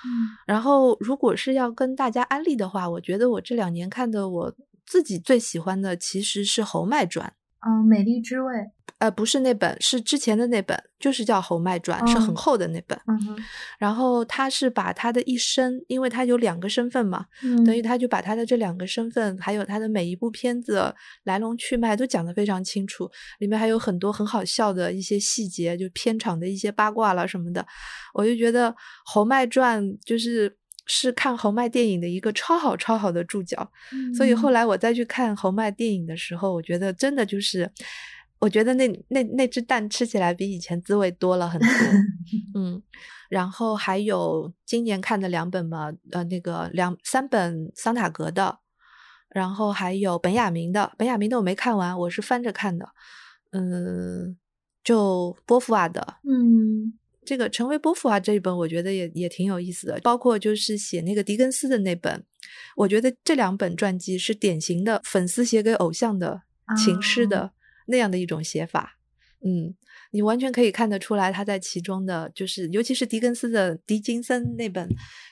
[0.06, 4.54] 嗯然后，如果是要跟大家安利的话，我觉得我这两年看的我
[4.84, 7.32] 自己最喜欢的其实是《侯麦传》。
[7.66, 8.52] 嗯，美丽之味，
[8.98, 12.98] 呃，不是那本，是之前的那本，就是叫《侯麦传》，是很嗯厚的那本。
[13.06, 13.36] 嗯哼，
[13.78, 27.66] 然后他是把他的一生，因为他有两个身份嘛，嗯等于他就把他的这两个身份，还有他的每一部片子来龙去脉都讲得非常清楚，里面还有很多很好笑的一些细节，就片场的一些八卦了什么的，
[28.12, 28.70] 我就觉得
[29.04, 30.56] 《侯麦传》就是。
[30.86, 33.70] 是看侯麦电影的一个超好超好的注脚，
[34.16, 37.70] 所以后来来我再去看侯麦电影的时候，我觉得真的就是，
[38.38, 41.68] 我觉得那那那只蛋吃起来比以前滋味多了很多。
[42.54, 42.80] 嗯，
[43.28, 48.58] 然后还有今年看的两本嘛，呃，那个两三本桑塔格的，
[49.28, 50.92] 然后还有本雅明的。
[50.96, 52.88] 本雅明的我没看完，我是翻着看的。
[53.50, 54.36] 嗯，
[54.84, 56.94] 就波伏娃的，嗯，
[57.24, 59.98] 这个成为波伏娃这一本，我觉得也也挺有意思的。
[60.00, 62.24] 包括就是写那个狄更斯的那本，
[62.76, 66.42] 我觉得这两本传记是典型的粉丝写给偶像的
[66.76, 67.52] 情诗的
[67.86, 68.98] 那样的一种写法。
[69.44, 69.74] 嗯，
[70.12, 74.88] 你完全可以看得出来他在其中的，就是尤其是狄更斯的《狄金森》那本，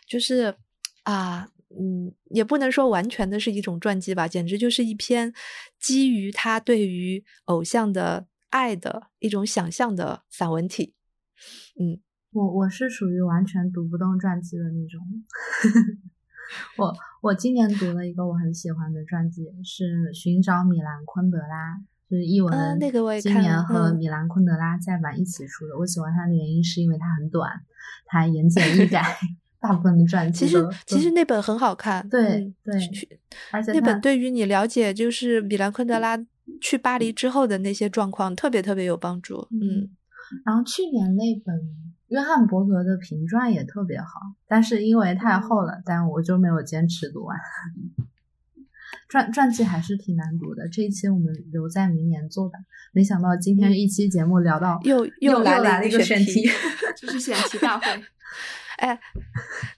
[0.08, 0.54] 就是
[1.02, 1.48] 啊。
[1.74, 5.32] 嗯，也不能说完全的是一种传记吧，简直就是一篇
[5.80, 10.92] 基于他对于偶像的爱的一种想象的散文体。
[11.80, 12.00] 嗯，
[12.32, 15.00] 我我是属于完全读不动传记的那种。
[16.76, 16.92] 我
[17.22, 21.76] 我今年读了一个我很喜欢的传记，是《寻找米兰昆德拉》，
[22.10, 25.78] 就是译文那个我也今年和米兰昆德拉再版一起出的。
[25.78, 27.50] 我喜欢它的原因是因为它很短，
[28.06, 29.02] 它言简意赅。
[29.62, 32.74] 大部分的传记，其实其实那本很好看，对对，
[33.52, 36.18] 而且那本对于你了解就是米兰昆德拉
[36.60, 39.46] 去巴黎之后的那些状况特别特别有帮助。
[39.52, 39.88] 嗯，
[40.44, 41.54] 然后去年那本
[42.08, 44.06] 约翰伯格的评传也特别好，
[44.46, 47.36] 但是因为太厚了，但我就没有坚持读完。
[49.08, 52.58] 传传记还是挺难读的，这一期我们留在明年做吧。
[52.92, 56.48] 没想到今天一期节目聊到又又来了一个选题，
[56.96, 57.86] 就是选题大会。
[58.78, 58.98] 哎，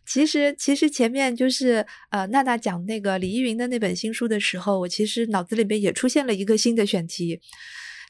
[0.06, 7.40] 其实其实前面就是呃，娜娜讲那个李依云的那本新书的时候，我其实脑子里面也出现了一个新的选题，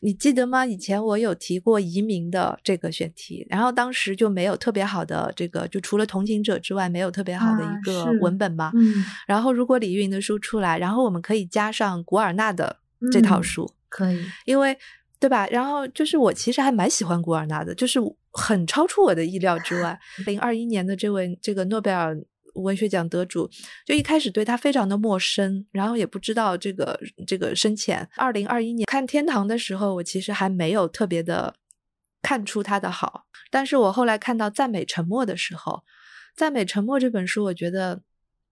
[0.05, 0.67] 你记得吗？
[0.67, 8.71] 以前我有提过移民的这个选题，然后当时就没有特别好的这个，就除了同情者之外，没有特别好的一个文本嘛。
[8.75, 9.03] 嗯。
[9.27, 12.77] 然后如果李依云的书出来，然后我们可以加上古尔纳的
[13.11, 14.77] 这套书，可以，因为。
[15.21, 15.47] 对吧？
[15.47, 17.99] 然后就是我其实还蛮喜欢古尔纳的，就是
[18.31, 19.99] 很超出我的意料之外。
[20.27, 22.15] 零二一年的这位这个诺贝尔
[22.55, 23.49] 文学奖得主，
[23.85, 28.09] 就一开始对他非常的陌生，然后也不知道这个这个深浅。
[28.17, 31.55] 二零二一年看《天堂》的时候，我其实还没有特别的
[32.23, 35.73] 看出他的好，但是我后来看到《赞美沉默》的时候，
[36.37, 38.03] 《赞美沉默》这本书，我觉得。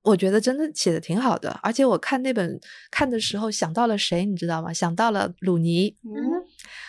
[0.04, 2.58] 我觉得真的写的挺好的，而且我看那本
[2.90, 4.72] 看的时候想到了谁，你知道吗？
[4.72, 5.96] 想到了鲁尼。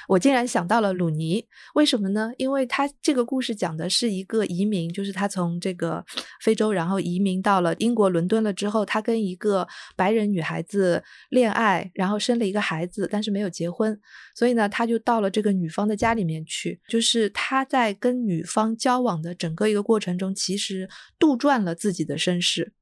[0.07, 1.45] 我竟然想到了鲁尼，
[1.75, 2.31] 为什么呢？
[2.37, 6.03] 因为他这个故事讲的是一个移民，就是他从这个
[6.41, 13.99] 非洲，然后移民到了英国伦敦了之后，他跟一个白人女孩子恋爱，然后生了一个孩子，但是没有结婚，
[14.35, 16.79] 所以呢，他就到了这个女方的家里面去。
[16.87, 22.73] 就是他在跟女方交往的整个一个过程中，其实杜撰了自己的身世。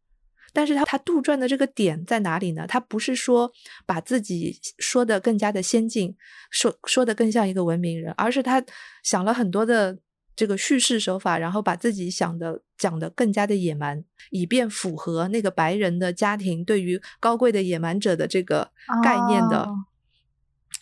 [0.54, 2.66] 但是他他杜撰的这个点在哪里呢？
[2.68, 3.52] 他不是说
[3.86, 6.16] 把自己说的更加的先进，
[6.50, 8.64] 说说的更像一个文明人，而是他
[9.04, 9.98] 想了很多的
[10.36, 18.70] 这个叙事手法，然后把自己想的讲的更加的野蛮，以便符合那个白人的家庭对于高贵的野蛮者的这个
[19.04, 19.68] 概念的。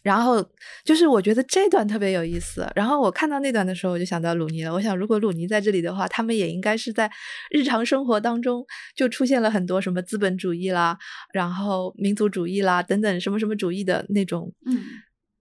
[0.01, 0.43] 然后
[0.83, 2.65] 就是我觉得这段特别有意思。
[2.75, 4.73] 然后我看到那段的时候，我就想到鲁尼了。
[4.73, 7.11] 我想，如果鲁尼在这里的话，他们也应该是在
[7.51, 8.65] 日常生活当中
[8.95, 10.97] 就出现了很多什么资本主义啦，
[11.33, 14.51] 然后民族主义啦等等什么什么主义的那种。
[14.65, 14.79] 嗯，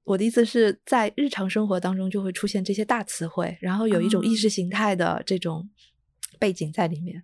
[0.05, 5.69] 我的意思是在日常生活当中就会出现这些大词汇，然后有一种意识形态的这种
[6.39, 7.23] 背景在里面。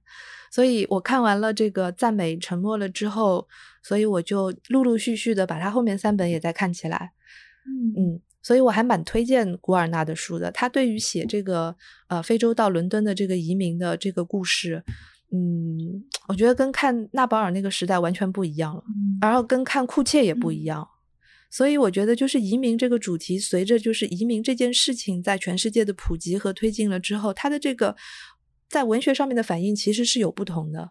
[0.50, 3.48] 所以我看完了这个赞美沉默了之后，
[3.82, 7.10] 所以我就陆陆续续的把他后面三本也在看起来。
[7.96, 10.50] 嗯，所以我还蛮推荐古尔纳的书的。
[10.52, 11.74] 他对于写这个
[12.08, 14.82] 呃非洲到伦敦的这个移民的这个故事，
[15.32, 18.82] 嗯，我觉得跟看纳保尔那个时代完全不一样了，
[19.20, 20.86] 然后跟看库切也不一样。
[21.50, 27.94] 所以我觉得就是移民这个主题，随着就是移民这件事情在全世界的普及和推进了之后，它的这个
[28.68, 30.90] 在文学上面的反应其实是有不同的。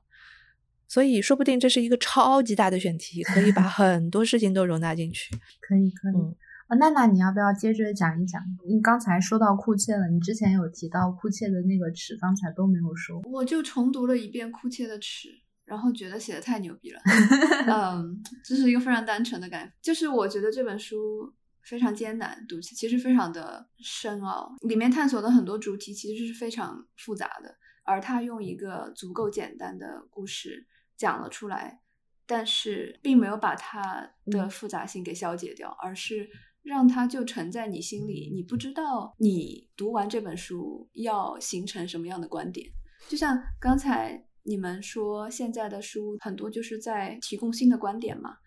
[0.87, 5.35] 所以说不定这是一个超级大的选题，可以把 很多事情都容纳进去。
[5.67, 6.35] 可以，可以。
[6.75, 8.41] 娜娜，你要不要接着讲一讲？
[8.67, 13.21] 你刚才说到库切了，你之前有提到库切的那个尺，刚才都没有说。
[13.31, 15.29] 我就重读了一遍库切的尺，
[15.65, 17.01] 然后觉得写的太牛逼了。
[17.67, 21.33] 嗯，这是一个非常单纯的感，就是我觉得这本书
[21.63, 31.81] 非常艰难读起，其实非常的深奥，里面探索的很多主题其实是非常复杂的，而他用一个足够简单的故事讲了出来，
[32.25, 36.29] 但是并没有把它的复杂性给消解掉，而是。
[36.63, 42.67] 让它就沉在你心里，你不知道你读完这本书要形成什么样的观点。
[43.09, 48.37] 就像刚才你们说，现在的书很多就是在提供新的观点嘛。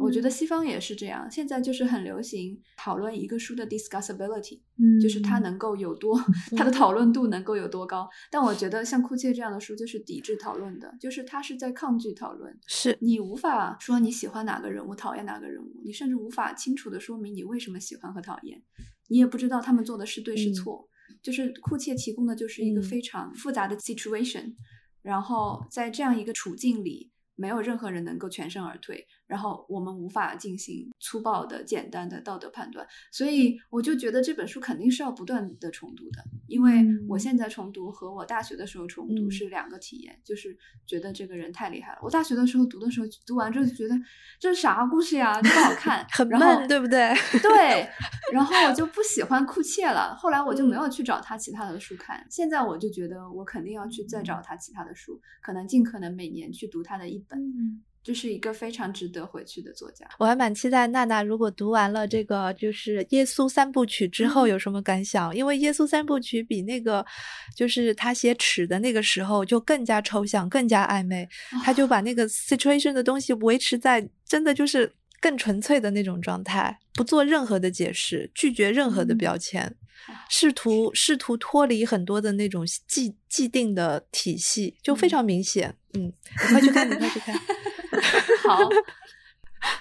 [0.00, 6.18] 我觉得西方也是这样，现在就是很流行讨论一个书的 discussability，嗯就是它能够有多，
[6.56, 8.08] 它的讨论度能够有多高。
[8.30, 12.58] 但我觉得像库切这样的书就是抵制讨论的，就是他是在抗拒讨论。
[12.66, 18.62] 是你无法说你喜欢哪个人物，讨厌哪个人物，你甚至无法清楚的说明你为什么喜欢和讨厌，
[19.08, 20.88] 你也不知道他们做的是对是嗯错。
[21.22, 24.54] 就是库切提供的就是一个嗯非常复杂的 situation，、
[25.02, 42.00] 然后在这样一个处境里，没有任何人能够全身而退，然后我们无法进行粗暴的、简单的道德判断，所以我就觉得这本书肯定是要不断的重读的，因为我嗯现在重读和我大学的时候重读嗯是两个体验，就是觉得这个人太厉害了。
[42.02, 43.94] 我大学的时候读的时候，读完之后就觉得
[44.40, 47.14] 这是啥故事呀，这不好看， 很然后闷，对不对？
[47.40, 47.88] 对，
[48.32, 52.26] 然后我就不喜欢库切了，后来我就没嗯有去找他其他的书看。
[52.28, 57.38] 现在我就觉得我肯定要去再找他其他的书，可能尽可能每年去读他的一本。
[57.38, 60.06] 嗯这是一个非常值得回去的作家。
[60.18, 67.04] 我还蛮期待娜娜如果读完了这个就是耶稣三部曲之后嗯有什么感想，因为耶稣三部曲比那个
[67.54, 71.28] 就是他写尺的那个时候就更加抽象、更加暧昧，
[71.62, 74.90] 他就把那个 situation 的东西维持在真的就是
[75.20, 79.76] 更纯粹的那种状态，不做任何的解释，拒绝任何的嗯标签。
[80.30, 85.76] 试图试图脱离很多的那种既既定的体系，就非嗯常明显。
[85.92, 86.10] 嗯，
[86.48, 87.38] 你快去看，你快去看。
[88.46, 88.58] 好，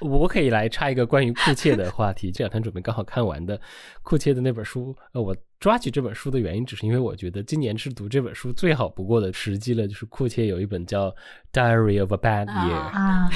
[0.02, 2.32] 我可以来插一个关于库切的话题。
[2.32, 3.60] 这两天准备刚好看完的
[4.04, 9.88] 库切的那本书，呃，我抓起这本书的原因，只是因为我觉得今年是读这本书最好不过的时机了。
[9.88, 11.10] 就是库切有一本叫
[11.52, 13.30] 《Diary of a Bad Year》，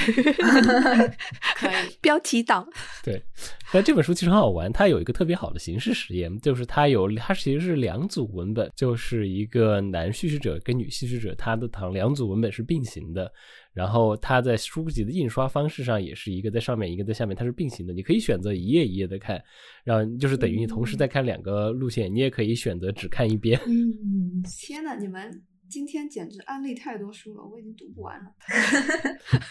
[1.55, 1.73] 可以。
[2.01, 2.67] 标题党，
[3.03, 3.23] 对，
[3.71, 13.31] 但这本书其实很好玩，它有一个特别好的形式实验，就是它有它其实是两组文本，就是一个男叙事者跟女叙事者，他的堂两组文本是并行的，
[13.73, 19.41] 然后它在书籍的印刷方式上也是一个在上面一个在下面，它是并行的，你可以选择一页一页的看，
[19.83, 23.59] 然后就是等于你同时在看两个路线，你也可以选择只看一边。
[23.65, 28.25] 嗯，天呐，你们今天简直安利太多书了，我已经读不完了。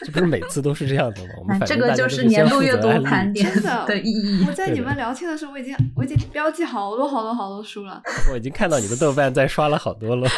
[0.05, 1.31] 这不是每次都是这样的吗？
[1.41, 4.45] 我们哎这个就是年度阅读盘 点的的意义。
[4.47, 8.01] 我在你们聊天的时候，我已经我已经标记好多好多好多书了。
[8.31, 10.29] 我已经看到你的豆瓣在刷了好多了。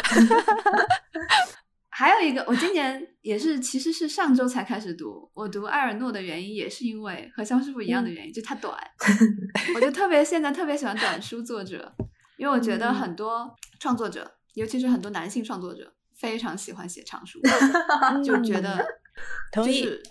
[1.97, 5.31] 还有一个，我今年也是，其实是上周才开始读。
[5.33, 8.77] 我读埃尔诺的原因也是因为和肖师傅一样的原因，就它短。
[9.73, 11.89] 我就特别现在特别喜欢短书作者，
[12.35, 13.49] 因为我觉得很多
[13.79, 15.89] 创作者，尤其是很多男性创作者，
[16.19, 17.39] 非常喜欢写长书，
[18.21, 18.85] 就觉得
[19.53, 20.03] 同意就是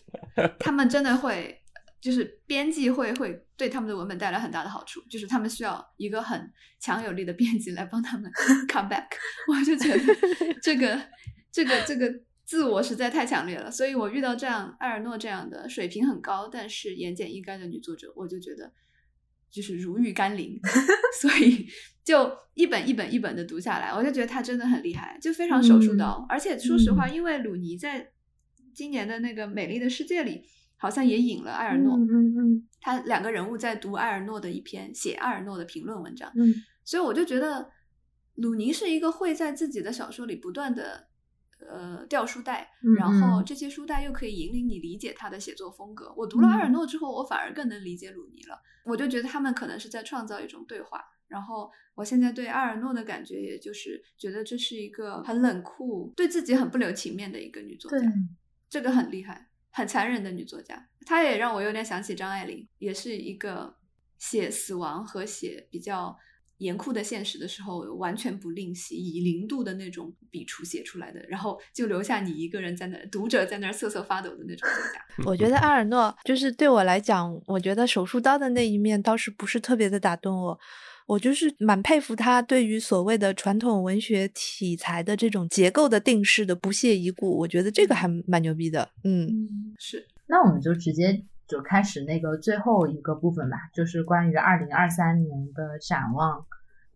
[0.59, 1.61] 他们真的会，
[2.01, 6.51] 就是编辑会会对他们的文本带来很大的好处，就是他们需要一个很
[6.81, 8.32] 强有力的编辑来帮他们
[8.73, 9.05] come back。
[9.48, 10.15] 我就觉得
[10.62, 10.98] 这个
[11.55, 12.12] 这个这个
[12.44, 18.72] 自我实在太强烈了，所以我遇到这样艾尔诺这样的水平很高，但是言简意赅的女作者，我就觉得
[19.52, 20.59] 就是如遇甘霖，
[21.22, 21.64] 所以
[22.02, 26.26] 就一本一本一本的读下来，我就觉得她真的很厉害，就非常手术刀。
[26.28, 28.10] 而且说实话，因为鲁尼在
[28.74, 30.43] 今年的那个《美丽的世界》里，
[30.76, 32.68] 好像也引了艾尔诺，嗯嗯嗯。
[32.81, 36.52] 他两个人物在读艾尔诺的一篇写艾尔诺的评论文章，嗯。
[36.85, 37.70] 所以我就觉得
[38.35, 41.06] 鲁尼是一个会在自己的小说里不断的
[41.68, 46.12] 呃掉书袋，嗯然后嗯这些书袋又可以引领你理解他的写作风格。
[46.16, 48.60] 我读了阿尔诺之后，我反而更能理解鲁尼了。
[48.84, 51.00] 我就觉得他们可能是在创造一种对话。
[51.26, 58.06] 然后我现在对阿尔诺的感觉，也就是觉得这是一个很冷酷、对自己很不留情面的一个女作家。
[58.68, 60.88] 这个很厉害，很残忍的女作家。
[61.06, 63.74] 她也让我有点想起张爱玲，也是一个
[64.18, 66.16] 写死亡和写比较
[66.59, 75.31] 严酷的现实的时候，完全不吝惜，以零度的那种笔触写出来的，然后就留下你一个人在那，读者在那儿瑟瑟发抖的那种作家。
[75.31, 80.59] 我觉得阿尔诺就是对我来讲，我觉得手术刀的那一面倒是不是特别的打动我。
[81.06, 88.89] 我就是蛮佩服他对于所谓的传统文学题材的这种结构的定式的不屑一顾，我觉得这个还蛮牛逼的。
[89.05, 96.44] 嗯，嗯，是，那我们就直接就开始那个最后一个部分吧，就是关于二零二三年的展望，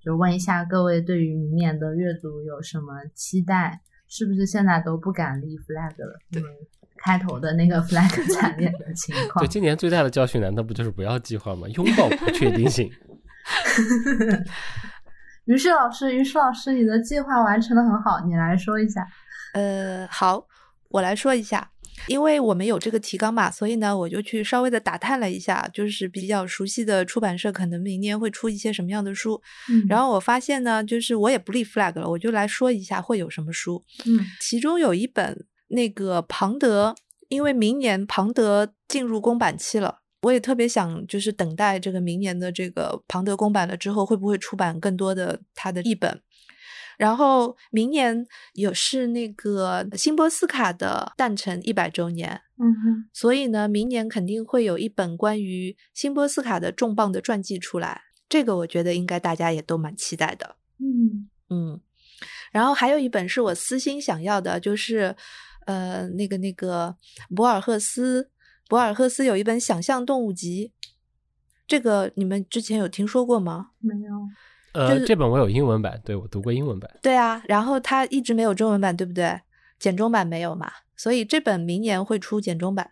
[0.00, 3.80] 就问一下各位对于明年的阅读有什么期待？
[4.08, 6.18] 是不是现在都不敢立 flag 了？
[6.32, 6.42] 对
[6.96, 9.48] 开头的那个 flag 惨烈的情况对，。
[9.48, 11.68] 今年最大的教训难道不就是不要计划吗？
[11.68, 12.90] 拥抱不确定性。
[15.44, 19.06] 于是老师，于是老师，你的计划完成的很好，你来说一下。
[19.54, 20.44] 呃，好，
[20.88, 21.70] 我来说一下。
[22.06, 29.40] 因为我们有这个提纲嘛，所以呢，我就去稍微的打探了一下，就是比较熟悉的出版社可能明年会出一些什么样的书。
[29.70, 33.84] 嗯然后我发现呢，就是我也不立 flag 了，我就来说一下会有什么书。
[34.06, 36.94] 嗯其中有一本那个庞德
[37.28, 46.20] 因为明年庞德进入公版期了，我也特别想就是等待这个明年的这个庞德公版了之后，会不会出版更多的他的译本。
[46.98, 60.56] 然后明年有是那个辛波斯卡的诞辰一百周年，嗯哼，所以呢，明年肯定会有一本关于辛波斯卡的重磅的传记出来，这个我觉得应该大家也都蛮期待的。
[60.80, 61.80] 嗯嗯，
[62.50, 65.14] 然后还有一本是我私心想要的，就是
[65.66, 66.96] 呃那个那个
[67.34, 68.30] 博尔赫斯，
[68.68, 70.72] 博尔赫斯有一本《想象动物集》，
[71.66, 73.70] 这个你们之前有听说过吗？
[73.78, 74.12] 没有。
[74.78, 76.88] 呃，就是这本我有英文版，对我读过英文版。
[77.02, 79.40] 对啊，然后它一直没有中文版，对不对？
[79.78, 82.90] 简中版没有嘛，所以这本明年会出简中版。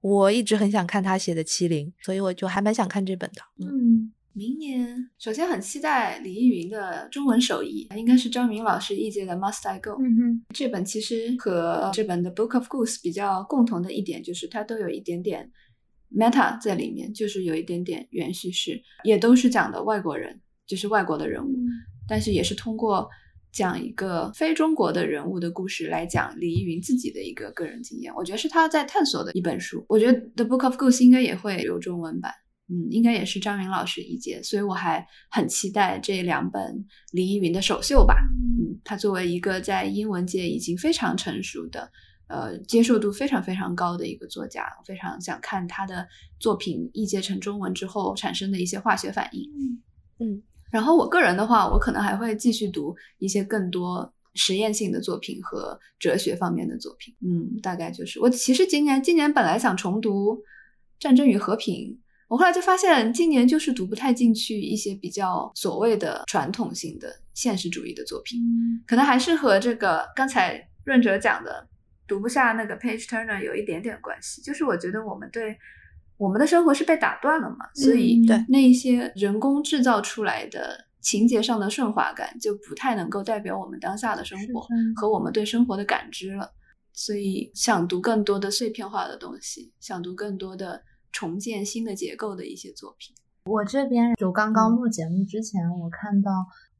[0.00, 3.42] 我一直很想看他写的《麒麟》，所以我就还蛮想看这本的。
[3.58, 9.90] 嗯，嗯明年首先很期待李易云的中文手译，应该是张明老师译介的《Must I Go》。
[10.00, 15.50] 嗯哼，这本其实和这本的《Book of Goose》比较共同的一点就是它都有一点点
[16.14, 21.56] meta 在里面，就是有一点点原叙事，也都是讲的外国人，就是外国的人物，
[22.06, 23.08] 但是也是通过
[23.50, 28.14] 讲一个非中国的人物的故事来讲李依云自己的一个个人经验。
[28.14, 29.84] 我觉得是他在探索的一本书。
[29.88, 32.30] 我觉得《The Book of Goose》应该也会有中文版。
[32.70, 38.14] 嗯，应该也是张云老师译介，所以我还很期待这两本李依云的首秀吧。
[38.60, 41.90] 嗯，他作为一个在英文界已经非常成熟的，
[42.26, 46.06] 呃，接受度非常非常高的一个作家，非常想看他的
[46.38, 49.50] 作品译介成中文之后产生的一些化学反应。
[50.18, 57.14] 嗯，然后我个人的话，我可能还会继续读一些更多实验性的作品和哲学方面的作品。
[57.20, 60.34] 嗯，大概就是我其实今年今年本来想重读
[60.98, 61.74] 《战争与和平》。
[62.28, 68.38] 我后来就发现，今年就是读不太进去一些比较所谓的传统性的现实主义的作品，
[68.86, 71.66] 可能还是和这个刚才润哲讲的
[72.06, 74.42] 读不下那个 Page Turner 有一点点关系。
[74.42, 75.56] 就是我觉得我们对
[76.18, 84.66] 我们的生活是被打断了嘛，所以嗯对那一些人工制造出来的情节上的顺滑感，就不太能够代表我们当下的生活
[84.96, 86.52] 和我们对生活的感知了。
[86.92, 90.82] 所以想读更多的碎片化的东西，想读更多的
[91.12, 93.14] 重建新的结构的一些作品。
[93.44, 96.30] 我这边就刚刚录节目之前，我看到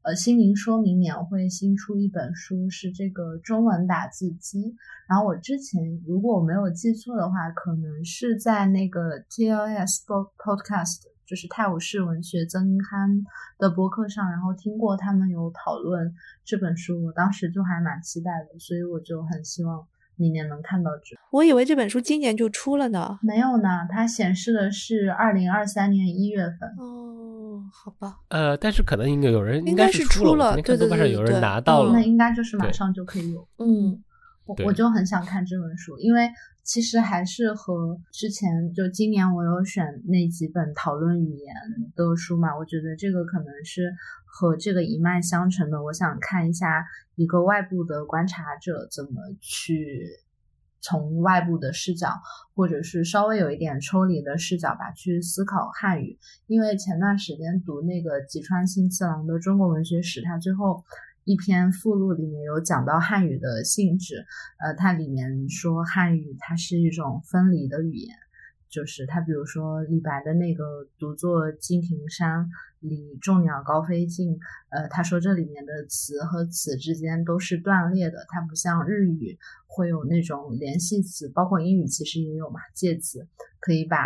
[0.01, 4.75] 呃，心灵说明年会新出一本书，是这个中文打字机。
[5.07, 10.03] 然后我之前如果我没有记错的话，可能是在那个 TLS
[10.37, 13.23] Podcast，就是泰晤士文学增刊
[13.57, 16.13] 的博客上，然后听过他们有讨论
[16.45, 19.85] 这本书，我当时就还蛮期待的，所以我就很希望
[20.15, 21.17] 明年能看到这。
[21.31, 23.19] 我以为这本书今年就出了呢。
[23.21, 26.69] 没有呢，它显示的是二零二三年一月份。
[26.77, 27.38] 哦，
[27.71, 32.01] 好吧，呃，但是可能应该有人应该是出出了对对豆瓣上有人对对嗯拿到了那。
[32.01, 33.47] 应该就是马上就可以有。
[33.57, 34.03] 嗯
[34.45, 36.27] 我我就很想看这本书，因为
[36.63, 41.53] 其实还是和之前就今年我有选那几本讨论语言
[41.95, 43.93] 的书嘛，我觉得这个可能是
[44.25, 45.83] 和这个一脉相承的。
[45.83, 46.83] 我想看一下
[47.15, 50.07] 一个外部的观察者怎么去
[50.81, 52.09] 从外部的视角，
[52.55, 56.17] 或者是稍微有一点抽离的视角吧，去思考汉语。
[56.47, 60.83] 因为前段时间读那个吉川幸次郎的《中国文学史》，他最后。
[61.25, 64.25] 一篇附录里面有讲到汉语的性质，
[64.57, 68.15] 呃，它里面说汉语它是一种分离的语言，
[68.69, 72.47] 就是它比如说李白的那个“独坐敬亭山，
[72.79, 74.39] 里众鸟高飞尽”，
[74.69, 79.37] 呃，他说这里面的词和词之间都是断裂的，它不像日语
[79.67, 83.27] 会有那种联系词，包括英语其实也有嘛，介词
[83.59, 83.97] 可以把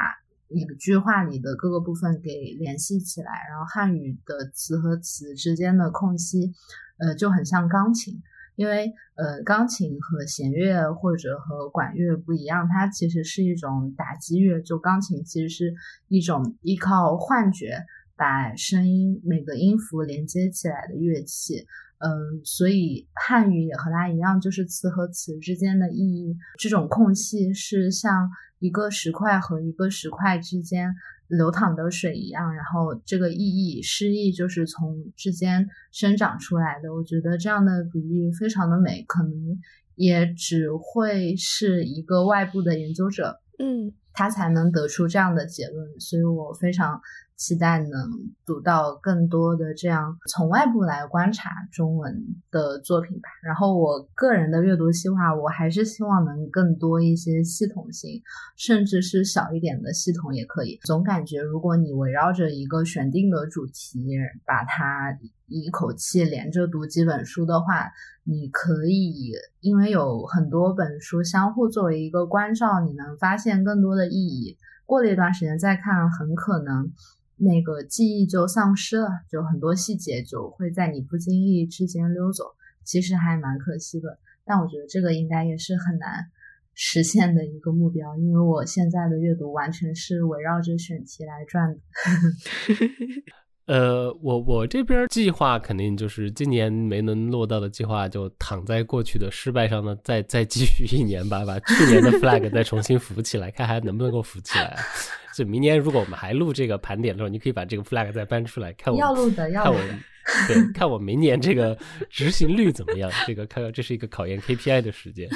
[0.47, 6.53] 一个句话里的各个部分给联系起来，然后汉语的词和词之间的空隙。
[6.99, 8.21] 呃，就很像钢琴，
[8.55, 14.61] 因为呃，钢琴和弦乐或者和管乐不一样，它其实是一种打击乐。
[14.61, 15.73] 就钢琴其实是
[16.07, 17.83] 一种依靠幻觉
[18.15, 21.65] 把声音每个音符连接起来的乐器。
[21.99, 30.93] 嗯、所以汉语也和它一样，就是词和词之间的意义，这种空隙是像一个石块和一个石块之间。
[31.27, 36.93] 流淌的水一样，然后这个意义诗意就是从之间生长出来的。
[36.93, 39.31] 我觉得这样的比喻非常的美，可能
[39.95, 45.99] 也只会是一个外部的研究者，嗯，他才能得出这样的结论。
[45.99, 47.01] 所以我非常
[47.35, 47.89] 期待能
[48.45, 52.13] 读到更多的这样从外部来观察中文
[52.51, 53.29] 的作品吧。
[53.43, 58.21] 然后我个人的阅读计划，我还是希望能更多一些系统性，
[58.55, 60.79] 甚至是小一点的系统也可以。
[60.83, 64.05] 总感觉如果你围绕着一个选定的主题，
[64.45, 67.91] 把它一口气连着读几本书的话，
[68.23, 74.57] 你可以因为有很多本书相互作为一个关照，你能发现更多的意义。
[74.85, 76.91] 过了一段时间再看，很可能
[77.37, 84.17] 那个记忆就丧失了，就很多细节就会在你不经意之间溜走，其实还蛮可惜的。
[84.45, 86.25] 但我觉得这个应该也是很难
[86.73, 91.79] 实现的一个目标，因为我现在的阅读完全是围绕着选题来转的。
[93.65, 104.77] 呃，我我这边计划肯定就是今年没能落到的计划，就躺在过去的失败上呢，再再继续一年吧，把去年的 flag 再重新扶起来，看还能不能够扶起来。
[105.33, 109.79] 所以明年如果我们还录这个盘点的时候，你可以把这个 flag 再搬出来，看我要录的，要看我
[110.47, 111.77] 对，看我明年这个
[112.09, 113.09] 执行率怎么样。
[113.25, 115.29] 这个看，这是一个考验 KPI 的时间。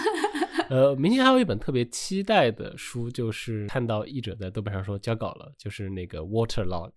[0.70, 6.91] 呃，明年还有一本特别期待的书，就是看到译者在豆瓣上说交稿了，就是那个 Waterlog。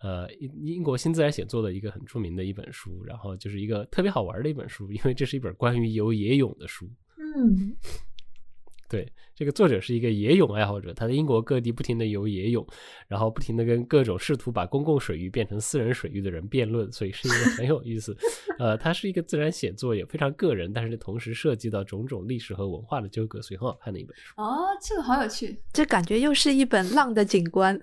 [0.00, 6.90] 呃，英英国新自然写作的一个很著名的一本书，然后就是一个特别好玩的一本书，因为这是一本关于游野泳的书。
[7.16, 7.74] 嗯，
[8.88, 9.10] 对。
[9.36, 12.64] 这个作者是一个野泳爱好者，他在英国各地不停的游野泳，
[13.08, 18.16] 然后不停的跟各种试图把公共水域变成私人水域的人辩论，所以是一个很有意思。
[18.60, 24.40] 呃，他是一个自然写作也非常个人，但是同时涉及到种种历史和文化的纠葛，所以很好看的一本书。
[24.40, 27.76] 哦，这个好有趣，这感觉又是一本浪的景观。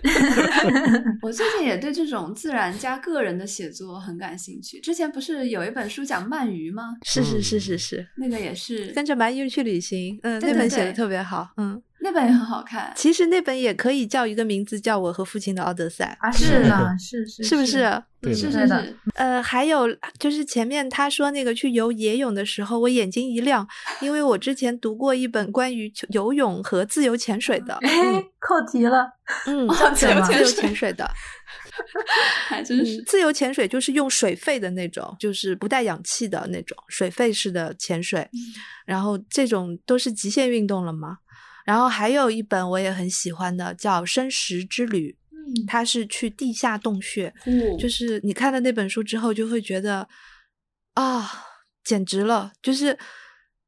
[1.22, 4.78] 我最近也对这种自然加个人的写作很感兴趣。
[4.78, 6.94] 之前不是有一本书讲鳗鱼吗？
[7.02, 10.18] 是是是是是，那个也是跟着鳗鱼去旅行。
[10.22, 12.92] 嗯，那本写的特别好，嗯，那本也很好看。
[12.96, 18.02] 其实那本也可以叫一个名字，叫我和父亲的奥德赛啊，是的，是是，是不是？
[18.20, 18.96] 对是是是。
[19.16, 19.86] 呃，还有
[20.18, 23.66] 就是前面他说那个去游野泳的时候，我眼睛一亮，
[24.00, 27.90] 因为我之前读过一本关于游泳和自由潜水的，哎，
[28.40, 29.06] 扣题了，
[29.46, 31.08] 嗯，自由潜水的。
[32.48, 38.28] 还真是自由潜水，就是用水肺的那种，就是不带氧气的那种水肺式的潜水。
[38.86, 41.18] 然后这种都是极限运动了嘛。
[41.64, 45.16] 然后还有一本我也很喜欢的，叫《生食之旅》，
[45.66, 47.32] 它是去地下洞穴。
[47.78, 50.06] 就是你看了那本书之后，就会觉得
[50.92, 51.30] 啊，
[51.82, 52.52] 简直了！
[52.62, 52.98] 就是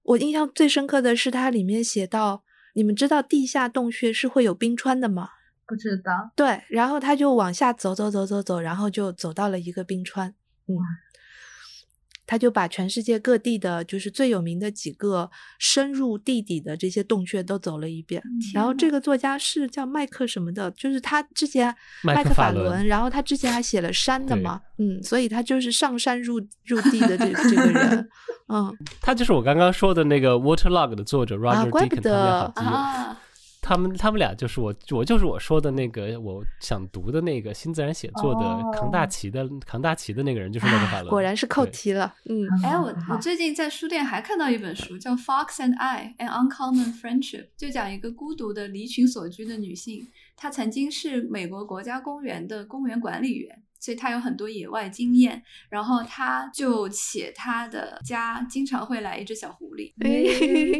[0.02, 5.30] 我印象最深刻的是，它里面写到，你们知道地下洞穴是会有冰川的吗？
[5.66, 10.28] 不知道，对，然后他就往下走走走走走，然后就走到了一个冰川，
[10.68, 10.78] 嗯，
[12.24, 15.28] 他就把全世界各地的，就是最有名的几个
[15.58, 18.22] 深入地底的这些洞穴都走了一遍。
[18.54, 21.74] 然后这个作家是叫麦克什么的，就是他之前
[22.04, 28.08] 麦克法伦，然后他之前还写了山的嘛，嗯，所以他就是上山入入地的这这个人，
[28.52, 32.12] 嗯，他就是我刚刚说的那个 Waterlog 的作者 Roger Deakins
[32.54, 33.20] 啊。
[33.66, 41.08] 他们他们俩就是我，我就是我说的那个我想读的那个新自然写作的扛大旗的扛大旗的那个人，就是麦克法伦。
[41.08, 42.46] 果然是扣题了，嗯。
[42.62, 50.06] 哎，我我最近在书店还看到一本书，叫《Fox and I: An Uncommon Friendship》，就讲一个孤独的离群所居的女性，
[50.36, 53.62] 她曾经是美国国家公园的公园管理员。
[53.80, 59.92] 所以他有很多野外经验，然后他就写他的家经常会来一只小狐狸，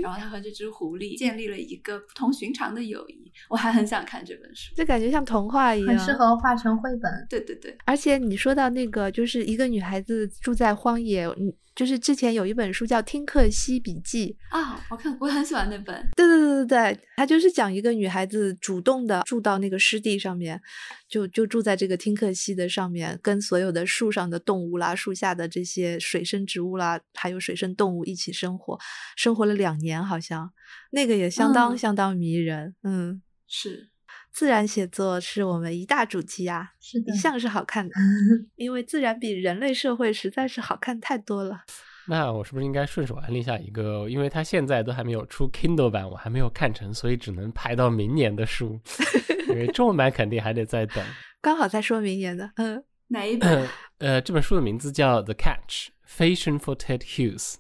[0.02, 3.32] 然 后他和这只狐狸建立了一个不同寻常的友谊。
[3.48, 7.27] 我还很想看这本书，就感觉像童话一样，很适合画成绘本。
[7.28, 11.52] 对对对，而且你说到那个，就是一个女孩子住在荒野，嗯。
[11.76, 15.94] 就是之前有一本书叫《听克西笔记》啊，我看我很喜欢那本。
[16.16, 20.58] 对对对对对，它就是讲一个女孩子主动的住到那个湿地上面，
[21.06, 28.78] 就就住在这个听克西的上面，跟所有的树上的动物啦、树下的这些水生植物啦，还有水生动物一起生活，
[29.14, 30.50] 生活了两年，好像
[30.92, 32.74] 那个也相当相当迷人。
[32.84, 33.90] 嗯，是。
[34.36, 37.94] 自然写作是我们一大主题啊，是的，一向是好看的，
[38.56, 41.62] 因为自然比人类社会实在是好看太多了。
[42.06, 44.06] 那我是不是应该顺手安利下一个？
[44.10, 48.78] 因为它现在都还没有出 Kindle 版，我还没有看成，所以只能排到明年的书。
[49.48, 51.02] 因为中文版肯定还得再等。
[51.40, 53.66] 刚好在说明年的，嗯，哪一本？
[53.96, 57.54] 呃，这本书的名字叫《The Catch: Fashion for Ted Hughes》。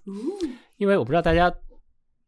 [0.76, 1.50] 因为我不知道大家。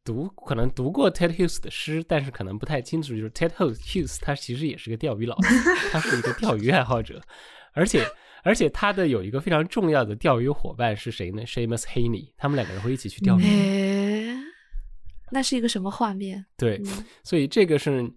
[0.08, 5.36] 读可能读过 Ted Hughes 的诗，但是可能不太清楚，就是 Ted Hughes 他其实也是个钓鱼佬，
[5.92, 7.20] 他是一个钓鱼爱好者，
[7.74, 8.02] 而且
[8.42, 13.44] 而且他的有一个非常重要的钓鱼伙伴是谁呢？Shamus Haney，他们两个人会一起去钓鱼。
[15.30, 16.46] 那是一个什么画面？
[16.56, 16.80] 对，
[17.22, 18.10] 所以这个是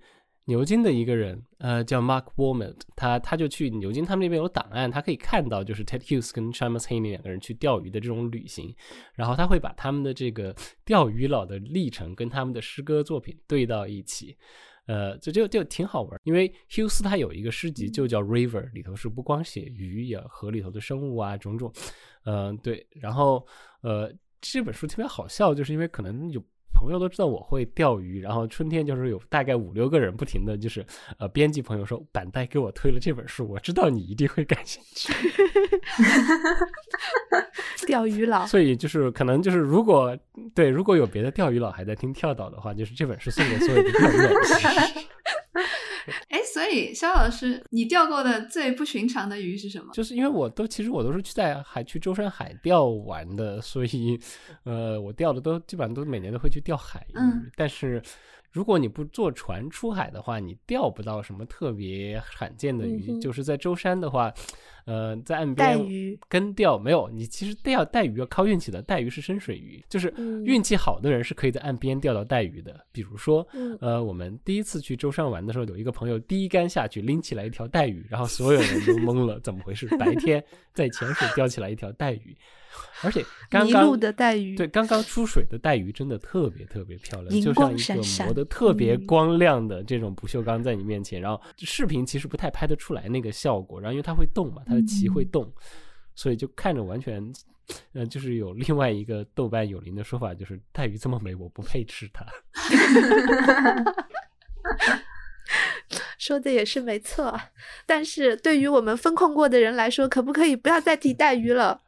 [0.51, 8.75] 牛津的一个人，呃，叫 Mark Warmond，他他就去牛津，他们那边有档案，他可以看到就是 Ted Hughes 跟 s h a m u s Heaney 两个人去钓鱼的这种旅行，
[9.15, 10.53] 然后他会把他们的这个
[10.83, 14.35] 钓鱼佬的历程跟他们的诗歌作品对到一起，
[14.87, 21.71] 呃，就就就挺好玩，因为 Hughes 他有一个诗集就叫 River，里头是不光写鱼呀，河里头的生物啊，种种，
[22.25, 23.47] 嗯，对，然后
[23.83, 26.43] 呃，这本书特别好笑，就是因为可能有。
[26.73, 30.85] 朋友都知道我会钓鱼，然后春天就是有大概五六个人不停的就是
[31.17, 35.13] 呃，编辑朋友说板带给我推了这本书，我知道你一定会感兴趣。
[37.85, 40.17] 钓鱼佬，所以就是可能就是如果
[40.55, 44.29] 对如果有别的钓鱼佬还在听跳岛的话，就是这本书送给所有的钓鱼佬。
[46.29, 49.91] 哎，所以肖老师，你钓过的最不寻常的鱼是什么？
[49.93, 54.19] 就是因为我都其实我都是去在海去舟山海钓玩的，所以
[54.63, 57.15] 呃，我钓的都基本上都每年都会去钓海鱼，
[57.55, 58.01] 但是。
[58.51, 63.17] 如果你不坐船出海的话，你钓不到什么特别罕见的鱼。
[63.19, 64.33] 就是在舟山的话，
[64.85, 65.79] 呃，在岸边
[66.27, 67.09] 跟钓没有。
[67.09, 70.13] 你其实钓带鱼要靠运气的，带鱼是深水鱼，就是
[70.45, 72.85] 运气好的人是可以在岸边钓到带鱼的。
[72.91, 73.47] 比如说，
[73.79, 79.87] 呃，我们第一次去舟山玩的时候，有一个朋友第一竿下去拎起来一条带鱼，然后所有人都懵了，怎么回事？
[79.97, 82.35] 白天在潜水钓起来一条带鱼。
[83.03, 91.21] 而且 刚刚的带鱼，对刚刚出水的带鱼真的特别特别漂亮，就像一个磨的特别光亮的这种不锈钢在你面前。
[91.21, 95.51] 然后视频其实不太拍得出来那个效果，然后因为它会动嘛，它的鳍会动，
[96.15, 97.31] 所以就看着完全，
[97.93, 102.25] 呃，就是有另外一个豆瓣有灵的说法，就是带鱼这么美，我不配吃它。
[106.21, 107.35] 说的也是没错，
[107.83, 111.81] 但是对于我们风控过的人来说，可不可以不要再提带鱼了？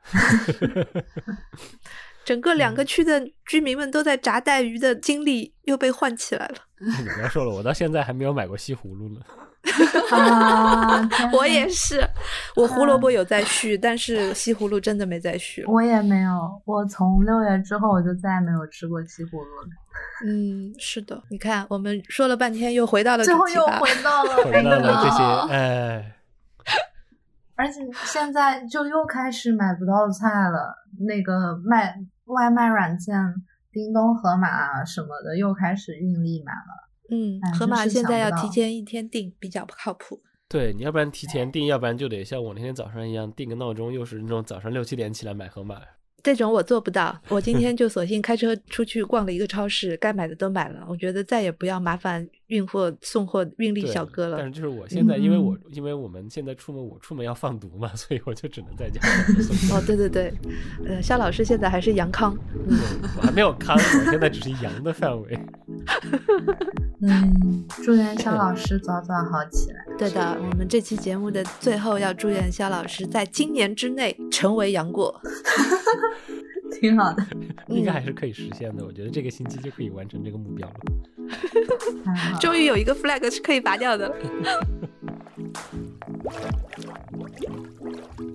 [2.25, 6.55] 整个两个区的居民们都在炸带鱼的经历又被唤起来了。
[6.79, 9.21] 你别说了，我到现在还没有买过西葫芦呢。
[10.09, 12.03] 啊，我也是，
[12.55, 15.63] 我胡萝卜有在续，但是西葫芦真的没在续。
[15.67, 19.67] 我也没有，我从六月之后我就再也没有吃过西葫芦了。
[20.25, 26.17] 嗯，是的，你看，我们说了半天，又回到了最后又回到了回到了这些，哎。
[27.55, 30.75] 而且现在就又开始买不到菜了，
[31.07, 31.95] 那个卖
[32.25, 33.15] 外卖软件
[33.71, 36.89] 叮咚、盒马什么的又开始运力满了。
[37.11, 40.19] 嗯，盒马现在要提前一天订，比较不靠谱。
[40.49, 45.79] 对，你要不然提前订，要不然就得像我那天早上一样定个闹钟，又是那种早上六七点起来买盒马。
[46.23, 50.85] 这种我做不到，我今天就索性开车出去逛了一个超市，该买的都买了。
[50.87, 54.37] 我觉得再也不要麻烦运货送货运力小哥了。
[54.37, 59.01] 但是就是我现在，因为我因为我们现在出门，我出门要放毒嘛， 所以我就只能在家。
[59.73, 60.31] 哦，对对对，
[60.85, 62.37] 呃，肖老师现在还是阳康，
[63.17, 65.39] 我还没有康，我现在只是阳的范围。
[67.01, 69.83] 嗯，祝愿肖老师早早好起来。
[69.97, 75.19] 对的，我们这期节目的最后要祝愿肖老师在今年之内成为杨过。
[76.71, 77.25] 挺好的，
[77.67, 78.85] 应该还是可以实现的。
[78.85, 80.75] 我觉得这个星期就可以完成这个目标了。
[82.39, 84.15] 终于有一个 flag 是可以拔掉的了。